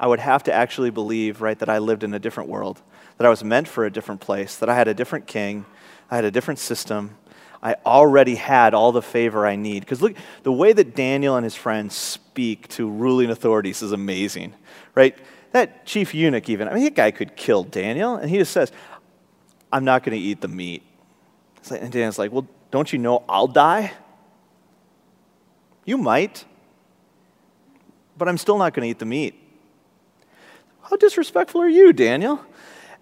I 0.00 0.08
would 0.08 0.18
have 0.18 0.42
to 0.44 0.52
actually 0.52 0.90
believe, 0.90 1.40
right, 1.40 1.58
that 1.60 1.68
I 1.68 1.78
lived 1.78 2.02
in 2.02 2.12
a 2.14 2.18
different 2.18 2.50
world, 2.50 2.82
that 3.16 3.26
I 3.26 3.30
was 3.30 3.44
meant 3.44 3.68
for 3.68 3.84
a 3.84 3.92
different 3.92 4.20
place, 4.20 4.56
that 4.56 4.68
I 4.68 4.74
had 4.74 4.88
a 4.88 4.94
different 4.94 5.28
king, 5.28 5.66
I 6.10 6.16
had 6.16 6.24
a 6.24 6.30
different 6.30 6.60
system, 6.60 7.16
I 7.64 7.76
already 7.86 8.34
had 8.34 8.74
all 8.74 8.92
the 8.92 9.00
favor 9.00 9.46
I 9.46 9.56
need. 9.56 9.80
Because 9.80 10.02
look, 10.02 10.14
the 10.42 10.52
way 10.52 10.74
that 10.74 10.94
Daniel 10.94 11.36
and 11.36 11.44
his 11.44 11.54
friends 11.54 11.94
speak 11.94 12.68
to 12.68 12.88
ruling 12.88 13.30
authorities 13.30 13.80
is 13.82 13.92
amazing, 13.92 14.52
right? 14.94 15.16
That 15.52 15.86
chief 15.86 16.14
eunuch, 16.14 16.50
even, 16.50 16.68
I 16.68 16.74
mean, 16.74 16.84
that 16.84 16.94
guy 16.94 17.10
could 17.10 17.36
kill 17.36 17.64
Daniel, 17.64 18.16
and 18.16 18.28
he 18.28 18.36
just 18.36 18.52
says, 18.52 18.70
I'm 19.72 19.84
not 19.84 20.02
going 20.02 20.16
to 20.16 20.22
eat 20.22 20.42
the 20.42 20.48
meat. 20.48 20.82
Like, 21.70 21.80
And 21.82 21.90
Daniel's 21.90 22.18
like, 22.18 22.32
Well, 22.32 22.46
don't 22.70 22.92
you 22.92 22.98
know 22.98 23.24
I'll 23.28 23.46
die? 23.46 23.92
You 25.86 25.96
might, 25.96 26.44
but 28.18 28.28
I'm 28.28 28.38
still 28.38 28.58
not 28.58 28.74
going 28.74 28.86
to 28.86 28.90
eat 28.90 28.98
the 28.98 29.06
meat. 29.06 29.40
How 30.82 30.96
disrespectful 30.96 31.62
are 31.62 31.68
you, 31.68 31.92
Daniel? 31.92 32.40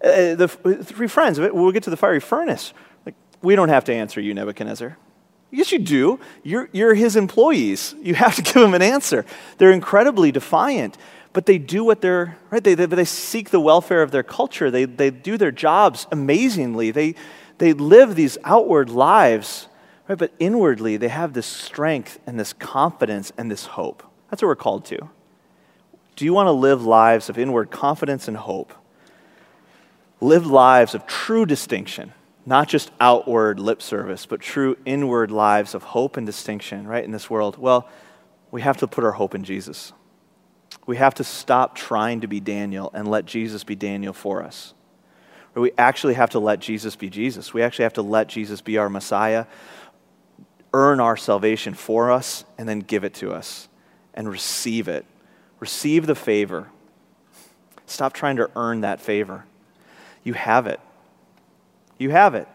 Uh, 0.03 0.35
the 0.35 0.47
three 0.47 1.07
friends, 1.07 1.39
we'll 1.39 1.71
get 1.71 1.83
to 1.83 1.89
the 1.89 1.97
fiery 1.97 2.19
furnace. 2.19 2.73
We 3.43 3.55
don't 3.55 3.69
have 3.69 3.83
to 3.85 3.93
answer 3.93 4.19
you, 4.19 4.33
Nebuchadnezzar. 4.33 4.97
Yes, 5.51 5.71
you 5.71 5.77
do. 5.77 6.19
You're, 6.41 6.67
you're 6.71 6.95
his 6.95 7.15
employees. 7.15 7.93
You 8.01 8.15
have 8.15 8.35
to 8.37 8.41
give 8.53 8.55
him 8.55 8.73
an 8.73 8.81
answer. 8.81 9.25
They're 9.59 9.71
incredibly 9.71 10.31
defiant, 10.31 10.97
but 11.31 11.45
they 11.45 11.59
do 11.59 11.83
what 11.83 12.01
they're, 12.01 12.37
right? 12.49 12.63
They, 12.63 12.73
they, 12.73 12.87
they 12.87 13.05
seek 13.05 13.51
the 13.51 13.59
welfare 13.59 14.01
of 14.01 14.09
their 14.09 14.23
culture. 14.23 14.71
They, 14.71 14.85
they 14.85 15.11
do 15.11 15.37
their 15.37 15.51
jobs 15.51 16.07
amazingly. 16.11 16.89
They, 16.89 17.13
they 17.59 17.73
live 17.73 18.15
these 18.15 18.37
outward 18.43 18.89
lives, 18.89 19.67
right? 20.07 20.17
But 20.17 20.33
inwardly, 20.39 20.97
they 20.97 21.09
have 21.09 21.33
this 21.33 21.45
strength 21.45 22.19
and 22.25 22.39
this 22.39 22.53
confidence 22.53 23.31
and 23.37 23.51
this 23.51 23.65
hope. 23.65 24.03
That's 24.31 24.41
what 24.41 24.47
we're 24.47 24.55
called 24.55 24.85
to. 24.85 25.09
Do 26.15 26.25
you 26.25 26.33
want 26.33 26.47
to 26.47 26.51
live 26.51 26.83
lives 26.83 27.29
of 27.29 27.37
inward 27.37 27.69
confidence 27.69 28.27
and 28.27 28.37
hope? 28.37 28.73
Live 30.21 30.47
lives 30.47 30.95
of 30.95 31.05
true 31.05 31.45
distinction, 31.45 32.13
not 32.45 32.67
just 32.67 32.91
outward 32.99 33.59
lip 33.59 33.81
service, 33.81 34.25
but 34.25 34.39
true 34.39 34.77
inward 34.85 35.31
lives 35.31 35.73
of 35.73 35.83
hope 35.83 36.17
and 36.17 36.25
distinction, 36.25 36.87
right, 36.87 37.03
in 37.03 37.11
this 37.11 37.29
world? 37.29 37.57
Well, 37.57 37.87
we 38.51 38.61
have 38.61 38.77
to 38.77 38.87
put 38.87 39.03
our 39.03 39.13
hope 39.13 39.35
in 39.35 39.43
Jesus. 39.43 39.93
We 40.85 40.97
have 40.97 41.13
to 41.15 41.23
stop 41.23 41.75
trying 41.75 42.21
to 42.21 42.27
be 42.27 42.39
Daniel 42.39 42.91
and 42.93 43.07
let 43.07 43.25
Jesus 43.25 43.63
be 43.63 43.75
Daniel 43.75 44.13
for 44.13 44.43
us. 44.43 44.73
Or 45.55 45.61
we 45.61 45.71
actually 45.77 46.15
have 46.15 46.31
to 46.31 46.39
let 46.39 46.59
Jesus 46.59 46.95
be 46.95 47.09
Jesus. 47.09 47.53
We 47.53 47.61
actually 47.61 47.83
have 47.83 47.93
to 47.93 48.01
let 48.01 48.27
Jesus 48.27 48.61
be 48.61 48.77
our 48.77 48.89
Messiah, 48.89 49.45
earn 50.73 50.99
our 50.99 51.15
salvation 51.15 51.73
for 51.73 52.11
us, 52.11 52.43
and 52.57 52.67
then 52.67 52.79
give 52.79 53.03
it 53.03 53.13
to 53.15 53.31
us 53.31 53.69
and 54.13 54.29
receive 54.29 54.87
it 54.87 55.05
Receive 55.63 56.07
the 56.07 56.13
favor. 56.13 56.67
Stop 57.85 58.11
trying 58.11 58.35
to 58.35 58.51
earn 58.53 58.81
that 58.81 58.99
favor. 58.99 59.45
You 60.21 60.33
have 60.33 60.67
it. 60.67 60.81
You 62.03 62.09
have 62.09 62.35
it. 62.35 62.49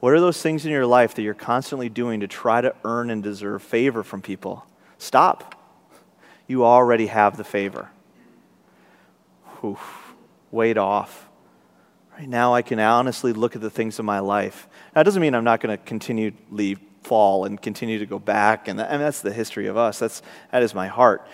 What 0.00 0.12
are 0.12 0.20
those 0.20 0.42
things 0.42 0.66
in 0.66 0.70
your 0.70 0.84
life 0.84 1.14
that 1.14 1.22
you're 1.22 1.32
constantly 1.32 1.88
doing 1.88 2.20
to 2.20 2.28
try 2.28 2.60
to 2.60 2.74
earn 2.84 3.08
and 3.08 3.22
deserve 3.22 3.62
favor 3.62 4.02
from 4.02 4.20
people? 4.20 4.66
Stop. 4.98 5.54
You 6.46 6.66
already 6.66 7.06
have 7.06 7.38
the 7.38 7.44
favor. 7.44 7.90
Oof. 9.64 10.14
Weight 10.50 10.76
off. 10.76 11.30
Right 12.18 12.28
now, 12.28 12.52
I 12.52 12.60
can 12.60 12.78
honestly 12.78 13.32
look 13.32 13.56
at 13.56 13.62
the 13.62 13.70
things 13.70 13.98
in 13.98 14.04
my 14.04 14.18
life. 14.18 14.68
That 14.92 15.04
doesn't 15.04 15.22
mean 15.22 15.34
I'm 15.34 15.44
not 15.44 15.60
going 15.60 15.76
to 15.76 15.82
continue 15.82 16.32
continually 16.32 16.76
fall 17.02 17.46
and 17.46 17.60
continue 17.60 17.98
to 17.98 18.06
go 18.06 18.18
back, 18.18 18.68
and, 18.68 18.78
that, 18.78 18.90
and 18.90 19.00
that's 19.00 19.22
the 19.22 19.32
history 19.32 19.66
of 19.66 19.76
us. 19.78 19.98
That's, 19.98 20.20
that 20.52 20.62
is 20.62 20.74
my 20.74 20.88
heart. 20.88 21.26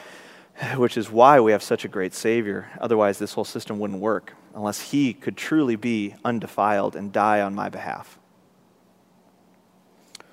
which 0.76 0.96
is 0.96 1.11
why 1.11 1.40
we 1.40 1.52
have 1.52 1.62
such 1.62 1.84
a 1.84 1.88
great 1.88 2.14
Savior. 2.14 2.68
Otherwise, 2.80 3.18
this 3.18 3.32
whole 3.32 3.44
system 3.44 3.78
wouldn't 3.78 4.00
work 4.00 4.34
unless 4.54 4.80
He 4.90 5.12
could 5.12 5.36
truly 5.36 5.76
be 5.76 6.14
undefiled 6.24 6.96
and 6.96 7.12
die 7.12 7.40
on 7.40 7.54
my 7.54 7.68
behalf. 7.68 8.18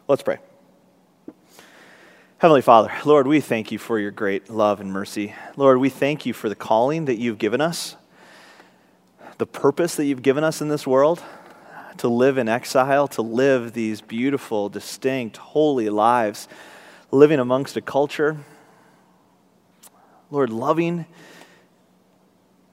Let's 0.08 0.24
pray. 0.24 0.40
Heavenly 2.38 2.62
Father, 2.62 2.92
Lord, 3.06 3.26
we 3.26 3.40
thank 3.40 3.72
you 3.72 3.78
for 3.78 3.98
your 4.00 4.12
great 4.12 4.50
love 4.50 4.82
and 4.82 4.92
mercy. 4.92 5.34
Lord, 5.56 5.78
we 5.78 5.90
thank 5.90 6.26
you 6.26 6.34
for 6.34 6.50
the 6.50 6.56
calling 6.56 7.06
that 7.06 7.18
you've 7.18 7.38
given 7.38 7.62
us, 7.62 7.96
the 9.38 9.46
purpose 9.46 9.96
that 9.96 10.06
you've 10.06 10.22
given 10.22 10.44
us 10.44 10.62
in 10.62 10.68
this 10.68 10.86
world 10.86 11.24
to 11.98 12.08
live 12.10 12.38
in 12.38 12.50
exile, 12.50 13.08
to 13.08 13.22
live 13.22 13.74
these 13.74 14.02
beautiful, 14.02 14.68
distinct, 14.68 15.38
holy 15.38 15.90
lives, 15.90 16.50
living 17.12 17.40
amongst 17.40 17.78
a 17.78 17.82
culture 17.82 18.38
Lord, 20.34 20.50
loving, 20.50 21.06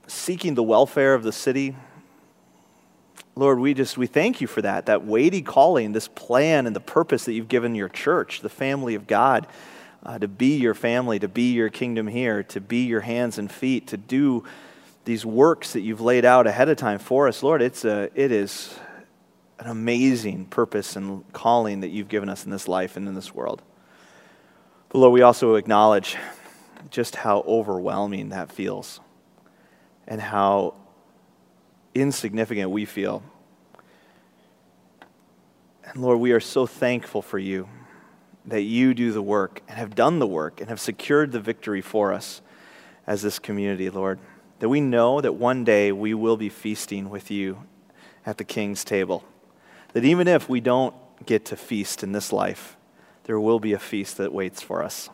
seeking 0.06 0.54
the 0.54 0.62
welfare 0.62 1.12
of 1.12 1.22
the 1.22 1.30
city. 1.30 1.76
Lord, 3.36 3.58
we 3.58 3.74
just 3.74 3.98
we 3.98 4.06
thank 4.06 4.40
you 4.40 4.46
for 4.46 4.62
that, 4.62 4.86
that 4.86 5.04
weighty 5.04 5.42
calling, 5.42 5.92
this 5.92 6.08
plan 6.08 6.66
and 6.66 6.74
the 6.74 6.80
purpose 6.80 7.26
that 7.26 7.34
you've 7.34 7.48
given 7.48 7.74
your 7.74 7.90
church, 7.90 8.40
the 8.40 8.48
family 8.48 8.94
of 8.94 9.06
God, 9.06 9.46
uh, 10.06 10.18
to 10.18 10.26
be 10.26 10.56
your 10.56 10.72
family, 10.72 11.18
to 11.18 11.28
be 11.28 11.52
your 11.52 11.68
kingdom 11.68 12.06
here, 12.06 12.42
to 12.44 12.62
be 12.62 12.86
your 12.86 13.02
hands 13.02 13.36
and 13.36 13.52
feet, 13.52 13.88
to 13.88 13.98
do 13.98 14.42
these 15.04 15.26
works 15.26 15.74
that 15.74 15.82
you've 15.82 16.00
laid 16.00 16.24
out 16.24 16.46
ahead 16.46 16.70
of 16.70 16.78
time 16.78 16.98
for 16.98 17.28
us. 17.28 17.42
Lord, 17.42 17.60
it's 17.60 17.84
a, 17.84 18.08
it 18.14 18.32
is 18.32 18.74
an 19.58 19.66
amazing 19.66 20.46
purpose 20.46 20.96
and 20.96 21.30
calling 21.34 21.80
that 21.80 21.88
you've 21.88 22.08
given 22.08 22.30
us 22.30 22.46
in 22.46 22.50
this 22.50 22.68
life 22.68 22.96
and 22.96 23.06
in 23.06 23.14
this 23.14 23.34
world. 23.34 23.60
But 24.88 25.00
Lord, 25.00 25.12
we 25.12 25.20
also 25.20 25.56
acknowledge 25.56 26.16
just 26.88 27.16
how 27.16 27.40
overwhelming 27.46 28.30
that 28.30 28.50
feels 28.50 29.00
and 30.06 30.20
how 30.20 30.74
insignificant 31.94 32.70
we 32.70 32.84
feel. 32.84 33.22
And 35.84 36.02
Lord, 36.02 36.20
we 36.20 36.32
are 36.32 36.40
so 36.40 36.66
thankful 36.66 37.22
for 37.22 37.38
you 37.38 37.68
that 38.46 38.62
you 38.62 38.94
do 38.94 39.12
the 39.12 39.22
work 39.22 39.62
and 39.68 39.76
have 39.76 39.94
done 39.94 40.18
the 40.18 40.26
work 40.26 40.60
and 40.60 40.68
have 40.68 40.80
secured 40.80 41.32
the 41.32 41.40
victory 41.40 41.80
for 41.80 42.12
us 42.12 42.40
as 43.06 43.22
this 43.22 43.38
community, 43.38 43.90
Lord. 43.90 44.18
That 44.60 44.68
we 44.68 44.80
know 44.80 45.20
that 45.20 45.34
one 45.34 45.64
day 45.64 45.90
we 45.90 46.14
will 46.14 46.36
be 46.36 46.48
feasting 46.48 47.10
with 47.10 47.30
you 47.30 47.64
at 48.26 48.38
the 48.38 48.44
king's 48.44 48.84
table. 48.84 49.24
That 49.92 50.04
even 50.04 50.28
if 50.28 50.48
we 50.48 50.60
don't 50.60 50.94
get 51.26 51.44
to 51.46 51.56
feast 51.56 52.02
in 52.02 52.12
this 52.12 52.32
life, 52.32 52.76
there 53.24 53.40
will 53.40 53.60
be 53.60 53.72
a 53.72 53.78
feast 53.78 54.16
that 54.18 54.32
waits 54.32 54.62
for 54.62 54.82
us. 54.82 55.10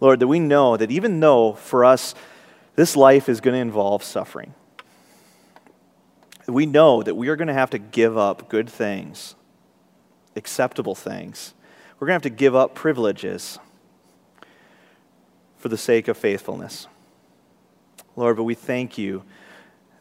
Lord, 0.00 0.20
that 0.20 0.28
we 0.28 0.38
know 0.38 0.76
that 0.76 0.90
even 0.90 1.20
though 1.20 1.54
for 1.54 1.84
us 1.84 2.14
this 2.74 2.96
life 2.96 3.28
is 3.28 3.40
going 3.40 3.54
to 3.54 3.60
involve 3.60 4.02
suffering, 4.02 4.54
we 6.46 6.66
know 6.66 7.02
that 7.02 7.14
we 7.14 7.28
are 7.28 7.36
going 7.36 7.48
to 7.48 7.54
have 7.54 7.70
to 7.70 7.78
give 7.78 8.16
up 8.16 8.48
good 8.48 8.68
things, 8.68 9.34
acceptable 10.36 10.94
things. 10.94 11.54
We're 11.98 12.06
going 12.06 12.20
to 12.20 12.26
have 12.26 12.34
to 12.34 12.38
give 12.38 12.54
up 12.54 12.74
privileges 12.74 13.58
for 15.56 15.68
the 15.68 15.78
sake 15.78 16.08
of 16.08 16.16
faithfulness. 16.16 16.86
Lord, 18.14 18.36
but 18.36 18.44
we 18.44 18.54
thank 18.54 18.98
you 18.98 19.24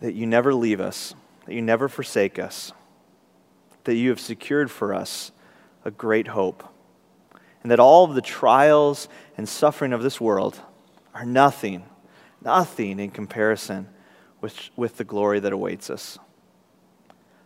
that 0.02 0.14
you 0.14 0.28
never 0.28 0.54
leave 0.54 0.80
us, 0.80 1.16
that 1.46 1.54
you 1.54 1.62
never 1.62 1.88
forsake 1.88 2.38
us, 2.38 2.74
that 3.86 3.96
you 3.96 4.10
have 4.10 4.20
secured 4.20 4.70
for 4.70 4.93
us 4.93 5.32
a 5.84 5.91
great 5.91 6.28
hope 6.28 6.75
and 7.66 7.72
that 7.72 7.80
all 7.80 8.03
of 8.03 8.13
the 8.13 8.22
trials 8.22 9.09
and 9.38 9.49
suffering 9.49 9.91
of 9.91 10.03
this 10.03 10.22
world 10.22 10.61
are 11.16 11.26
nothing, 11.26 11.84
nothing 12.43 12.99
in 12.99 13.09
comparison 13.09 13.89
with, 14.39 14.70
with 14.76 14.97
the 14.97 15.03
glory 15.03 15.39
that 15.39 15.51
awaits 15.51 15.89
us. 15.89 16.20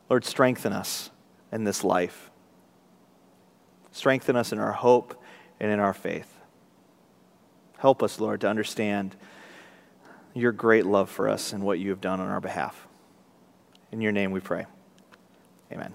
Lord, 0.10 0.26
strengthen 0.26 0.74
us 0.74 1.10
in 1.54 1.64
this 1.64 1.86
life. 1.86 2.32
Strengthen 3.94 4.36
us 4.36 4.52
in 4.52 4.60
our 4.60 4.74
hope 4.74 5.24
and 5.58 5.72
in 5.72 5.80
our 5.80 5.94
faith. 5.94 6.36
Help 7.78 8.04
us, 8.04 8.20
Lord, 8.20 8.42
to 8.42 8.50
understand 8.50 9.16
your 10.34 10.52
great 10.52 10.86
love 10.86 11.10
for 11.10 11.30
us 11.30 11.54
and 11.54 11.64
what 11.64 11.80
you 11.80 11.92
have 11.92 12.02
done 12.02 12.20
on 12.20 12.28
our 12.28 12.42
behalf. 12.42 12.90
In 13.94 14.02
your 14.02 14.12
name 14.12 14.32
we 14.32 14.42
pray. 14.42 14.66
Amen. 15.72 15.94